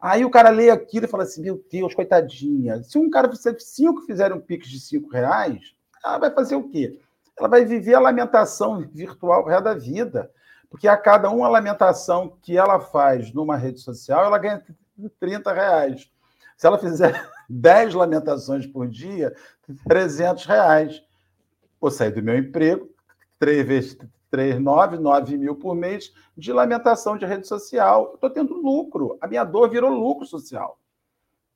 Aí 0.00 0.24
o 0.24 0.30
cara 0.30 0.48
lê 0.48 0.70
aquilo 0.70 1.04
e 1.04 1.08
fala 1.08 1.24
assim: 1.24 1.42
meu 1.42 1.62
Deus, 1.70 1.94
coitadinha. 1.94 2.82
Se 2.84 2.96
um 2.96 3.10
cara 3.10 3.28
fizer 3.28 3.54
cinco 3.58 4.00
fizerem 4.06 4.34
um 4.34 4.40
pix 4.40 4.66
de 4.66 4.80
cinco 4.80 5.10
reais, 5.10 5.74
ela 6.02 6.16
vai 6.16 6.30
fazer 6.30 6.56
o 6.56 6.70
quê? 6.70 6.98
Ela 7.38 7.48
vai 7.48 7.66
viver 7.66 7.92
a 7.92 8.00
lamentação 8.00 8.80
virtual 8.94 9.42
o 9.42 9.46
resto 9.46 9.64
da 9.64 9.74
vida. 9.74 10.30
Porque 10.70 10.88
a 10.88 10.96
cada 10.96 11.28
uma 11.28 11.48
lamentação 11.48 12.38
que 12.40 12.56
ela 12.56 12.80
faz 12.80 13.30
numa 13.34 13.56
rede 13.58 13.80
social, 13.80 14.24
ela 14.24 14.38
ganha 14.38 14.62
30 15.20 15.52
reais. 15.52 16.10
Se 16.56 16.66
ela 16.66 16.78
fizer 16.78 17.30
10 17.48 17.94
lamentações 17.94 18.66
por 18.66 18.88
dia, 18.88 19.34
300 19.86 20.44
reais. 20.44 21.02
Vou 21.80 21.90
sair 21.90 22.10
do 22.10 22.22
meu 22.22 22.36
emprego, 22.36 22.88
três 23.38 23.66
vezes 23.66 23.96
3, 24.30 24.60
9, 24.60 24.98
9 24.98 25.36
mil 25.36 25.56
por 25.56 25.74
mês 25.74 26.12
de 26.36 26.52
lamentação 26.52 27.16
de 27.16 27.24
rede 27.24 27.46
social. 27.46 28.12
Estou 28.14 28.30
tendo 28.30 28.54
lucro. 28.54 29.16
A 29.20 29.26
minha 29.26 29.44
dor 29.44 29.70
virou 29.70 29.90
lucro 29.90 30.26
social. 30.26 30.78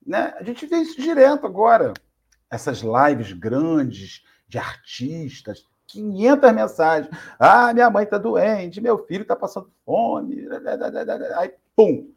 Né? 0.05 0.35
A 0.39 0.43
gente 0.43 0.67
vê 0.67 0.77
isso 0.79 1.01
direto 1.01 1.47
agora. 1.47 1.93
Essas 2.51 2.83
lives 2.83 3.33
grandes 3.33 4.25
de 4.47 4.59
artistas, 4.59 5.67
500 5.87 6.53
mensagens. 6.53 7.17
Ah, 7.39 7.73
minha 7.73 7.89
mãe 7.89 8.05
está 8.05 8.19
doente, 8.19 8.81
meu 8.81 8.99
filho 9.07 9.23
está 9.23 9.35
passando 9.35 9.71
fome. 9.85 10.47
Aí, 11.37 11.55
pum! 11.75 12.11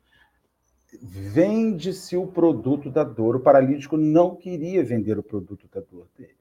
Vende-se 1.02 2.16
o 2.18 2.28
produto 2.28 2.90
da 2.90 3.04
dor. 3.04 3.38
O 3.38 3.40
paralítico 3.40 3.98
não 3.98 4.36
queria 4.36 4.84
vender 4.84 5.18
o 5.18 5.24
produto 5.24 5.68
da 5.68 5.82
dor 5.82 6.08
dele. 6.18 6.38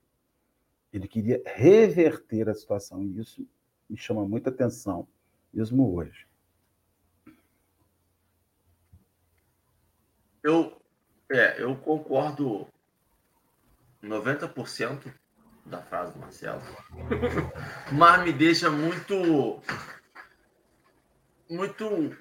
Ele 0.92 1.08
queria 1.08 1.42
reverter 1.44 2.48
a 2.48 2.54
situação. 2.54 3.02
E 3.02 3.18
isso 3.18 3.46
me 3.88 3.96
chama 3.96 4.26
muita 4.26 4.50
atenção, 4.50 5.06
mesmo 5.52 5.94
hoje. 5.94 6.26
Eu, 10.42 10.80
é, 11.30 11.62
eu 11.62 11.74
concordo 11.76 12.66
90% 14.02 15.12
da 15.64 15.80
frase 15.80 16.12
do 16.12 16.18
Marcelo, 16.18 16.60
mas 17.90 18.22
me 18.22 18.32
deixa 18.32 18.70
muito, 18.70 19.62
muito, 21.48 22.14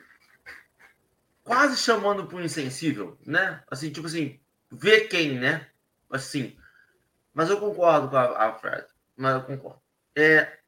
quase 1.44 1.78
chamando 1.78 2.28
o 2.28 2.42
insensível, 2.42 3.18
né? 3.26 3.64
Assim, 3.70 3.92
tipo 3.92 4.08
assim, 4.08 4.40
ver 4.72 5.08
quem, 5.08 5.40
né? 5.40 5.68
Assim, 6.10 6.58
mas 7.34 7.50
eu 7.50 7.60
concordo 7.60 8.10
com 8.10 8.16
a, 8.16 8.48
a 8.48 8.54
Fred, 8.54 8.86
mas 9.16 9.36
eu 9.36 9.44
concordo. 9.44 9.82
É, 10.16 10.60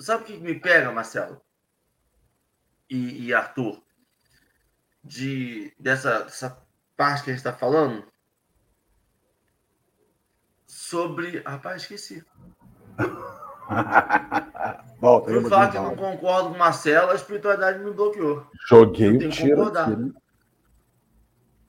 Sabe 0.00 0.22
o 0.22 0.26
que 0.26 0.38
me 0.38 0.58
pega, 0.58 0.90
Marcelo? 0.90 1.42
E, 2.88 3.26
e 3.26 3.34
Arthur? 3.34 3.82
De, 5.04 5.74
dessa, 5.78 6.24
dessa 6.24 6.66
parte 6.96 7.24
que 7.24 7.30
a 7.30 7.34
gente 7.34 7.46
está 7.46 7.52
falando? 7.52 8.10
Sobre. 10.66 11.40
Rapaz, 11.40 11.82
esqueci. 11.82 12.24
Volta, 15.00 15.30
eu 15.30 15.48
falar 15.48 15.70
que 15.70 15.78
não 15.78 15.96
concordo 15.96 16.50
com 16.50 16.56
o 16.56 16.58
Marcelo, 16.58 17.10
a 17.10 17.14
espiritualidade 17.14 17.78
me 17.78 17.90
bloqueou. 17.90 18.46
Joguei 18.68 19.16
o 19.16 19.30
tiro? 19.30 19.72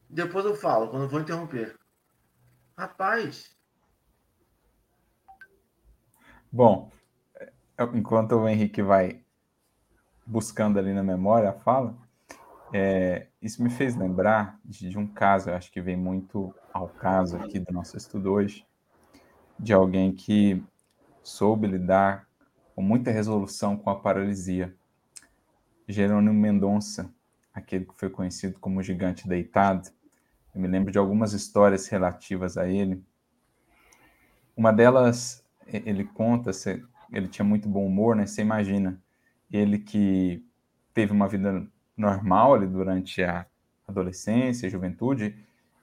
Depois 0.10 0.44
eu 0.44 0.54
falo, 0.56 0.90
quando 0.90 1.04
eu 1.04 1.10
vou 1.10 1.22
interromper. 1.22 1.76
Rapaz. 2.78 3.56
Bom, 6.52 6.92
enquanto 7.94 8.34
o 8.34 8.50
Henrique 8.50 8.82
vai 8.82 9.24
buscando 10.26 10.78
ali 10.78 10.94
na 10.94 11.04
memória 11.04 11.50
a 11.50 11.54
fala, 11.54 11.96
é, 12.74 13.28
isso 13.42 13.64
me 13.64 13.70
fez 13.70 13.96
lembrar 13.96 14.60
de, 14.66 14.90
de, 14.90 14.98
um 14.98 15.08
caso, 15.08 15.50
eu 15.50 15.56
acho 15.56 15.72
que 15.72 15.82
vem 15.82 15.96
muito 15.96 16.54
ao 16.74 16.90
caso 16.90 17.38
aqui 17.38 17.60
do 17.60 17.72
nosso 17.72 17.96
estudo 17.96 18.34
hoje, 18.34 18.66
de 19.58 19.74
alguém 19.74 20.14
que 20.14 20.62
soube 21.24 21.68
lidar 21.68 22.28
com 22.76 22.82
muita 22.82 23.12
resolução 23.12 23.78
com 23.78 23.90
a 23.90 23.96
paralisia. 24.00 24.74
Jerônimo 25.88 26.34
Mendonça, 26.34 27.14
aquele 27.54 27.86
que 27.86 27.94
foi 27.98 28.10
conhecido 28.10 28.60
como 28.60 28.80
o 28.80 28.84
gigante 28.84 29.28
deitado, 29.28 29.90
eu 30.54 30.62
me 30.62 30.68
lembro 30.68 30.92
de 30.92 30.98
algumas 30.98 31.34
histórias 31.34 31.88
relativas 31.88 32.58
a 32.58 32.68
ele. 32.68 33.04
Uma 34.56 34.72
delas, 34.72 35.46
ele 35.66 36.04
conta, 36.04 36.52
ele 37.12 37.28
tinha 37.28 37.46
muito 37.46 37.70
bom 37.70 37.86
humor, 37.86 38.16
né? 38.16 38.26
Você 38.26 38.42
imagina, 38.42 39.02
ele 39.52 39.80
que 39.80 40.46
teve 40.94 41.12
uma 41.12 41.28
vida 41.28 41.66
normal 41.96 42.56
ali 42.56 42.68
durante 42.68 43.24
a 43.24 43.46
adolescência, 43.88 44.70
juventude, 44.70 45.36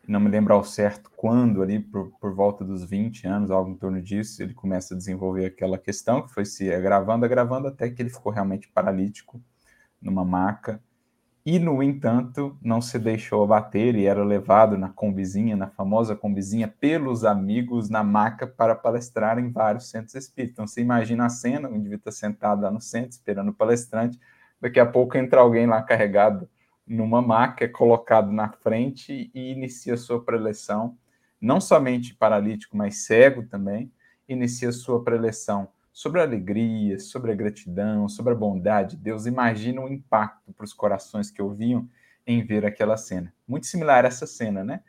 não 0.08 0.20
me 0.20 0.30
lembro 0.30 0.54
ao 0.54 0.64
certo 0.64 1.10
quando, 1.14 1.62
ali 1.62 1.78
por, 1.78 2.10
por 2.18 2.34
volta 2.34 2.64
dos 2.64 2.82
20 2.82 3.26
anos, 3.26 3.50
algo 3.50 3.70
em 3.70 3.76
torno 3.76 4.00
disso, 4.00 4.42
ele 4.42 4.54
começa 4.54 4.94
a 4.94 4.96
desenvolver 4.96 5.44
aquela 5.44 5.76
questão 5.76 6.22
que 6.22 6.32
foi 6.32 6.46
se 6.46 6.72
agravando, 6.72 7.26
agravando, 7.26 7.68
até 7.68 7.90
que 7.90 8.00
ele 8.00 8.08
ficou 8.08 8.32
realmente 8.32 8.68
paralítico 8.68 9.38
numa 10.00 10.24
maca, 10.24 10.82
e, 11.44 11.58
no 11.58 11.82
entanto, 11.82 12.58
não 12.60 12.80
se 12.80 12.98
deixou 12.98 13.42
abater 13.42 13.94
e 13.94 14.06
era 14.06 14.22
levado 14.22 14.76
na 14.76 14.90
combizinha, 14.90 15.56
na 15.56 15.68
famosa 15.68 16.14
combizinha, 16.14 16.68
pelos 16.68 17.24
amigos 17.24 17.88
na 17.88 18.04
maca 18.04 18.46
para 18.46 18.74
palestrar 18.74 19.38
em 19.38 19.50
vários 19.50 19.88
centros 19.88 20.14
espíritas. 20.14 20.52
Então, 20.52 20.66
você 20.66 20.80
imagina 20.82 21.26
a 21.26 21.30
cena, 21.30 21.68
o 21.68 21.74
indivíduo 21.74 22.00
está 22.00 22.12
sentado 22.12 22.62
lá 22.62 22.70
no 22.70 22.80
centro, 22.80 23.10
esperando 23.10 23.48
o 23.48 23.54
palestrante, 23.54 24.18
daqui 24.60 24.78
a 24.78 24.84
pouco 24.84 25.16
entra 25.16 25.40
alguém 25.40 25.66
lá 25.66 25.82
carregado 25.82 26.48
numa 26.88 27.22
maca, 27.22 27.64
é 27.64 27.68
colocado 27.68 28.32
na 28.32 28.50
frente 28.50 29.30
e 29.34 29.52
inicia 29.52 29.96
sua 29.96 30.24
preleção, 30.24 30.96
não 31.40 31.60
somente 31.60 32.14
paralítico, 32.14 32.76
mas 32.76 33.04
cego 33.04 33.44
também, 33.46 33.92
inicia 34.28 34.72
sua 34.72 35.02
preleção 35.02 35.68
sobre 35.92 36.20
a 36.20 36.24
alegria, 36.24 36.98
sobre 36.98 37.32
a 37.32 37.34
gratidão, 37.34 38.08
sobre 38.08 38.32
a 38.32 38.36
bondade 38.36 38.96
de 38.96 39.02
Deus. 39.02 39.26
Imagina 39.26 39.80
o 39.80 39.88
impacto 39.88 40.52
para 40.52 40.64
os 40.64 40.72
corações 40.72 41.30
que 41.30 41.42
ouviam 41.42 41.88
em 42.26 42.44
ver 42.44 42.64
aquela 42.64 42.96
cena. 42.96 43.32
Muito 43.46 43.66
similar 43.66 44.04
a 44.04 44.08
essa 44.08 44.26
cena, 44.26 44.62
né? 44.62 44.80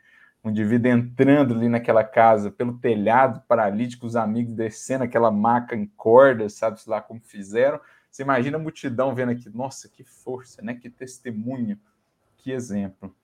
Um 0.44 0.50
indivíduo 0.50 0.90
entrando 0.90 1.54
ali 1.54 1.68
naquela 1.68 2.04
casa, 2.04 2.50
pelo 2.50 2.78
telhado, 2.78 3.42
paralítico, 3.48 4.06
os 4.06 4.16
amigos 4.16 4.54
descendo 4.54 5.04
aquela 5.04 5.30
maca 5.30 5.74
em 5.74 5.86
cordas, 5.96 6.54
sabe-se 6.54 6.88
lá 6.88 7.00
como 7.00 7.20
fizeram. 7.20 7.80
Você 8.10 8.22
imagina 8.22 8.56
a 8.56 8.60
multidão 8.60 9.14
vendo 9.14 9.32
aqui, 9.32 9.50
nossa, 9.50 9.88
que 9.88 10.04
força, 10.04 10.62
né? 10.62 10.74
Que 10.74 10.88
testemunho, 10.88 11.78
que 12.40 12.50
exemplo. 12.50 13.14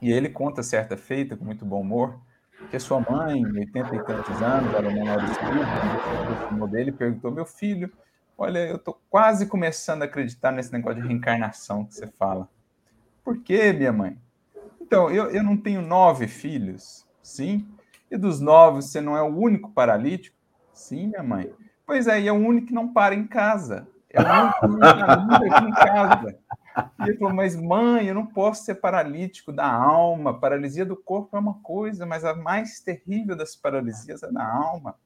E 0.00 0.12
ele 0.12 0.28
conta 0.28 0.62
certa 0.62 0.96
feita, 0.96 1.36
com 1.36 1.44
muito 1.44 1.64
bom 1.64 1.80
humor, 1.80 2.18
que 2.70 2.78
sua 2.78 3.00
mãe, 3.00 3.44
80 3.44 3.96
e 3.96 4.04
tantos 4.04 4.42
anos, 4.42 4.74
era 4.74 4.90
menor 4.90 5.20
filho, 5.28 6.66
dele, 6.66 6.92
perguntou: 6.92 7.30
Meu 7.30 7.46
filho, 7.46 7.92
olha, 8.36 8.58
eu 8.58 8.76
estou 8.76 9.00
quase 9.08 9.46
começando 9.46 10.02
a 10.02 10.06
acreditar 10.06 10.52
nesse 10.52 10.72
negócio 10.72 11.00
de 11.00 11.08
reencarnação 11.08 11.84
que 11.84 11.94
você 11.94 12.06
fala. 12.06 12.48
Por 13.24 13.42
quê, 13.42 13.72
minha 13.72 13.92
mãe? 13.92 14.18
Então, 14.80 15.10
eu, 15.10 15.30
eu 15.30 15.42
não 15.42 15.56
tenho 15.56 15.82
nove 15.82 16.28
filhos, 16.28 17.06
sim. 17.22 17.66
E 18.10 18.16
dos 18.16 18.40
nove, 18.40 18.82
você 18.82 19.00
não 19.00 19.16
é 19.16 19.22
o 19.22 19.36
único 19.36 19.70
paralítico? 19.70 20.36
Sim, 20.72 21.08
minha 21.08 21.22
mãe. 21.22 21.52
Pois 21.84 22.06
é, 22.06 22.20
e 22.20 22.28
é 22.28 22.32
o 22.32 22.36
único 22.36 22.68
que 22.68 22.74
não 22.74 22.92
para 22.92 23.14
em 23.14 23.26
casa. 23.26 23.88
É 24.10 24.20
o 24.20 24.24
único 24.24 24.60
que 24.60 24.68
não 24.68 25.28
para 25.28 25.58
em 25.68 25.72
casa. 25.72 26.38
E 26.76 27.08
ele 27.08 27.18
falou, 27.18 27.34
mas 27.34 27.56
mãe, 27.56 28.06
eu 28.06 28.14
não 28.14 28.26
posso 28.26 28.64
ser 28.64 28.76
paralítico 28.76 29.50
da 29.50 29.66
alma. 29.66 30.38
Paralisia 30.38 30.84
do 30.84 30.96
corpo 30.96 31.36
é 31.36 31.40
uma 31.40 31.54
coisa, 31.62 32.04
mas 32.04 32.24
a 32.24 32.34
mais 32.34 32.80
terrível 32.80 33.34
das 33.34 33.56
paralisias 33.56 34.22
é 34.22 34.30
da 34.30 34.46
alma. 34.46 34.96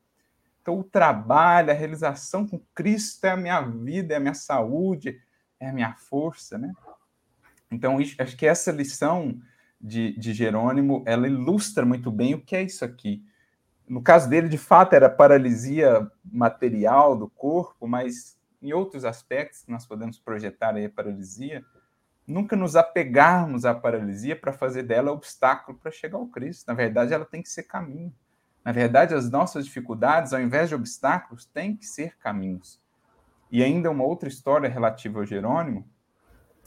Então, 0.60 0.78
o 0.78 0.84
trabalho, 0.84 1.70
a 1.70 1.74
realização 1.74 2.46
com 2.46 2.60
Cristo 2.74 3.24
é 3.24 3.30
a 3.30 3.36
minha 3.36 3.60
vida, 3.60 4.14
é 4.14 4.16
a 4.16 4.20
minha 4.20 4.34
saúde, 4.34 5.20
é 5.58 5.68
a 5.68 5.72
minha 5.72 5.94
força, 5.94 6.58
né? 6.58 6.72
Então, 7.70 7.98
acho 8.18 8.36
que 8.36 8.46
essa 8.46 8.72
lição 8.72 9.40
de, 9.80 10.12
de 10.18 10.34
Jerônimo, 10.34 11.02
ela 11.06 11.26
ilustra 11.26 11.86
muito 11.86 12.10
bem 12.10 12.34
o 12.34 12.40
que 12.40 12.56
é 12.56 12.62
isso 12.62 12.84
aqui. 12.84 13.24
No 13.88 14.02
caso 14.02 14.28
dele, 14.28 14.48
de 14.48 14.58
fato, 14.58 14.94
era 14.94 15.08
paralisia 15.08 16.10
material 16.24 17.16
do 17.16 17.28
corpo, 17.28 17.86
mas 17.86 18.36
em 18.62 18.72
outros 18.72 19.04
aspectos 19.04 19.62
que 19.62 19.70
nós 19.70 19.86
podemos 19.86 20.18
projetar 20.18 20.74
aí 20.74 20.84
a 20.84 20.90
paralisia, 20.90 21.64
nunca 22.26 22.54
nos 22.56 22.76
apegarmos 22.76 23.64
à 23.64 23.74
paralisia 23.74 24.36
para 24.36 24.52
fazer 24.52 24.82
dela 24.82 25.12
obstáculo 25.12 25.78
para 25.78 25.90
chegar 25.90 26.18
ao 26.18 26.26
Cristo. 26.26 26.68
Na 26.68 26.74
verdade, 26.74 27.12
ela 27.12 27.24
tem 27.24 27.42
que 27.42 27.48
ser 27.48 27.64
caminho. 27.64 28.14
Na 28.64 28.72
verdade, 28.72 29.14
as 29.14 29.30
nossas 29.30 29.64
dificuldades, 29.64 30.32
ao 30.32 30.40
invés 30.40 30.68
de 30.68 30.74
obstáculos, 30.74 31.46
têm 31.46 31.76
que 31.76 31.86
ser 31.86 32.16
caminhos. 32.18 32.80
E 33.50 33.64
ainda 33.64 33.90
uma 33.90 34.04
outra 34.04 34.28
história 34.28 34.68
relativa 34.68 35.18
ao 35.18 35.26
Jerônimo. 35.26 35.88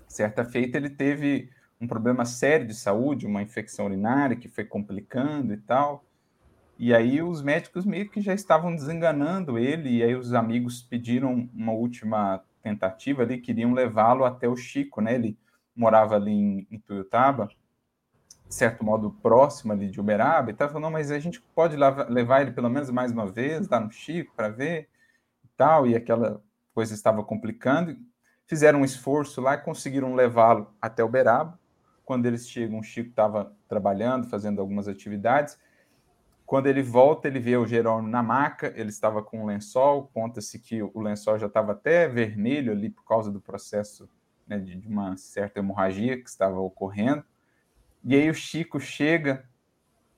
Certa 0.08 0.44
feita, 0.44 0.78
ele 0.78 0.89
teve 0.89 1.50
um 1.80 1.88
problema 1.88 2.26
sério 2.26 2.68
de 2.68 2.74
saúde, 2.74 3.26
uma 3.26 3.41
infecção 3.41 3.86
urinária 3.86 4.36
que 4.36 4.50
foi 4.50 4.66
complicando 4.66 5.54
e 5.54 5.58
tal. 5.58 6.04
E 6.86 6.93
aí 6.93 7.21
os 7.21 7.41
médicos 7.41 7.86
meio 7.86 8.09
que 8.09 8.19
já 8.19 8.34
estavam 8.34 8.75
desenganando 8.75 9.57
ele, 9.57 9.99
e 9.99 10.03
aí 10.03 10.15
os 10.15 10.34
amigos 10.34 10.81
pediram 10.81 11.49
uma 11.53 11.71
última 11.71 12.43
tentativa 12.61 13.21
ali, 13.21 13.39
queriam 13.39 13.71
levá-lo 13.71 14.25
até 14.25 14.49
o 14.49 14.55
Chico, 14.57 14.99
né? 14.99 15.15
Ele 15.15 15.39
morava 15.73 16.17
ali 16.17 16.31
em, 16.31 16.67
em 16.69 16.77
Tuiutaba, 16.77 17.47
de 18.45 18.53
certo 18.53 18.84
modo 18.84 19.11
próximo 19.11 19.71
ali 19.71 19.89
de 19.89 20.01
Uberaba, 20.01 20.49
e 20.49 20.51
estava 20.51 20.73
falando, 20.73 20.91
mas 20.91 21.09
a 21.09 21.19
gente 21.19 21.39
pode 21.55 21.77
levar 22.09 22.41
ele 22.41 22.51
pelo 22.51 22.69
menos 22.69 22.89
mais 22.89 23.13
uma 23.13 23.27
vez 23.27 23.69
lá 23.69 23.79
no 23.79 23.89
Chico 23.89 24.34
para 24.36 24.49
ver 24.49 24.89
e 25.41 25.47
tal, 25.55 25.88
e 25.88 25.95
aquela 25.95 26.43
coisa 26.73 26.93
estava 26.93 27.23
complicando. 27.23 27.95
Fizeram 28.45 28.81
um 28.81 28.86
esforço 28.86 29.39
lá 29.39 29.53
e 29.53 29.61
conseguiram 29.61 30.15
levá-lo 30.15 30.75
até 30.81 31.01
Uberaba. 31.01 31.57
Quando 32.03 32.25
eles 32.25 32.45
chegam, 32.45 32.79
o 32.79 32.84
Chico 32.84 33.11
estava 33.11 33.55
trabalhando, 33.69 34.27
fazendo 34.27 34.59
algumas 34.59 34.89
atividades. 34.89 35.57
Quando 36.46 36.68
ele 36.68 36.82
volta, 36.82 37.28
ele 37.28 37.39
vê 37.39 37.56
o 37.56 37.66
Jerônimo 37.66 38.10
na 38.10 38.22
maca, 38.22 38.74
ele 38.76 38.89
estava 38.89 39.24
com 39.24 39.44
um 39.44 39.46
lençol, 39.46 40.10
conta-se 40.14 40.60
que 40.60 40.84
o 40.84 41.00
lençol 41.00 41.39
já 41.39 41.48
estava 41.48 41.72
até 41.72 42.08
vermelho 42.08 42.72
ali 42.72 42.89
por 42.89 43.04
causa 43.06 43.32
do 43.32 43.39
processo 43.39 44.10
né, 44.48 44.58
de, 44.60 44.88
uma 44.88 45.16
certa 45.18 45.60
hemorragia 45.60 46.22
que 46.22 46.30
estava 46.30 46.60
ocorrendo. 46.60 47.24
E 48.04 48.16
aí 48.16 48.30
o 48.30 48.34
Chico 48.34 48.80
chega, 48.80 49.46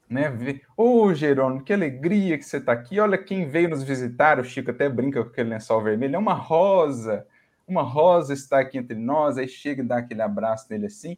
né, 0.09 0.29
vê, 0.29 0.61
ô 0.75 1.03
oh, 1.03 1.13
Jerônimo, 1.13 1.63
que 1.63 1.71
alegria 1.71 2.37
que 2.37 2.43
você 2.43 2.57
está 2.57 2.71
aqui, 2.71 2.99
olha 2.99 3.17
quem 3.17 3.47
veio 3.47 3.69
nos 3.69 3.83
visitar, 3.83 4.39
o 4.39 4.43
Chico 4.43 4.71
até 4.71 4.89
brinca 4.89 5.23
com 5.23 5.29
aquele 5.29 5.49
lençol 5.51 5.81
vermelho, 5.81 6.15
é 6.15 6.19
uma 6.19 6.33
rosa, 6.33 7.25
uma 7.67 7.83
rosa 7.83 8.33
está 8.33 8.59
aqui 8.59 8.77
entre 8.79 8.97
nós, 8.97 9.37
aí 9.37 9.47
chega 9.47 9.83
e 9.83 9.85
dá 9.85 9.97
aquele 9.97 10.23
abraço 10.23 10.65
nele 10.69 10.87
assim, 10.87 11.17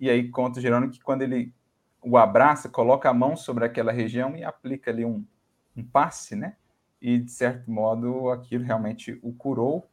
e 0.00 0.08
aí 0.08 0.28
conta 0.28 0.58
o 0.58 0.62
Jerônimo 0.62 0.90
que 0.90 1.00
quando 1.00 1.22
ele 1.22 1.52
o 2.06 2.16
abraça, 2.16 2.68
coloca 2.68 3.10
a 3.10 3.14
mão 3.14 3.36
sobre 3.36 3.64
aquela 3.64 3.90
região 3.90 4.36
e 4.36 4.44
aplica 4.44 4.92
ali 4.92 5.04
um, 5.04 5.24
um 5.76 5.82
passe, 5.82 6.36
né? 6.36 6.54
E, 7.02 7.18
de 7.18 7.32
certo 7.32 7.68
modo, 7.68 8.30
aquilo 8.30 8.64
realmente 8.64 9.18
o 9.22 9.32
curou. 9.32 9.90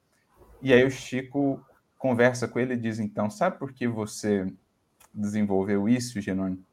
E 0.62 0.72
aí 0.72 0.86
o 0.86 0.92
Chico 0.92 1.60
conversa 1.98 2.48
com 2.48 2.60
ele 2.60 2.76
e 2.76 2.78
diz, 2.78 3.00
então, 3.00 3.32
sabe 3.32 3.58
por 3.58 3.74
que 3.74 3.88
você 3.88 4.46
desenvolveu 5.12 5.90
isso, 5.90 6.22
Genônimo? 6.22 6.64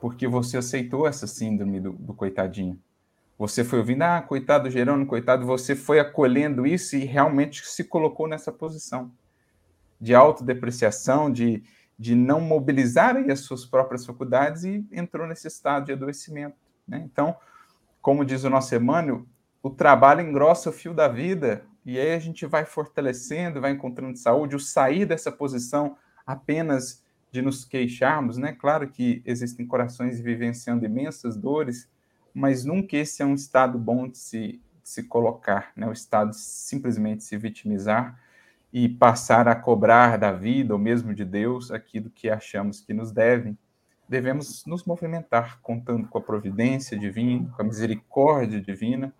Porque 0.00 0.28
você 0.28 0.58
aceitou 0.58 1.06
essa 1.06 1.26
síndrome 1.26 1.80
do, 1.80 1.92
do 1.92 2.14
coitadinho. 2.14 2.80
Você 3.36 3.64
foi 3.64 3.80
ouvindo, 3.80 4.02
ah, 4.02 4.22
coitado 4.22 4.70
Jerônimo, 4.70 5.06
coitado, 5.06 5.44
você 5.44 5.74
foi 5.74 5.98
acolhendo 5.98 6.64
isso 6.64 6.96
e 6.96 7.04
realmente 7.04 7.66
se 7.66 7.82
colocou 7.82 8.28
nessa 8.28 8.52
posição 8.52 9.10
de 10.00 10.14
autodepreciação, 10.14 11.30
de, 11.32 11.64
de 11.98 12.14
não 12.14 12.40
mobilizar 12.40 13.16
as 13.16 13.40
suas 13.40 13.66
próprias 13.66 14.06
faculdades 14.06 14.62
e 14.64 14.86
entrou 14.92 15.26
nesse 15.26 15.48
estado 15.48 15.86
de 15.86 15.92
adoecimento. 15.92 16.56
Né? 16.86 17.02
Então, 17.04 17.36
como 18.00 18.24
diz 18.24 18.44
o 18.44 18.50
nosso 18.50 18.74
Emmanuel, 18.74 19.26
o 19.62 19.70
trabalho 19.70 20.20
engrossa 20.20 20.70
o 20.70 20.72
fio 20.72 20.94
da 20.94 21.08
vida 21.08 21.64
e 21.84 21.98
aí 21.98 22.14
a 22.14 22.18
gente 22.18 22.46
vai 22.46 22.64
fortalecendo, 22.64 23.60
vai 23.60 23.72
encontrando 23.72 24.16
saúde. 24.16 24.54
O 24.54 24.60
sair 24.60 25.04
dessa 25.04 25.32
posição 25.32 25.96
apenas 26.24 27.02
de 27.32 27.42
nos 27.42 27.64
queixarmos, 27.64 28.38
né? 28.38 28.52
Claro 28.52 28.88
que 28.88 29.22
existem 29.24 29.66
corações 29.66 30.20
vivenciando 30.20 30.84
imensas 30.84 31.36
dores, 31.36 31.90
mas 32.32 32.64
nunca 32.64 32.96
esse 32.96 33.22
é 33.22 33.26
um 33.26 33.34
estado 33.34 33.78
bom 33.78 34.06
de 34.06 34.18
se, 34.18 34.62
de 34.82 34.88
se 34.88 35.02
colocar, 35.02 35.72
né? 35.74 35.86
O 35.88 35.92
estado 35.92 36.30
de 36.30 36.38
simplesmente 36.38 37.24
se 37.24 37.36
vitimizar 37.36 38.18
e 38.72 38.88
passar 38.88 39.48
a 39.48 39.54
cobrar 39.54 40.18
da 40.18 40.32
vida 40.32 40.74
ou 40.74 40.78
mesmo 40.78 41.14
de 41.14 41.24
Deus 41.24 41.70
aquilo 41.70 42.10
que 42.10 42.28
achamos 42.28 42.80
que 42.80 42.92
nos 42.92 43.10
devem, 43.10 43.56
devemos 44.08 44.64
nos 44.66 44.84
movimentar 44.84 45.60
contando 45.60 46.06
com 46.08 46.18
a 46.18 46.22
providência 46.22 46.98
divina, 46.98 47.50
com 47.54 47.62
a 47.62 47.64
misericórdia 47.64 48.60
divina, 48.60 49.12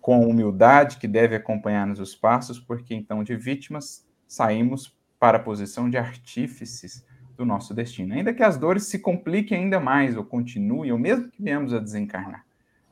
com 0.00 0.14
a 0.14 0.26
humildade 0.26 0.98
que 0.98 1.08
deve 1.08 1.34
acompanhar-nos 1.34 1.98
os 1.98 2.14
passos, 2.14 2.60
porque 2.60 2.94
então 2.94 3.24
de 3.24 3.36
vítimas 3.36 4.06
saímos 4.26 4.96
para 5.18 5.38
a 5.38 5.42
posição 5.42 5.90
de 5.90 5.96
artífices 5.96 7.04
do 7.36 7.44
nosso 7.44 7.74
destino. 7.74 8.14
Ainda 8.14 8.32
que 8.32 8.42
as 8.42 8.56
dores 8.56 8.84
se 8.84 8.98
compliquem 8.98 9.64
ainda 9.64 9.80
mais 9.80 10.16
ou 10.16 10.24
continuem, 10.24 10.92
ou 10.92 10.98
mesmo 10.98 11.28
que 11.28 11.42
venhamos 11.42 11.72
a 11.74 11.78
desencarnar, 11.78 12.44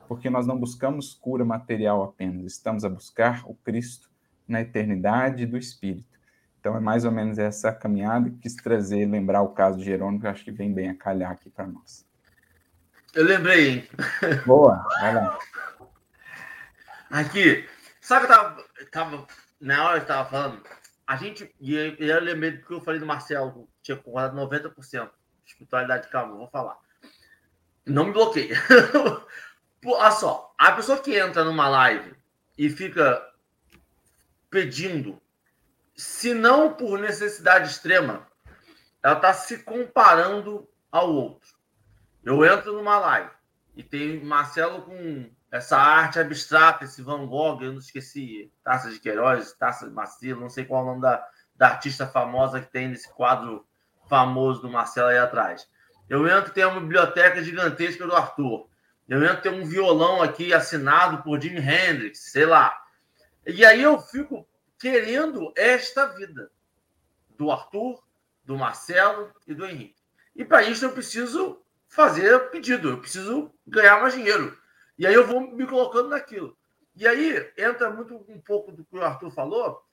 porque 0.07 0.29
nós 0.29 0.45
não 0.45 0.57
buscamos 0.57 1.13
cura 1.13 1.43
material 1.43 2.03
apenas, 2.03 2.45
estamos 2.45 2.83
a 2.85 2.89
buscar 2.89 3.43
o 3.45 3.55
Cristo 3.55 4.09
na 4.47 4.61
eternidade 4.61 5.45
do 5.45 5.57
Espírito. 5.57 6.15
Então 6.59 6.75
é 6.75 6.79
mais 6.79 7.05
ou 7.05 7.11
menos 7.11 7.37
essa 7.37 7.71
caminhada 7.71 8.29
que 8.29 8.37
quis 8.37 8.55
trazer, 8.55 9.05
lembrar 9.05 9.41
o 9.41 9.49
caso 9.49 9.77
de 9.77 9.85
Jerônimo, 9.85 10.21
que 10.21 10.27
acho 10.27 10.43
que 10.43 10.51
vem 10.51 10.73
bem 10.73 10.89
a 10.89 10.95
calhar 10.95 11.31
aqui 11.31 11.49
para 11.49 11.67
nós. 11.67 12.05
Eu 13.13 13.23
lembrei, 13.23 13.69
hein? 13.69 13.87
Boa, 14.45 14.85
vai 14.99 15.13
lá. 15.13 15.39
Aqui, 17.09 17.67
sabe 18.01 18.25
que 18.25 18.31
eu 18.31 18.35
tava, 18.35 18.63
tava 18.91 19.27
na 19.61 19.87
hora 19.87 19.99
que 19.99 20.03
eu 20.03 20.07
tava 20.07 20.29
falando, 20.29 20.63
a 21.07 21.15
gente, 21.15 21.53
e 21.59 21.75
eu, 21.75 21.95
eu 21.95 22.21
lembrei 22.21 22.51
do 22.51 22.65
que 22.65 22.73
eu 22.73 22.81
falei 22.81 22.99
do 22.99 23.05
Marcelo, 23.05 23.69
tinha 23.81 23.95
concordado 23.95 24.35
90%. 24.35 25.09
Espiritualidade, 25.45 26.09
calma, 26.09 26.35
vou 26.35 26.47
falar. 26.47 26.77
Não 27.85 28.05
me 28.05 28.11
bloqueia. 28.11 28.57
Olha 29.85 30.11
só, 30.11 30.53
a 30.57 30.71
pessoa 30.71 30.97
que 30.97 31.15
entra 31.15 31.43
numa 31.43 31.69
live 31.69 32.15
e 32.57 32.69
fica 32.69 33.23
pedindo, 34.55 35.21
se 35.93 36.33
não 36.33 36.73
por 36.73 36.97
necessidade 36.97 37.69
extrema, 37.69 38.25
ela 39.03 39.15
está 39.15 39.33
se 39.33 39.57
comparando 39.63 40.65
ao 40.89 41.13
outro. 41.13 41.49
Eu 42.23 42.45
entro 42.45 42.71
numa 42.71 42.97
live 42.97 43.29
e 43.75 43.83
tem 43.83 44.23
Marcelo 44.23 44.83
com 44.83 45.29
essa 45.51 45.77
arte 45.77 46.19
abstrata, 46.19 46.85
esse 46.85 47.01
Van 47.01 47.27
Gogh, 47.27 47.61
eu 47.61 47.73
não 47.73 47.79
esqueci, 47.79 48.49
Taça 48.63 48.89
de 48.89 48.97
Queiroz, 48.97 49.51
Taça 49.51 49.89
de 49.89 49.93
Marcelo, 49.93 50.39
não 50.39 50.49
sei 50.49 50.63
qual 50.63 50.79
é 50.79 50.83
o 50.83 50.87
nome 50.87 51.01
da, 51.01 51.27
da 51.53 51.67
artista 51.67 52.07
famosa 52.07 52.61
que 52.61 52.71
tem 52.71 52.87
nesse 52.87 53.13
quadro 53.13 53.67
famoso 54.07 54.61
do 54.61 54.69
Marcelo 54.69 55.09
aí 55.09 55.17
atrás. 55.17 55.67
Eu 56.09 56.25
entro 56.29 56.53
tem 56.53 56.63
uma 56.63 56.79
biblioteca 56.79 57.43
gigantesca 57.43 58.07
do 58.07 58.15
Arthur. 58.15 58.69
Eu 59.05 59.21
entro 59.21 59.41
tem 59.41 59.51
um 59.51 59.65
violão 59.65 60.21
aqui 60.21 60.53
assinado 60.53 61.21
por 61.23 61.41
Jimi 61.41 61.59
Hendrix, 61.59 62.31
sei 62.31 62.45
lá. 62.45 62.84
E 63.45 63.63
aí 63.63 63.81
eu 63.81 63.99
fico 63.99 64.47
querendo 64.79 65.53
esta 65.55 66.07
vida 66.07 66.51
do 67.37 67.51
Arthur, 67.51 68.03
do 68.43 68.57
Marcelo 68.57 69.31
e 69.47 69.53
do 69.53 69.65
Henrique. 69.65 70.01
E 70.35 70.43
para 70.43 70.63
isso 70.63 70.85
eu 70.85 70.91
preciso 70.91 71.61
fazer 71.87 72.49
pedido, 72.49 72.89
eu 72.89 72.99
preciso 72.99 73.53
ganhar 73.65 74.01
mais 74.01 74.13
dinheiro. 74.13 74.57
E 74.97 75.05
aí 75.05 75.13
eu 75.13 75.25
vou 75.25 75.41
me 75.41 75.65
colocando 75.65 76.09
naquilo. 76.09 76.57
E 76.95 77.07
aí 77.07 77.51
entra 77.57 77.89
muito 77.89 78.15
um 78.15 78.39
pouco 78.39 78.71
do 78.71 78.83
que 78.85 78.97
o 78.97 79.03
Arthur 79.03 79.31
falou. 79.31 79.83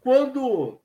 Quando 0.00 0.80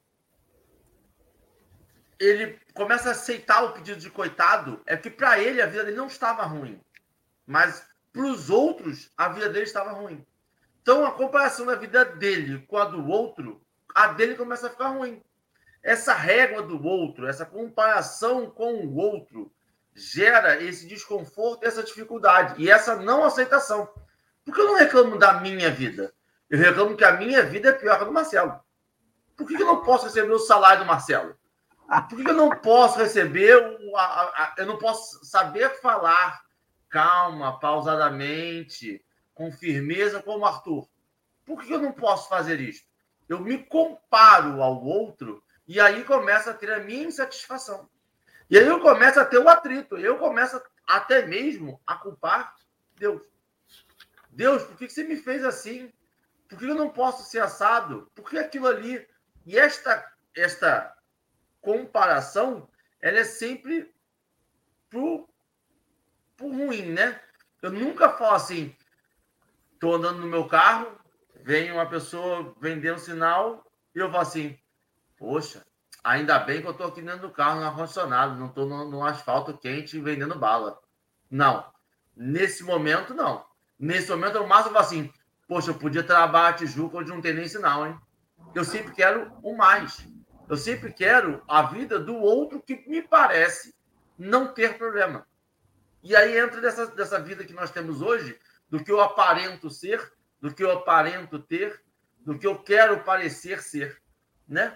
ele 2.20 2.60
começa 2.74 3.10
a 3.10 3.12
aceitar 3.12 3.64
o 3.64 3.74
pedido 3.74 4.00
de 4.00 4.10
coitado, 4.10 4.82
é 4.86 4.96
que 4.96 5.10
para 5.10 5.40
ele 5.40 5.62
a 5.62 5.66
vida 5.66 5.84
dele 5.84 5.98
não 5.98 6.08
estava 6.08 6.44
ruim. 6.44 6.82
Mas 7.46 7.86
para 8.12 8.24
os 8.24 8.50
outros, 8.50 9.12
a 9.18 9.30
vida 9.30 9.50
dele 9.50 9.66
estava 9.66 9.92
ruim. 9.92 10.26
Então, 10.84 11.06
a 11.06 11.12
comparação 11.12 11.66
da 11.66 11.76
vida 11.76 12.04
dele 12.04 12.60
com 12.68 12.78
a 12.78 12.84
do 12.84 13.08
outro, 13.08 13.66
a 13.96 14.08
dele 14.08 14.36
começa 14.36 14.68
a 14.68 14.70
ficar 14.70 14.90
ruim. 14.90 15.24
Essa 15.82 16.14
régua 16.14 16.62
do 16.62 16.86
outro, 16.86 17.26
essa 17.26 17.46
comparação 17.46 18.50
com 18.50 18.74
o 18.86 18.98
outro, 18.98 19.50
gera 19.96 20.62
esse 20.62 20.86
desconforto, 20.86 21.66
essa 21.66 21.84
dificuldade 21.84 22.62
e 22.62 22.70
essa 22.70 22.98
não 22.98 23.24
aceitação. 23.24 23.90
Por 24.44 24.54
que 24.54 24.60
eu 24.60 24.68
não 24.68 24.76
reclamo 24.76 25.18
da 25.18 25.40
minha 25.40 25.72
vida? 25.72 26.14
Eu 26.50 26.60
reclamo 26.60 26.98
que 26.98 27.06
a 27.06 27.14
minha 27.14 27.44
vida 27.44 27.70
é 27.70 27.72
pior 27.72 27.96
que 27.96 28.04
a 28.04 28.06
do 28.06 28.12
Marcelo. 28.12 28.60
Por 29.38 29.48
que 29.48 29.56
eu 29.56 29.66
não 29.66 29.84
posso 29.84 30.06
receber 30.06 30.34
o 30.34 30.40
salário 30.40 30.84
do 30.84 30.88
Marcelo? 30.88 31.34
Por 32.10 32.22
que 32.22 32.30
eu 32.30 32.34
não 32.34 32.50
posso 32.50 32.98
receber 33.00 33.56
o. 33.56 33.96
A, 33.96 34.04
a, 34.04 34.56
eu 34.58 34.66
não 34.66 34.78
posso 34.78 35.24
saber 35.24 35.80
falar 35.80 36.44
calma, 36.90 37.58
pausadamente, 37.58 39.04
com 39.34 39.52
firmeza 39.52 40.22
como 40.22 40.46
Arthur. 40.46 40.88
Por 41.46 41.64
que 41.64 41.74
eu 41.74 41.80
não 41.80 41.92
posso 41.92 42.30
fazer 42.30 42.60
isso? 42.60 42.84
Eu 43.28 43.40
me 43.40 43.58
comparo 43.64 44.62
ao 44.62 44.84
outro 44.84 45.44
e 45.68 45.80
aí 45.80 46.04
começa 46.04 46.52
a 46.52 46.54
ter 46.54 46.72
a 46.72 46.80
minha 46.80 47.08
insatisfação. 47.08 47.90
E 48.50 48.58
aí 48.58 48.68
eu 48.68 48.80
começo 48.80 49.20
a 49.20 49.26
ter 49.26 49.38
o 49.38 49.50
atrito. 49.50 49.98
Eu 49.98 50.18
começo 50.18 50.62
até 50.86 51.26
mesmo 51.26 51.82
a 51.88 51.96
culpar 51.96 52.56
Deus. 52.96 53.24
Deus, 54.30 54.64
por 54.64 54.78
que 54.78 54.90
você 54.90 55.04
me 55.04 55.16
fez 55.16 55.44
assim? 55.44 55.92
Por 56.48 56.58
que 56.58 56.66
eu 56.66 56.76
não 56.76 56.90
posso 56.90 57.30
ser 57.30 57.40
assado? 57.40 58.12
Por 58.14 58.30
que 58.30 58.38
aquilo 58.38 58.68
ali? 58.68 59.06
E 59.46 59.58
esta, 59.58 60.12
esta 60.36 60.96
comparação, 61.62 62.70
ela 63.02 63.20
é 63.20 63.24
sempre 63.24 63.94
pro, 64.90 65.28
pro 66.36 66.48
ruim, 66.48 66.92
né? 66.94 67.20
Eu 67.62 67.72
nunca 67.72 68.10
falo 68.10 68.36
assim, 68.36 68.76
estou 69.84 69.96
andando 69.96 70.22
no 70.22 70.28
meu 70.28 70.46
carro, 70.46 70.88
vem 71.44 71.70
uma 71.70 71.86
pessoa 71.86 72.56
vendendo 72.62 73.00
sinal 73.00 73.70
e 73.94 74.00
eu 74.00 74.10
falo 74.10 74.22
assim, 74.22 74.58
poxa, 75.18 75.62
ainda 76.02 76.40
bem 76.40 76.62
que 76.62 76.68
eu 76.68 76.72
estou 76.72 76.88
aqui 76.88 77.02
dentro 77.02 77.28
do 77.28 77.34
carro, 77.34 77.60
no 77.60 77.68
ar-condicionado, 77.68 78.40
não 78.40 78.48
estou 78.48 78.66
no, 78.66 78.90
no 78.90 79.06
asfalto 79.06 79.58
quente 79.58 80.00
vendendo 80.00 80.40
bala. 80.40 80.80
Não. 81.30 81.66
Nesse 82.16 82.64
momento, 82.64 83.14
não. 83.14 83.46
Nesse 83.78 84.10
momento, 84.10 84.38
eu 84.38 84.48
mais 84.48 84.66
falo 84.66 84.78
assim, 84.78 85.12
poxa, 85.50 85.72
eu 85.72 85.76
podia 85.76 86.02
trabalhar 86.02 86.50
a 86.50 86.54
Tijuca 86.54 87.00
onde 87.00 87.10
não 87.10 87.20
tem 87.20 87.34
nem 87.34 87.48
sinal, 87.50 87.86
hein? 87.86 88.00
Eu 88.56 88.64
sempre 88.64 88.94
quero 88.94 89.34
o 89.44 89.58
mais. 89.58 90.08
Eu 90.48 90.56
sempre 90.56 90.94
quero 90.94 91.44
a 91.46 91.64
vida 91.64 92.00
do 92.00 92.16
outro 92.16 92.62
que 92.62 92.88
me 92.88 93.02
parece 93.02 93.76
não 94.18 94.54
ter 94.54 94.78
problema. 94.78 95.28
E 96.02 96.16
aí 96.16 96.38
entra 96.38 96.62
dessa, 96.62 96.88
dessa 96.88 97.20
vida 97.20 97.44
que 97.44 97.54
nós 97.54 97.70
temos 97.70 98.02
hoje, 98.02 98.40
do 98.74 98.84
que 98.84 98.92
eu 98.92 99.00
aparento 99.00 99.70
ser, 99.70 100.02
do 100.42 100.52
que 100.52 100.64
eu 100.64 100.72
aparento 100.72 101.38
ter, 101.38 101.80
do 102.22 102.40
que 102.40 102.48
eu 102.48 102.58
quero 102.58 103.04
parecer 103.04 103.62
ser, 103.62 104.02
né? 104.48 104.76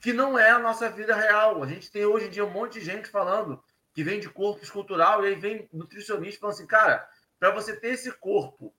Que 0.00 0.14
não 0.14 0.38
é 0.38 0.48
a 0.50 0.58
nossa 0.58 0.88
vida 0.88 1.14
real. 1.14 1.62
A 1.62 1.66
gente 1.66 1.90
tem 1.90 2.06
hoje 2.06 2.28
em 2.28 2.30
dia 2.30 2.42
um 2.42 2.50
monte 2.50 2.80
de 2.80 2.86
gente 2.86 3.06
falando 3.06 3.62
que 3.92 4.02
vem 4.02 4.18
de 4.18 4.30
corpo 4.30 4.64
escultural 4.64 5.22
e 5.22 5.28
aí 5.28 5.34
vem 5.34 5.68
nutricionista 5.70 6.40
falando 6.40 6.54
assim, 6.54 6.66
cara, 6.66 7.06
para 7.38 7.50
você 7.50 7.76
ter 7.76 7.88
esse 7.88 8.10
corpo, 8.12 8.74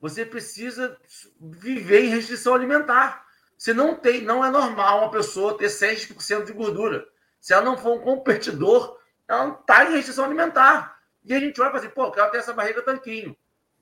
você 0.00 0.26
precisa 0.26 0.98
viver 1.38 2.06
em 2.06 2.08
restrição 2.08 2.56
alimentar. 2.56 3.24
Você 3.56 3.72
não 3.72 3.94
tem, 3.94 4.22
não 4.22 4.44
é 4.44 4.50
normal 4.50 5.02
uma 5.02 5.12
pessoa 5.12 5.56
ter 5.56 5.68
6% 5.68 6.44
de 6.44 6.52
gordura. 6.52 7.06
Se 7.40 7.52
ela 7.52 7.64
não 7.64 7.78
for 7.78 7.96
um 7.96 8.00
competidor, 8.00 8.98
ela 9.28 9.46
não 9.46 9.60
está 9.60 9.84
em 9.84 9.94
restrição 9.94 10.24
alimentar. 10.24 11.00
E 11.24 11.32
a 11.32 11.38
gente 11.38 11.60
olha 11.60 11.68
e 11.68 11.70
fala 11.70 11.84
assim, 11.84 11.94
pô, 11.94 12.06
eu 12.06 12.10
quero 12.10 12.32
ter 12.32 12.38
essa 12.38 12.52
barriga 12.52 12.82
tanquinho. 12.82 13.36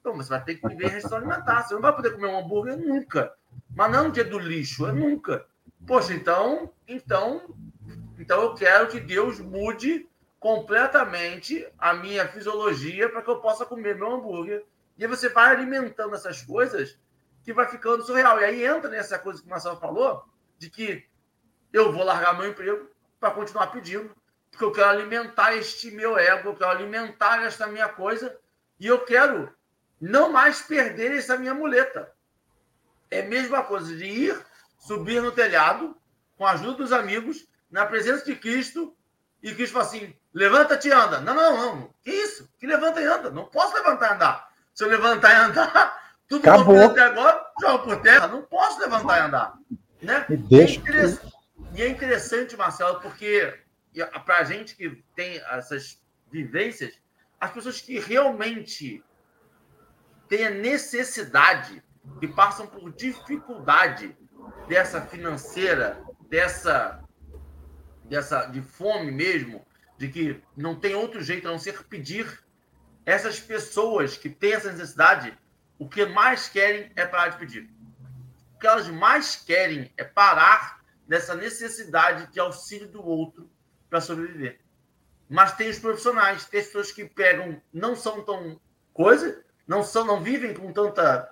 Então, 0.06 0.16
você 0.16 0.28
vai 0.28 0.44
ter 0.44 0.54
que 0.54 0.68
viver 0.68 0.84
em 0.84 0.90
restrição 0.90 1.18
alimentar. 1.18 1.64
Você 1.64 1.74
não 1.74 1.80
vai 1.80 1.92
poder 1.92 2.12
comer 2.12 2.28
um 2.28 2.38
hambúrguer 2.38 2.78
nunca. 2.78 3.34
Mas 3.74 3.90
não 3.90 4.04
no 4.04 4.12
dia 4.12 4.24
do 4.24 4.38
lixo, 4.38 4.86
é 4.86 4.92
nunca. 4.92 5.44
Poxa, 5.84 6.14
então, 6.14 6.72
então, 6.86 7.52
então 8.16 8.40
eu 8.40 8.54
quero 8.54 8.86
que 8.86 9.00
Deus 9.00 9.40
mude 9.40 10.08
completamente 10.38 11.66
a 11.76 11.92
minha 11.92 12.28
fisiologia 12.28 13.08
para 13.08 13.20
que 13.20 13.28
eu 13.28 13.40
possa 13.40 13.66
comer 13.66 13.96
meu 13.96 14.12
hambúrguer. 14.12 14.64
E 14.96 15.04
aí 15.04 15.10
você 15.10 15.28
vai 15.28 15.52
alimentando 15.52 16.14
essas 16.14 16.40
coisas 16.40 16.96
que 17.42 17.52
vai 17.52 17.66
ficando 17.68 18.04
surreal. 18.04 18.40
E 18.40 18.44
aí 18.44 18.64
entra 18.64 18.88
nessa 18.88 19.18
coisa 19.18 19.40
que 19.40 19.48
o 19.48 19.50
Marcelo 19.50 19.80
falou, 19.80 20.24
de 20.56 20.70
que 20.70 21.04
eu 21.72 21.90
vou 21.90 22.04
largar 22.04 22.38
meu 22.38 22.48
emprego 22.48 22.88
para 23.18 23.32
continuar 23.32 23.66
pedindo 23.72 24.14
porque 24.52 24.64
eu 24.64 24.72
quero 24.72 24.88
alimentar 24.88 25.54
este 25.54 25.90
meu 25.90 26.16
ego, 26.16 26.50
eu 26.50 26.54
quero 26.54 26.70
alimentar 26.70 27.42
esta 27.42 27.66
minha 27.66 27.88
coisa, 27.90 28.38
e 28.80 28.86
eu 28.86 29.00
quero 29.00 29.52
não 30.00 30.32
mais 30.32 30.62
perder 30.62 31.16
essa 31.16 31.36
minha 31.36 31.54
muleta. 31.54 32.12
É 33.10 33.20
a 33.20 33.26
mesma 33.26 33.62
coisa 33.62 33.94
de 33.94 34.04
ir, 34.04 34.46
subir 34.78 35.22
no 35.22 35.32
telhado, 35.32 35.96
com 36.36 36.44
a 36.46 36.52
ajuda 36.52 36.78
dos 36.78 36.92
amigos, 36.92 37.46
na 37.70 37.86
presença 37.86 38.24
de 38.24 38.34
Cristo, 38.36 38.96
e 39.42 39.54
Cristo 39.54 39.74
fala 39.74 39.84
assim: 39.84 40.14
levanta-te 40.34 40.88
e 40.88 40.92
anda. 40.92 41.20
Não, 41.20 41.34
não, 41.34 41.56
não. 41.56 41.94
Que 42.02 42.10
isso? 42.10 42.48
Que 42.58 42.66
levanta 42.66 43.00
e 43.00 43.04
anda? 43.04 43.30
Não 43.30 43.44
posso 43.44 43.74
levantar 43.74 44.10
e 44.10 44.14
andar. 44.14 44.48
Se 44.74 44.84
eu 44.84 44.88
levantar 44.88 45.30
e 45.30 45.36
andar, 45.36 46.16
tudo 46.28 46.48
Acabou. 46.48 46.90
até 46.90 47.02
agora, 47.02 47.46
jogo 47.60 47.84
por 47.84 48.02
terra. 48.02 48.26
Não 48.26 48.42
posso 48.42 48.80
levantar 48.80 49.18
e 49.18 49.20
andar. 49.20 49.54
Né? 50.02 50.26
Me 50.28 50.36
deixa. 50.36 50.80
É, 50.80 51.36
e 51.74 51.82
é 51.82 51.88
interessante, 51.88 52.56
Marcelo, 52.56 53.00
porque 53.00 53.58
para 54.24 54.38
a 54.38 54.44
gente 54.44 54.74
que 54.74 55.02
tem 55.14 55.40
essas 55.50 56.00
vivências, 56.30 56.94
as 57.40 57.50
pessoas 57.50 57.80
que 57.80 57.98
realmente 57.98 59.02
têm 60.28 60.46
a 60.46 60.50
necessidade, 60.50 61.82
que 62.20 62.28
passam 62.28 62.66
por 62.66 62.92
dificuldade 62.92 64.16
dessa 64.68 65.00
financeira, 65.00 66.02
dessa, 66.28 67.02
dessa 68.04 68.46
de 68.46 68.62
fome 68.62 69.10
mesmo, 69.10 69.66
de 69.98 70.08
que 70.08 70.42
não 70.56 70.78
tem 70.78 70.94
outro 70.94 71.22
jeito 71.22 71.48
a 71.48 71.50
não 71.50 71.58
ser 71.58 71.82
pedir. 71.84 72.44
Essas 73.04 73.38
pessoas 73.38 74.16
que 74.16 74.28
têm 74.28 74.54
essa 74.54 74.72
necessidade, 74.72 75.36
o 75.78 75.88
que 75.88 76.04
mais 76.06 76.48
querem 76.48 76.90
é 76.96 77.06
parar 77.06 77.28
de 77.28 77.38
pedir. 77.38 77.70
O 78.54 78.58
que 78.58 78.66
elas 78.66 78.88
mais 78.88 79.36
querem 79.36 79.92
é 79.96 80.04
parar 80.04 80.80
dessa 81.06 81.34
necessidade 81.34 82.32
de 82.32 82.40
auxílio 82.40 82.88
do 82.88 83.04
outro 83.04 83.48
para 83.88 84.00
sobreviver. 84.00 84.60
Mas 85.28 85.54
tem 85.56 85.68
os 85.68 85.78
profissionais, 85.78 86.46
tem 86.46 86.60
as 86.60 86.66
pessoas 86.66 86.92
que 86.92 87.04
pegam, 87.04 87.60
não 87.72 87.94
são 87.94 88.24
tão 88.24 88.60
coisa, 88.92 89.44
não 89.66 89.82
são, 89.82 90.04
não 90.04 90.22
vivem 90.22 90.54
com 90.54 90.72
tanta 90.72 91.30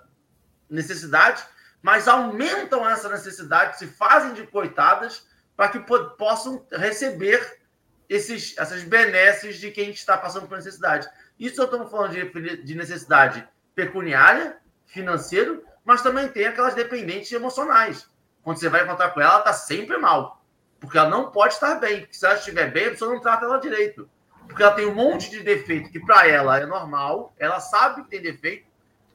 necessidade, 0.68 1.44
mas 1.80 2.08
aumentam 2.08 2.88
essa 2.88 3.08
necessidade, 3.08 3.78
se 3.78 3.86
fazem 3.86 4.32
de 4.32 4.46
coitadas 4.46 5.26
para 5.56 5.68
que 5.68 5.78
possam 6.16 6.66
receber 6.72 7.60
esses, 8.08 8.56
essas 8.58 8.82
benesses 8.82 9.56
de 9.56 9.70
quem 9.70 9.90
está 9.90 10.16
passando 10.16 10.48
por 10.48 10.56
necessidade. 10.56 11.08
Isso 11.38 11.60
eu 11.60 11.66
estou 11.66 11.86
falando 11.88 12.12
de, 12.12 12.62
de 12.62 12.74
necessidade 12.74 13.46
pecuniária, 13.74 14.56
financeiro, 14.86 15.64
mas 15.84 16.02
também 16.02 16.28
tem 16.28 16.46
aquelas 16.46 16.74
dependentes 16.74 17.30
emocionais. 17.32 18.08
Quando 18.42 18.58
você 18.58 18.68
vai 18.68 18.84
encontrar 18.84 19.10
com 19.10 19.20
ela, 19.20 19.32
ela 19.32 19.38
está 19.40 19.52
sempre 19.52 19.96
mal. 19.96 20.42
Porque 20.78 20.98
ela 20.98 21.08
não 21.08 21.30
pode 21.30 21.54
estar 21.54 21.76
bem. 21.76 22.06
Se 22.10 22.24
ela 22.26 22.34
estiver 22.34 22.70
bem, 22.70 22.86
a 22.86 22.90
pessoa 22.90 23.12
não 23.12 23.20
trata 23.20 23.46
ela 23.46 23.58
direito. 23.58 24.08
Porque 24.46 24.62
ela 24.62 24.74
tem 24.74 24.86
um 24.86 24.94
monte 24.94 25.30
de 25.30 25.42
defeito 25.42 25.90
que 25.90 26.00
para 26.00 26.28
ela 26.28 26.58
é 26.58 26.66
normal, 26.66 27.34
ela 27.38 27.60
sabe 27.60 28.02
que 28.02 28.10
tem 28.10 28.22
defeito. 28.22 28.66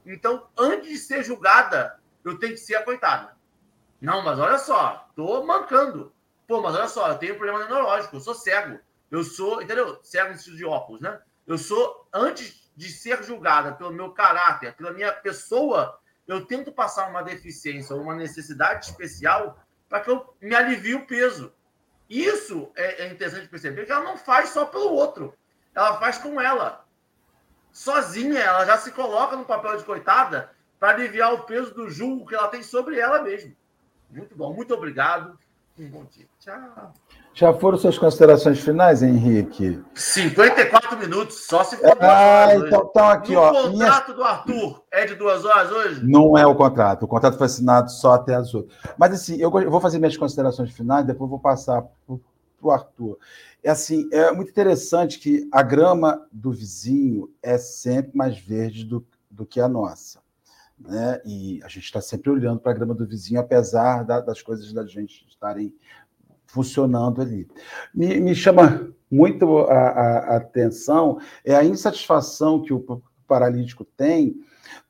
Então, 0.05 0.47
antes 0.57 0.89
de 0.89 0.97
ser 0.97 1.23
julgada, 1.23 1.99
eu 2.23 2.37
tenho 2.37 2.53
que 2.53 2.59
ser 2.59 2.75
a 2.75 2.83
coitada. 2.83 3.37
Não, 4.01 4.23
mas 4.23 4.39
olha 4.39 4.57
só, 4.57 5.09
tô 5.15 5.43
mancando. 5.43 6.13
Pô, 6.47 6.61
mas 6.61 6.75
olha 6.75 6.87
só, 6.87 7.09
eu 7.09 7.17
tenho 7.17 7.35
um 7.35 7.37
problema 7.37 7.65
neurológico, 7.65 8.15
eu 8.15 8.21
sou 8.21 8.33
cego. 8.33 8.79
Eu 9.11 9.23
sou, 9.23 9.61
entendeu? 9.61 9.99
Cego 10.03 10.31
no 10.31 10.37
sentido 10.37 10.57
de 10.57 10.65
óculos, 10.65 11.01
né? 11.01 11.19
Eu 11.45 11.57
sou, 11.57 12.07
antes 12.13 12.71
de 12.75 12.89
ser 12.91 13.23
julgada 13.23 13.73
pelo 13.73 13.91
meu 13.91 14.11
caráter, 14.11 14.73
pela 14.75 14.93
minha 14.93 15.11
pessoa, 15.11 15.99
eu 16.27 16.45
tento 16.45 16.71
passar 16.71 17.09
uma 17.09 17.23
deficiência 17.23 17.95
ou 17.95 18.01
uma 18.01 18.15
necessidade 18.15 18.85
especial 18.85 19.59
para 19.89 19.99
que 19.99 20.09
eu 20.09 20.33
me 20.41 20.55
alivie 20.55 20.95
o 20.95 21.05
peso. 21.05 21.51
Isso 22.09 22.71
é, 22.75 23.03
é 23.03 23.11
interessante 23.11 23.47
perceber 23.47 23.85
que 23.85 23.91
ela 23.91 24.03
não 24.03 24.17
faz 24.17 24.49
só 24.49 24.65
pelo 24.65 24.91
outro, 24.93 25.33
ela 25.75 25.99
faz 25.99 26.17
com 26.17 26.41
ela. 26.41 26.85
Sozinha, 27.71 28.39
ela 28.39 28.65
já 28.65 28.77
se 28.77 28.91
coloca 28.91 29.35
no 29.35 29.45
papel 29.45 29.77
de 29.77 29.83
coitada 29.83 30.51
para 30.79 30.89
aliviar 30.89 31.33
o 31.33 31.43
peso 31.43 31.73
do 31.73 31.89
julgo 31.89 32.25
que 32.25 32.33
ela 32.33 32.47
tem 32.47 32.63
sobre 32.63 32.99
ela 32.99 33.21
mesma. 33.21 33.53
Muito 34.09 34.35
bom, 34.35 34.53
muito 34.53 34.73
obrigado. 34.73 35.37
Um 35.77 35.87
bom 35.89 36.05
dia. 36.05 36.27
Tchau. 36.39 36.93
Já 37.39 37.53
foram 37.53 37.77
suas 37.77 37.97
considerações 37.97 38.59
finais, 38.59 39.01
Henrique? 39.01 39.81
54 39.95 40.99
minutos, 40.99 41.45
só 41.45 41.63
se 41.63 41.77
for 41.77 41.97
ah, 42.01 42.53
então, 42.53 42.89
então, 42.89 43.07
aqui, 43.07 43.33
ó. 43.33 43.49
O 43.49 43.71
contrato 43.71 44.07
minha... 44.07 44.17
do 44.17 44.23
Arthur 44.25 44.83
é 44.91 45.05
de 45.05 45.15
duas 45.15 45.45
horas 45.45 45.71
hoje? 45.71 46.05
Não 46.05 46.37
é 46.37 46.45
o 46.45 46.53
contrato. 46.53 47.03
O 47.03 47.07
contrato 47.07 47.37
foi 47.37 47.45
assinado 47.45 47.89
só 47.91 48.15
até 48.15 48.35
as 48.35 48.53
oito. 48.53 48.67
Mas 48.97 49.13
assim, 49.13 49.37
eu 49.37 49.49
vou 49.49 49.79
fazer 49.79 49.99
minhas 49.99 50.17
considerações 50.17 50.71
finais, 50.71 51.05
depois 51.05 51.29
vou 51.29 51.39
passar 51.39 51.81
para 51.81 52.17
o 52.61 52.71
Arthur. 52.71 53.17
É 53.63 53.69
assim, 53.69 54.09
é 54.11 54.33
muito 54.33 54.51
interessante 54.51 55.17
que 55.17 55.47
a 55.49 55.63
grama 55.63 56.27
do 56.33 56.51
vizinho 56.51 57.33
é 57.41 57.57
sempre 57.57 58.17
mais 58.17 58.37
verde 58.37 58.83
do, 58.83 59.07
do 59.31 59.45
que 59.45 59.61
a 59.61 59.69
nossa. 59.69 60.19
Né? 60.77 61.21
E 61.25 61.61
a 61.63 61.69
gente 61.69 61.85
está 61.85 62.01
sempre 62.01 62.29
olhando 62.29 62.59
para 62.59 62.73
a 62.73 62.75
grama 62.75 62.93
do 62.93 63.05
vizinho, 63.05 63.39
apesar 63.39 64.03
da, 64.03 64.19
das 64.19 64.41
coisas 64.41 64.73
da 64.73 64.85
gente 64.85 65.25
estarem 65.29 65.73
funcionando 66.49 67.21
ali. 67.21 67.47
Me, 67.93 68.19
me 68.19 68.35
chama 68.35 68.91
muito 69.09 69.59
a, 69.59 69.73
a, 69.73 70.35
atenção 70.37 71.19
é 71.43 71.55
a 71.55 71.63
insatisfação 71.63 72.61
que 72.61 72.73
o 72.73 73.01
paralítico 73.27 73.85
tem, 73.85 74.35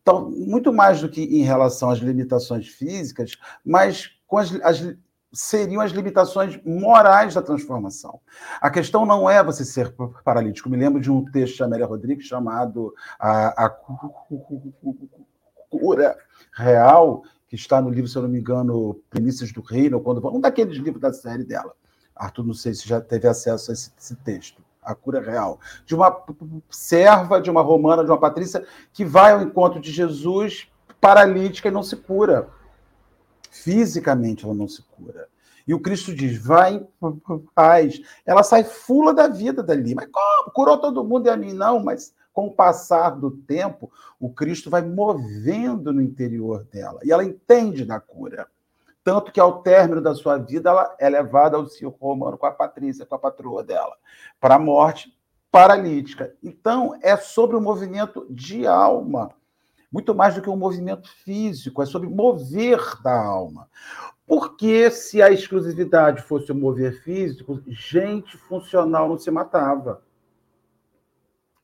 então, 0.01 0.29
muito 0.31 0.73
mais 0.73 1.01
do 1.01 1.09
que 1.09 1.21
em 1.21 1.43
relação 1.43 1.89
às 1.89 1.99
limitações 1.99 2.67
físicas, 2.67 3.37
mas 3.63 4.09
com 4.25 4.37
as, 4.37 4.53
as 4.61 4.95
seriam 5.31 5.81
as 5.81 5.91
limitações 5.91 6.59
morais 6.65 7.35
da 7.35 7.41
transformação. 7.41 8.19
A 8.59 8.69
questão 8.71 9.05
não 9.05 9.29
é 9.29 9.43
você 9.43 9.63
ser 9.63 9.93
paralítico. 10.23 10.69
Me 10.69 10.77
lembro 10.77 10.99
de 10.99 11.11
um 11.11 11.23
texto 11.25 11.57
de 11.57 11.63
Amélia 11.63 11.85
Rodrigues 11.85 12.25
chamado 12.25 12.93
a, 13.19 13.65
a 13.65 13.69
cura 15.69 16.17
real 16.55 17.21
que 17.49 17.55
está 17.55 17.81
no 17.81 17.89
livro, 17.89 18.07
se 18.07 18.15
eu 18.15 18.21
não 18.21 18.29
me 18.29 18.39
engano, 18.39 19.01
Primícias 19.09 19.51
do 19.51 19.61
Reino, 19.61 19.99
quando 19.99 20.25
um 20.29 20.39
daqueles 20.39 20.77
livros 20.77 21.01
da 21.01 21.11
série 21.11 21.43
dela. 21.43 21.73
Arthur, 22.15 22.45
não 22.45 22.53
sei 22.53 22.75
se 22.75 22.87
já 22.87 23.01
teve 23.01 23.27
acesso 23.27 23.71
a 23.71 23.73
esse, 23.73 23.91
esse 23.99 24.15
texto. 24.17 24.61
A 24.83 24.93
cura 24.93 25.19
real. 25.19 25.59
De 25.85 25.95
uma 25.95 26.23
serva, 26.69 27.41
de 27.41 27.49
uma 27.49 27.61
romana, 27.61 28.03
de 28.03 28.11
uma 28.11 28.19
patrícia, 28.19 28.65
que 28.93 29.03
vai 29.03 29.31
ao 29.31 29.41
encontro 29.41 29.81
de 29.81 29.91
Jesus 29.91 30.67
paralítica 31.01 31.69
e 31.69 31.71
não 31.71 31.81
se 31.81 31.95
cura. 31.95 32.47
Fisicamente 33.49 34.45
ela 34.45 34.53
não 34.53 34.67
se 34.67 34.83
cura. 34.83 35.27
E 35.67 35.73
o 35.73 35.79
Cristo 35.79 36.13
diz: 36.13 36.37
vai 36.37 36.75
em 36.75 37.39
paz. 37.55 37.99
Ela 38.25 38.43
sai 38.43 38.63
fula 38.63 39.11
da 39.13 39.27
vida 39.27 39.63
dali. 39.63 39.95
Mas 39.95 40.07
como? 40.11 40.51
Curou 40.51 40.79
todo 40.79 41.03
mundo 41.03 41.25
e 41.25 41.29
a 41.29 41.37
mim 41.37 41.53
não, 41.53 41.79
mas 41.79 42.13
com 42.39 42.47
o 42.47 42.53
passar 42.53 43.09
do 43.19 43.31
tempo, 43.31 43.91
o 44.17 44.29
Cristo 44.29 44.69
vai 44.69 44.81
movendo 44.81 45.91
no 45.91 46.01
interior 46.01 46.63
dela 46.63 47.01
e 47.03 47.11
ela 47.11 47.25
entende 47.25 47.83
da 47.83 47.99
cura. 47.99 48.47
Tanto 49.03 49.29
que 49.29 49.41
ao 49.41 49.61
término 49.61 49.99
da 49.99 50.15
sua 50.15 50.37
vida, 50.37 50.69
ela 50.69 50.95
é 50.97 51.09
levada 51.09 51.57
ao 51.57 51.67
circo 51.67 51.97
romano 51.99 52.37
com 52.37 52.45
a 52.45 52.51
Patrícia, 52.51 53.05
com 53.05 53.13
a 53.13 53.19
patroa 53.19 53.61
dela, 53.61 53.93
para 54.39 54.55
a 54.55 54.59
morte 54.59 55.13
paralítica. 55.51 56.33
Então, 56.41 56.97
é 57.01 57.17
sobre 57.17 57.57
o 57.57 57.61
movimento 57.61 58.25
de 58.29 58.65
alma, 58.65 59.31
muito 59.91 60.15
mais 60.15 60.35
do 60.35 60.41
que 60.41 60.49
um 60.49 60.55
movimento 60.55 61.09
físico, 61.25 61.83
é 61.83 61.85
sobre 61.85 62.07
mover 62.07 62.79
da 63.03 63.21
alma. 63.21 63.67
Porque 64.25 64.89
se 64.91 65.21
a 65.21 65.29
exclusividade 65.29 66.21
fosse 66.21 66.53
o 66.53 66.55
mover 66.55 67.03
físico, 67.03 67.61
gente 67.67 68.37
funcional 68.37 69.09
não 69.09 69.17
se 69.17 69.29
matava. 69.29 70.01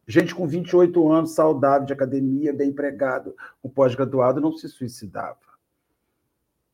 Gente 0.08 0.36
com 0.36 0.48
28 0.48 1.12
anos, 1.12 1.32
saudável, 1.32 1.86
de 1.86 1.94
academia, 1.94 2.54
bem 2.54 2.70
empregado, 2.70 3.36
com 3.62 3.70
pós-graduado, 3.70 4.40
não 4.40 4.56
se 4.56 4.70
suicidava. 4.70 5.38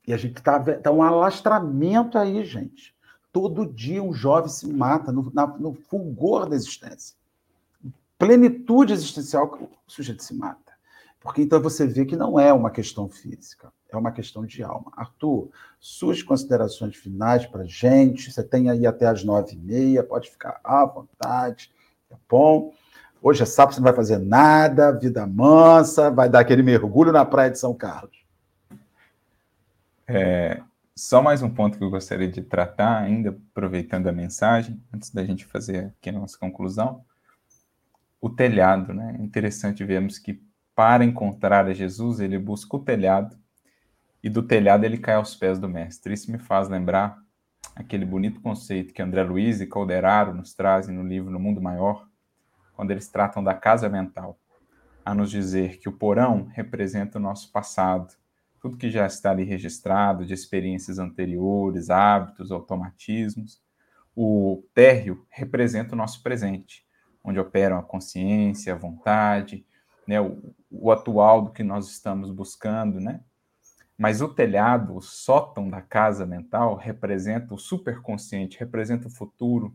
E 0.05 0.13
a 0.13 0.17
gente 0.17 0.37
está 0.37 0.59
tá 0.59 0.91
um 0.91 1.01
alastramento 1.01 2.17
aí, 2.17 2.43
gente. 2.43 2.93
Todo 3.31 3.65
dia 3.65 4.03
um 4.03 4.13
jovem 4.13 4.49
se 4.49 4.67
mata 4.71 5.11
no, 5.11 5.31
na, 5.33 5.47
no 5.47 5.73
fulgor 5.73 6.49
da 6.49 6.55
existência. 6.55 7.15
Plenitude 8.17 8.93
existencial, 8.93 9.47
o 9.47 9.91
sujeito 9.91 10.23
se 10.23 10.35
mata. 10.35 10.71
Porque 11.21 11.41
então 11.41 11.61
você 11.61 11.87
vê 11.87 12.03
que 12.03 12.17
não 12.17 12.39
é 12.39 12.51
uma 12.51 12.71
questão 12.71 13.07
física, 13.07 13.71
é 13.89 13.95
uma 13.95 14.11
questão 14.11 14.45
de 14.45 14.63
alma. 14.63 14.91
Arthur, 14.97 15.49
suas 15.79 16.21
considerações 16.21 16.95
finais 16.95 17.45
para 17.45 17.61
a 17.61 17.65
gente. 17.65 18.31
Você 18.31 18.43
tem 18.43 18.69
aí 18.69 18.87
até 18.87 19.05
as 19.05 19.23
nove 19.23 19.53
e 19.53 19.57
meia, 19.57 20.03
pode 20.03 20.29
ficar 20.29 20.59
à 20.63 20.83
vontade, 20.83 21.71
tá 22.09 22.17
bom? 22.27 22.73
Hoje 23.23 23.43
é 23.43 23.45
sábado, 23.45 23.75
você 23.75 23.79
não 23.79 23.85
vai 23.85 23.93
fazer 23.93 24.17
nada, 24.17 24.91
vida 24.97 25.27
mansa, 25.27 26.09
vai 26.09 26.27
dar 26.27 26.39
aquele 26.39 26.63
mergulho 26.63 27.11
na 27.11 27.23
praia 27.23 27.51
de 27.51 27.59
São 27.59 27.71
Carlos. 27.71 28.25
É, 30.07 30.59
só 30.95 31.21
mais 31.21 31.43
um 31.43 31.49
ponto 31.49 31.77
que 31.77 31.83
eu 31.83 31.91
gostaria 31.91 32.27
de 32.27 32.41
tratar, 32.41 33.03
ainda 33.03 33.29
aproveitando 33.29 34.07
a 34.07 34.11
mensagem, 34.11 34.81
antes 34.91 35.11
da 35.11 35.23
gente 35.23 35.45
fazer 35.45 35.93
aqui 35.99 36.09
a 36.09 36.13
nossa 36.13 36.35
conclusão. 36.35 37.05
O 38.19 38.27
telhado, 38.27 38.91
né? 38.91 39.15
É 39.19 39.21
interessante 39.21 39.83
vermos 39.83 40.17
que 40.17 40.41
para 40.75 41.05
encontrar 41.05 41.67
a 41.67 41.73
Jesus, 41.73 42.19
ele 42.19 42.39
busca 42.39 42.75
o 42.75 42.79
telhado 42.79 43.37
e 44.23 44.31
do 44.31 44.41
telhado 44.41 44.83
ele 44.83 44.97
cai 44.97 45.13
aos 45.13 45.35
pés 45.35 45.59
do 45.59 45.69
mestre. 45.69 46.15
Isso 46.15 46.31
me 46.31 46.39
faz 46.39 46.67
lembrar 46.67 47.19
aquele 47.75 48.03
bonito 48.03 48.41
conceito 48.41 48.95
que 48.95 49.01
André 49.01 49.21
Luiz 49.21 49.61
e 49.61 49.67
Calderaro 49.67 50.33
nos 50.33 50.55
trazem 50.55 50.95
no 50.95 51.03
livro 51.03 51.29
No 51.29 51.39
Mundo 51.39 51.61
Maior, 51.61 52.09
quando 52.81 52.89
eles 52.89 53.07
tratam 53.07 53.43
da 53.43 53.53
casa 53.53 53.87
mental, 53.87 54.39
a 55.05 55.13
nos 55.13 55.29
dizer 55.29 55.77
que 55.77 55.87
o 55.87 55.91
porão 55.91 56.47
representa 56.51 57.19
o 57.19 57.21
nosso 57.21 57.51
passado, 57.51 58.11
tudo 58.59 58.75
que 58.75 58.89
já 58.89 59.05
está 59.05 59.29
ali 59.29 59.43
registrado 59.43 60.25
de 60.25 60.33
experiências 60.33 60.97
anteriores, 60.97 61.91
hábitos, 61.91 62.51
automatismos. 62.51 63.61
O 64.15 64.63
térreo 64.73 65.23
representa 65.29 65.93
o 65.93 65.95
nosso 65.95 66.23
presente, 66.23 66.83
onde 67.23 67.39
operam 67.39 67.77
a 67.77 67.83
consciência, 67.83 68.73
a 68.73 68.77
vontade, 68.77 69.63
né, 70.07 70.19
o, 70.19 70.51
o 70.71 70.91
atual 70.91 71.43
do 71.43 71.51
que 71.51 71.61
nós 71.61 71.87
estamos 71.87 72.31
buscando, 72.31 72.99
né? 72.99 73.21
Mas 73.95 74.23
o 74.23 74.27
telhado, 74.27 74.95
o 74.95 75.01
sótão 75.03 75.69
da 75.69 75.83
casa 75.83 76.25
mental, 76.25 76.75
representa 76.77 77.53
o 77.53 77.59
superconsciente, 77.59 78.59
representa 78.59 79.07
o 79.07 79.11
futuro, 79.11 79.71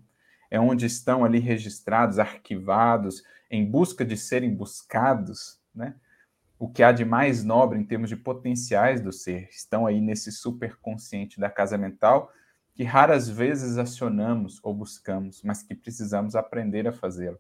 é 0.51 0.61
onde 0.61 0.87
estão 0.87 1.25
ali 1.25 1.39
registrados, 1.39 2.19
arquivados, 2.19 3.23
em 3.51 3.65
busca 3.65 4.05
de 4.05 4.17
serem 4.17 4.55
buscados, 4.55 5.61
né? 5.75 5.95
O 6.59 6.69
que 6.69 6.83
há 6.83 6.91
de 6.91 7.05
mais 7.05 7.45
nobre 7.45 7.79
em 7.79 7.85
termos 7.85 8.09
de 8.09 8.17
potenciais 8.17 9.01
do 9.01 9.13
ser 9.13 9.49
estão 9.51 9.87
aí 9.87 10.01
nesse 10.01 10.33
superconsciente 10.33 11.39
da 11.39 11.51
casa 11.51 11.77
mental 11.77 12.33
que 12.75 12.85
raras 12.85 13.29
vezes 13.29 13.79
acionamos 13.79 14.61
ou 14.63 14.75
buscamos, 14.75 15.43
mas 15.43 15.63
que 15.63 15.75
precisamos 15.75 16.37
aprender 16.37 16.87
a 16.87 16.93
fazê-lo. 16.93 17.39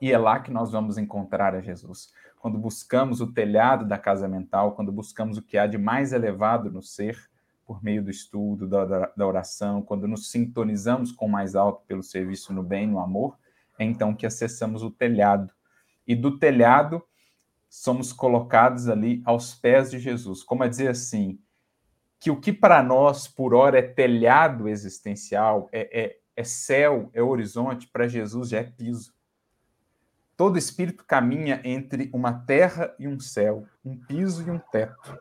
E 0.00 0.10
é 0.10 0.18
lá 0.18 0.40
que 0.40 0.50
nós 0.50 0.72
vamos 0.72 0.98
encontrar 0.98 1.54
a 1.54 1.60
Jesus. 1.60 2.12
Quando 2.40 2.58
buscamos 2.58 3.20
o 3.20 3.32
telhado 3.32 3.86
da 3.86 3.96
casa 3.96 4.26
mental, 4.26 4.74
quando 4.74 4.90
buscamos 4.90 5.36
o 5.36 5.42
que 5.42 5.56
há 5.56 5.68
de 5.68 5.78
mais 5.78 6.12
elevado 6.12 6.70
no 6.70 6.82
ser, 6.82 7.30
por 7.70 7.84
meio 7.84 8.02
do 8.02 8.10
estudo, 8.10 8.66
da, 8.66 9.12
da 9.16 9.24
oração, 9.24 9.80
quando 9.80 10.08
nos 10.08 10.32
sintonizamos 10.32 11.12
com 11.12 11.26
o 11.26 11.30
mais 11.30 11.54
alto 11.54 11.86
pelo 11.86 12.02
serviço 12.02 12.52
no 12.52 12.64
bem, 12.64 12.84
no 12.84 12.98
amor, 12.98 13.38
é 13.78 13.84
então 13.84 14.12
que 14.12 14.26
acessamos 14.26 14.82
o 14.82 14.90
telhado. 14.90 15.54
E 16.04 16.16
do 16.16 16.36
telhado 16.36 17.00
somos 17.68 18.12
colocados 18.12 18.88
ali 18.88 19.22
aos 19.24 19.54
pés 19.54 19.88
de 19.88 20.00
Jesus. 20.00 20.42
Como 20.42 20.64
a 20.64 20.66
dizer 20.66 20.88
assim, 20.88 21.38
que 22.18 22.28
o 22.28 22.40
que 22.40 22.52
para 22.52 22.82
nós, 22.82 23.28
por 23.28 23.54
hora, 23.54 23.78
é 23.78 23.82
telhado 23.82 24.68
existencial, 24.68 25.68
é, 25.70 26.06
é, 26.06 26.16
é 26.34 26.42
céu, 26.42 27.08
é 27.12 27.22
horizonte, 27.22 27.86
para 27.86 28.08
Jesus 28.08 28.48
já 28.48 28.58
é 28.58 28.64
piso. 28.64 29.14
Todo 30.40 30.56
espírito 30.56 31.04
caminha 31.04 31.60
entre 31.64 32.08
uma 32.14 32.32
terra 32.32 32.94
e 32.98 33.06
um 33.06 33.20
céu, 33.20 33.66
um 33.84 33.94
piso 33.94 34.42
e 34.42 34.50
um 34.50 34.58
teto. 34.58 35.14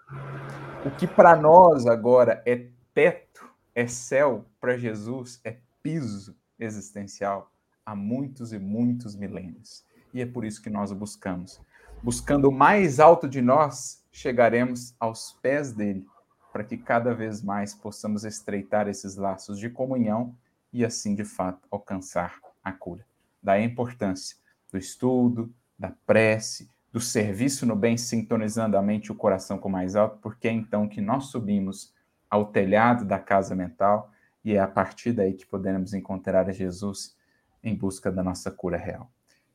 O 0.86 0.92
que 0.92 1.06
para 1.06 1.36
nós 1.36 1.86
agora 1.86 2.42
é 2.46 2.68
teto, 2.94 3.46
é 3.76 3.86
céu, 3.86 4.46
para 4.62 4.78
Jesus 4.78 5.42
é 5.44 5.58
piso 5.84 6.38
existencial 6.58 7.52
há 7.86 7.94
muitos 7.94 8.54
e 8.54 8.58
muitos 8.58 9.14
milênios. 9.14 9.84
E 10.14 10.22
é 10.22 10.26
por 10.26 10.46
isso 10.46 10.62
que 10.62 10.70
nós 10.70 10.90
o 10.90 10.96
buscamos. 10.96 11.60
Buscando 12.02 12.48
o 12.48 12.54
mais 12.54 12.98
alto 12.98 13.28
de 13.28 13.42
nós, 13.42 14.02
chegaremos 14.14 14.96
aos 14.98 15.34
pés 15.42 15.74
dele, 15.74 16.08
para 16.54 16.64
que 16.64 16.78
cada 16.78 17.14
vez 17.14 17.42
mais 17.42 17.76
possamos 17.76 18.24
estreitar 18.24 18.88
esses 18.88 19.18
laços 19.18 19.60
de 19.60 19.70
comunhão 19.70 20.34
e 20.72 20.86
assim, 20.86 21.14
de 21.14 21.26
fato, 21.26 21.68
alcançar 21.70 22.40
a 22.64 22.72
cura. 22.72 23.06
Daí 23.44 23.64
a 23.64 23.66
importância 23.66 24.39
do 24.72 24.78
estudo, 24.78 25.54
da 25.78 25.94
prece, 26.06 26.70
do 26.92 27.00
serviço 27.00 27.66
no 27.66 27.76
bem, 27.76 27.98
sintonizando 27.98 28.78
a 28.78 28.82
mente 28.82 29.08
e 29.08 29.12
o 29.12 29.16
coração 29.16 29.58
com 29.58 29.70
o 29.70 29.72
mais 29.72 29.96
alto, 29.96 30.18
porque 30.22 30.48
é 30.48 30.52
então 30.52 30.88
que 30.88 31.02
nós 31.02 31.26
subimos 31.26 31.94
ao 32.30 32.48
telhado 32.48 33.06
da 33.06 33.20
casa 33.20 33.56
mental 33.56 34.12
e 34.44 34.54
é 34.54 34.60
a 34.60 34.68
partir 34.68 35.14
daí 35.14 35.34
que 35.34 35.46
podemos 35.46 35.94
encontrar 35.94 36.52
Jesus 36.52 37.16
em 37.64 37.76
busca 37.76 38.12
da 38.12 38.24
nossa 38.24 38.50
cura 38.50 38.78
real. 38.78 39.12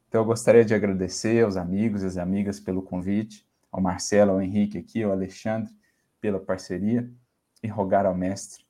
Então, 0.08 0.20
eu 0.20 0.24
gostaria 0.24 0.64
de 0.64 0.74
agradecer 0.74 1.44
aos 1.44 1.56
amigos 1.56 2.02
e 2.02 2.06
às 2.06 2.16
amigas 2.16 2.60
pelo 2.60 2.82
convite, 2.82 3.46
ao 3.72 3.80
Marcelo, 3.80 4.32
ao 4.32 4.42
Henrique 4.42 4.78
aqui, 4.78 5.02
ao 5.02 5.10
Alexandre 5.10 5.72
pela 6.20 6.38
parceria 6.38 7.10
e 7.62 7.66
rogar 7.66 8.06
ao 8.06 8.14
Mestre 8.14 8.64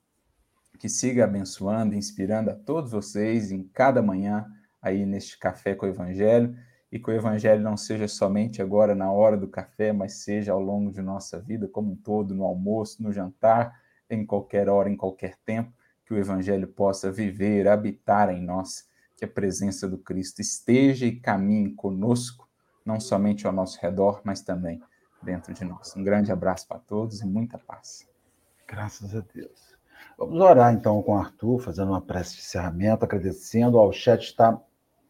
que 0.75 0.89
siga 0.89 1.23
abençoando, 1.23 1.95
inspirando 1.95 2.51
a 2.51 2.53
todos 2.53 2.91
vocês 2.91 3.51
em 3.51 3.63
cada 3.63 4.01
manhã 4.01 4.45
aí 4.85 5.05
neste 5.05 5.37
café 5.37 5.73
com 5.73 5.85
o 5.85 5.89
Evangelho 5.89 6.55
e 6.91 6.99
que 6.99 7.09
o 7.09 7.13
Evangelho 7.13 7.61
não 7.61 7.75
seja 7.75 8.07
somente 8.07 8.61
agora 8.61 8.93
na 8.93 9.11
hora 9.11 9.35
do 9.35 9.47
café, 9.47 9.91
mas 9.91 10.23
seja 10.23 10.53
ao 10.53 10.61
longo 10.61 10.91
de 10.91 11.01
nossa 11.01 11.39
vida 11.39 11.67
como 11.67 11.91
um 11.91 11.95
todo, 11.95 12.35
no 12.35 12.45
almoço, 12.45 13.01
no 13.01 13.11
jantar, 13.11 13.81
em 14.09 14.25
qualquer 14.25 14.69
hora, 14.69 14.89
em 14.89 14.95
qualquer 14.95 15.35
tempo, 15.43 15.73
que 16.05 16.13
o 16.13 16.17
Evangelho 16.17 16.67
possa 16.67 17.11
viver, 17.11 17.67
habitar 17.67 18.29
em 18.29 18.41
nós, 18.41 18.87
que 19.17 19.25
a 19.25 19.27
presença 19.27 19.89
do 19.89 19.97
Cristo 19.97 20.39
esteja 20.39 21.05
e 21.05 21.19
caminhe 21.19 21.73
conosco, 21.73 22.47
não 22.85 22.99
somente 22.99 23.47
ao 23.47 23.53
nosso 23.53 23.79
redor, 23.81 24.21
mas 24.23 24.41
também 24.41 24.79
dentro 25.23 25.53
de 25.53 25.65
nós. 25.65 25.95
Um 25.95 26.03
grande 26.03 26.31
abraço 26.31 26.67
para 26.67 26.79
todos 26.79 27.21
e 27.21 27.25
muita 27.25 27.57
paz. 27.57 28.07
Graças 28.67 29.15
a 29.15 29.21
Deus. 29.33 29.75
Vamos 30.17 30.39
orar 30.39 30.73
então 30.73 31.01
com 31.01 31.13
o 31.13 31.17
Arthur, 31.17 31.59
fazendo 31.59 31.89
uma 31.89 32.01
prece 32.01 32.35
de 32.35 32.41
encerramento, 32.41 33.03
agradecendo 33.03 33.77
ao 33.77 33.91
chat 33.91 34.23
está 34.23 34.61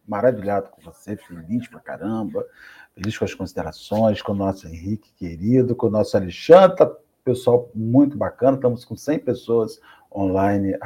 maravilhado 0.08 0.70
com 0.70 0.82
você, 0.82 1.16
feliz 1.16 1.68
pra 1.68 1.80
caramba, 1.80 2.46
feliz 2.94 3.18
com 3.18 3.26
as 3.26 3.34
considerações, 3.34 4.22
com 4.22 4.32
o 4.32 4.36
nosso 4.36 4.68
Henrique 4.68 5.12
querido, 5.14 5.76
com 5.76 5.88
o 5.88 5.92
nosso 5.92 6.16
Alexandre, 6.16 6.78
tá, 6.78 6.92
pessoal 7.24 7.70
muito 7.74 8.16
bacana, 8.16 8.56
estamos 8.56 8.86
com 8.86 8.96
100 8.96 9.20
pessoas 9.20 9.82
online 10.16 10.78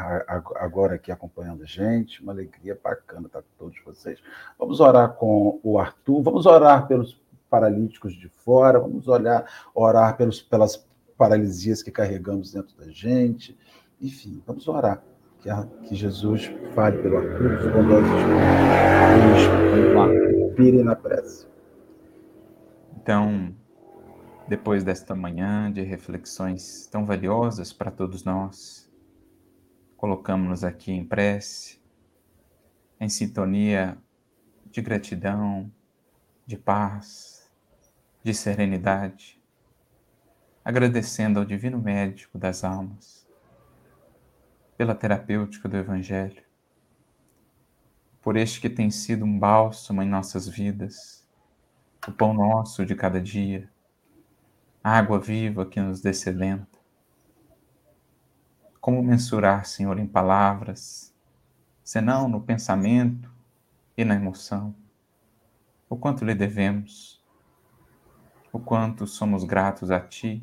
agora 0.55 0.95
aqui 0.95 1.11
acompanhando 1.11 1.63
a 1.63 1.65
gente, 1.65 2.24
uma 2.24 2.32
alegria 2.32 2.80
bacana 2.82 3.28
estar 3.28 3.41
com 3.41 3.47
todos 3.57 3.78
vocês. 3.86 4.20
Vamos 4.57 4.80
orar 4.80 5.13
com 5.13 5.59
o 5.61 5.78
Arthur, 5.78 6.24
vamos 6.24 6.45
orar 6.45 6.88
pelos 6.88 7.22
paralíticos 7.49 8.13
de 8.13 8.30
fora, 8.30 8.80
vamos 8.80 9.07
olhar, 9.07 9.45
orar 9.76 10.17
pelos, 10.17 10.41
pelas 10.41 10.88
paralisias 11.17 11.84
que 11.84 11.91
carregamos 11.91 12.53
dentro 12.53 12.76
da 12.78 12.89
gente. 12.89 13.57
Enfim, 14.01 14.41
vamos 14.47 14.67
orar. 14.67 15.03
Que, 15.42 15.50
a, 15.50 15.66
que 15.88 15.96
Jesus 15.96 16.52
fale 16.76 17.02
pelo 17.02 17.18
Arthur, 17.18 17.60
os 17.60 17.72
bondosos 17.72 18.10
nos 19.24 20.50
inspirem 20.50 20.84
na 20.84 20.96
prece. 20.96 21.48
Então, 22.98 23.56
depois 24.48 24.84
desta 24.84 25.16
manhã 25.16 25.72
de 25.72 25.82
reflexões 25.82 26.88
tão 26.88 27.06
valiosas 27.06 27.72
para 27.72 27.90
todos 27.90 28.26
nós, 28.26 28.92
colocamos-nos 29.96 30.64
aqui 30.64 30.92
em 30.92 31.06
prece, 31.06 31.80
em 33.00 33.08
sintonia 33.08 33.98
de 34.70 34.82
gratidão, 34.82 35.72
de 36.46 36.58
paz, 36.58 37.50
de 38.24 38.34
serenidade, 38.34 39.42
agradecendo 40.64 41.40
ao 41.40 41.46
Divino 41.46 41.80
Médico 41.80 42.38
das 42.38 42.64
almas 42.64 43.18
pela 44.80 44.96
terapêutica 44.96 45.68
do 45.68 45.76
Evangelho, 45.76 46.42
por 48.22 48.38
este 48.38 48.62
que 48.62 48.70
tem 48.70 48.90
sido 48.90 49.26
um 49.26 49.38
bálsamo 49.38 50.02
em 50.02 50.08
nossas 50.08 50.48
vidas, 50.48 51.28
o 52.08 52.14
pão 52.14 52.34
nosso 52.34 52.86
de 52.86 52.96
cada 52.96 53.20
dia, 53.20 53.70
a 54.82 54.98
água 54.98 55.20
viva 55.20 55.66
que 55.66 55.82
nos 55.82 56.00
descedenta. 56.00 56.80
Como 58.80 59.04
mensurar, 59.04 59.66
Senhor, 59.66 60.00
em 60.00 60.08
palavras, 60.08 61.14
senão 61.84 62.30
no 62.30 62.40
pensamento 62.40 63.30
e 63.98 64.06
na 64.06 64.16
emoção? 64.16 64.74
O 65.90 65.98
quanto 65.98 66.24
lhe 66.24 66.34
devemos, 66.34 67.22
o 68.50 68.60
quanto 68.62 69.06
somos 69.06 69.44
gratos 69.44 69.92
a 69.92 70.00
Ti, 70.00 70.42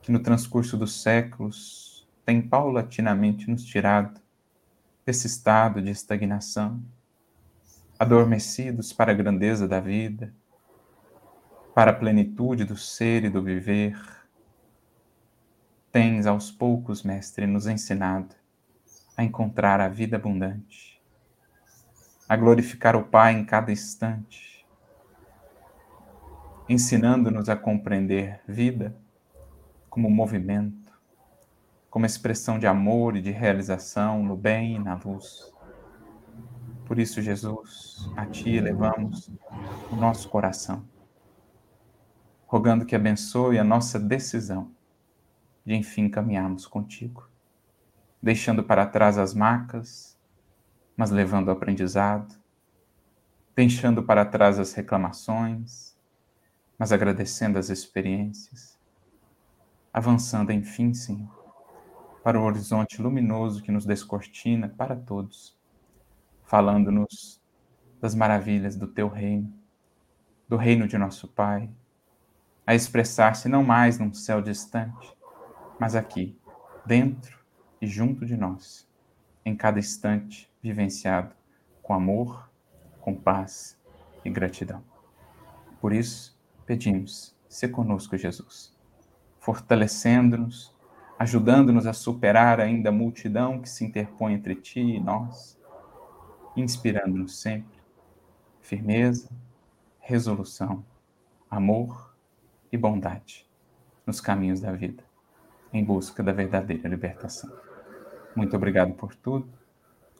que 0.00 0.12
no 0.12 0.20
transcurso 0.20 0.76
dos 0.76 1.02
séculos 1.02 1.89
tem 2.30 2.40
paulatinamente 2.40 3.50
nos 3.50 3.64
tirado 3.64 4.20
desse 5.04 5.26
estado 5.26 5.82
de 5.82 5.90
estagnação, 5.90 6.80
adormecidos 7.98 8.92
para 8.92 9.10
a 9.10 9.14
grandeza 9.16 9.66
da 9.66 9.80
vida, 9.80 10.32
para 11.74 11.90
a 11.90 11.94
plenitude 11.94 12.64
do 12.64 12.76
ser 12.76 13.24
e 13.24 13.28
do 13.28 13.42
viver. 13.42 14.00
Tens 15.90 16.24
aos 16.24 16.52
poucos, 16.52 17.02
Mestre, 17.02 17.48
nos 17.48 17.66
ensinado 17.66 18.32
a 19.16 19.24
encontrar 19.24 19.80
a 19.80 19.88
vida 19.88 20.16
abundante, 20.16 21.02
a 22.28 22.36
glorificar 22.36 22.94
o 22.94 23.02
Pai 23.02 23.34
em 23.34 23.44
cada 23.44 23.72
instante, 23.72 24.64
ensinando-nos 26.68 27.48
a 27.48 27.56
compreender 27.56 28.40
vida 28.46 28.96
como 29.88 30.08
movimento, 30.08 30.79
como 31.90 32.06
expressão 32.06 32.58
de 32.58 32.68
amor 32.68 33.16
e 33.16 33.20
de 33.20 33.32
realização 33.32 34.22
no 34.22 34.36
bem 34.36 34.76
e 34.76 34.78
na 34.78 34.94
luz. 34.94 35.52
Por 36.86 36.98
isso, 36.98 37.20
Jesus, 37.20 38.08
a 38.16 38.24
Ti 38.24 38.50
elevamos 38.50 39.28
o 39.90 39.96
nosso 39.96 40.28
coração, 40.28 40.84
rogando 42.46 42.86
que 42.86 42.94
abençoe 42.94 43.58
a 43.58 43.64
nossa 43.64 43.98
decisão 43.98 44.70
de 45.64 45.74
enfim 45.74 46.08
caminharmos 46.08 46.66
contigo, 46.66 47.28
deixando 48.22 48.62
para 48.62 48.86
trás 48.86 49.18
as 49.18 49.34
marcas, 49.34 50.16
mas 50.96 51.10
levando 51.10 51.48
o 51.48 51.52
aprendizado, 51.52 52.34
deixando 53.54 54.02
para 54.02 54.24
trás 54.24 54.58
as 54.58 54.72
reclamações, 54.74 55.96
mas 56.78 56.92
agradecendo 56.92 57.58
as 57.58 57.68
experiências, 57.68 58.78
avançando, 59.92 60.50
enfim, 60.50 60.94
Senhor, 60.94 61.39
para 62.22 62.38
o 62.38 62.44
horizonte 62.44 63.00
luminoso 63.00 63.62
que 63.62 63.72
nos 63.72 63.86
descortina 63.86 64.68
para 64.68 64.94
todos, 64.94 65.58
falando-nos 66.44 67.40
das 68.00 68.14
maravilhas 68.14 68.76
do 68.76 68.86
Teu 68.86 69.08
reino, 69.08 69.52
do 70.48 70.56
reino 70.56 70.86
de 70.86 70.98
nosso 70.98 71.28
Pai, 71.28 71.70
a 72.66 72.74
expressar-se 72.74 73.48
não 73.48 73.64
mais 73.64 73.98
num 73.98 74.12
céu 74.12 74.40
distante, 74.40 75.16
mas 75.78 75.94
aqui, 75.94 76.38
dentro 76.84 77.38
e 77.80 77.86
junto 77.86 78.26
de 78.26 78.36
nós, 78.36 78.88
em 79.44 79.56
cada 79.56 79.78
instante 79.78 80.52
vivenciado 80.62 81.34
com 81.82 81.94
amor, 81.94 82.50
com 83.00 83.14
paz 83.14 83.80
e 84.24 84.30
gratidão. 84.30 84.84
Por 85.80 85.92
isso, 85.92 86.38
pedimos, 86.66 87.34
se 87.48 87.66
conosco, 87.68 88.16
Jesus 88.16 88.78
fortalecendo-nos, 89.40 90.72
ajudando-nos 91.20 91.86
a 91.86 91.92
superar 91.92 92.60
ainda 92.60 92.88
a 92.88 92.92
multidão 92.92 93.60
que 93.60 93.68
se 93.68 93.84
interpõe 93.84 94.32
entre 94.32 94.54
ti 94.54 94.80
e 94.80 94.98
nós, 94.98 95.60
inspirando-nos 96.56 97.38
sempre 97.38 97.78
firmeza, 98.62 99.28
resolução, 99.98 100.82
amor 101.50 102.14
e 102.72 102.78
bondade 102.78 103.46
nos 104.06 104.18
caminhos 104.18 104.60
da 104.60 104.72
vida, 104.72 105.04
em 105.70 105.84
busca 105.84 106.22
da 106.22 106.32
verdadeira 106.32 106.88
libertação. 106.88 107.52
Muito 108.34 108.56
obrigado 108.56 108.94
por 108.94 109.14
tudo. 109.14 109.46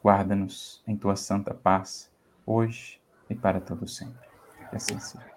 Guarda-nos 0.04 0.82
em 0.86 0.96
tua 0.96 1.16
santa 1.16 1.54
paz, 1.54 2.10
hoje 2.44 3.00
e 3.30 3.34
para 3.34 3.58
todo 3.58 3.88
sempre. 3.88 4.28
Que 4.68 4.76
assim 4.76 5.00
seja. 5.00 5.29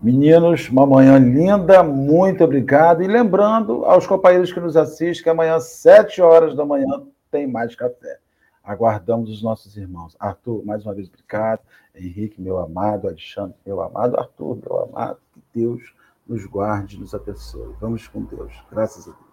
Meninos, 0.00 0.68
uma 0.68 0.86
manhã 0.86 1.18
linda, 1.18 1.82
muito 1.82 2.44
obrigado. 2.44 3.02
E 3.02 3.06
lembrando 3.06 3.84
aos 3.84 4.06
companheiros 4.06 4.52
que 4.52 4.60
nos 4.60 4.76
assistem 4.76 5.24
que 5.24 5.30
amanhã, 5.30 5.56
às 5.56 5.64
7 5.64 6.20
horas 6.20 6.54
da 6.54 6.64
manhã, 6.64 7.02
tem 7.30 7.46
mais 7.46 7.74
café. 7.74 8.18
Aguardamos 8.62 9.30
os 9.30 9.42
nossos 9.42 9.76
irmãos. 9.76 10.16
Arthur, 10.18 10.64
mais 10.64 10.84
uma 10.84 10.92
vez, 10.92 11.08
obrigado. 11.08 11.60
Henrique, 11.94 12.40
meu 12.40 12.58
amado. 12.58 13.06
Alexandre, 13.06 13.56
meu 13.64 13.80
amado. 13.80 14.18
Arthur, 14.18 14.58
meu 14.62 14.80
amado. 14.80 15.18
Que 15.32 15.60
Deus 15.60 15.94
nos 16.26 16.44
guarde, 16.44 16.98
nos 16.98 17.14
abençoe. 17.14 17.74
Vamos 17.80 18.06
com 18.08 18.22
Deus. 18.22 18.52
Graças 18.70 19.08
a 19.08 19.12
Deus. 19.12 19.25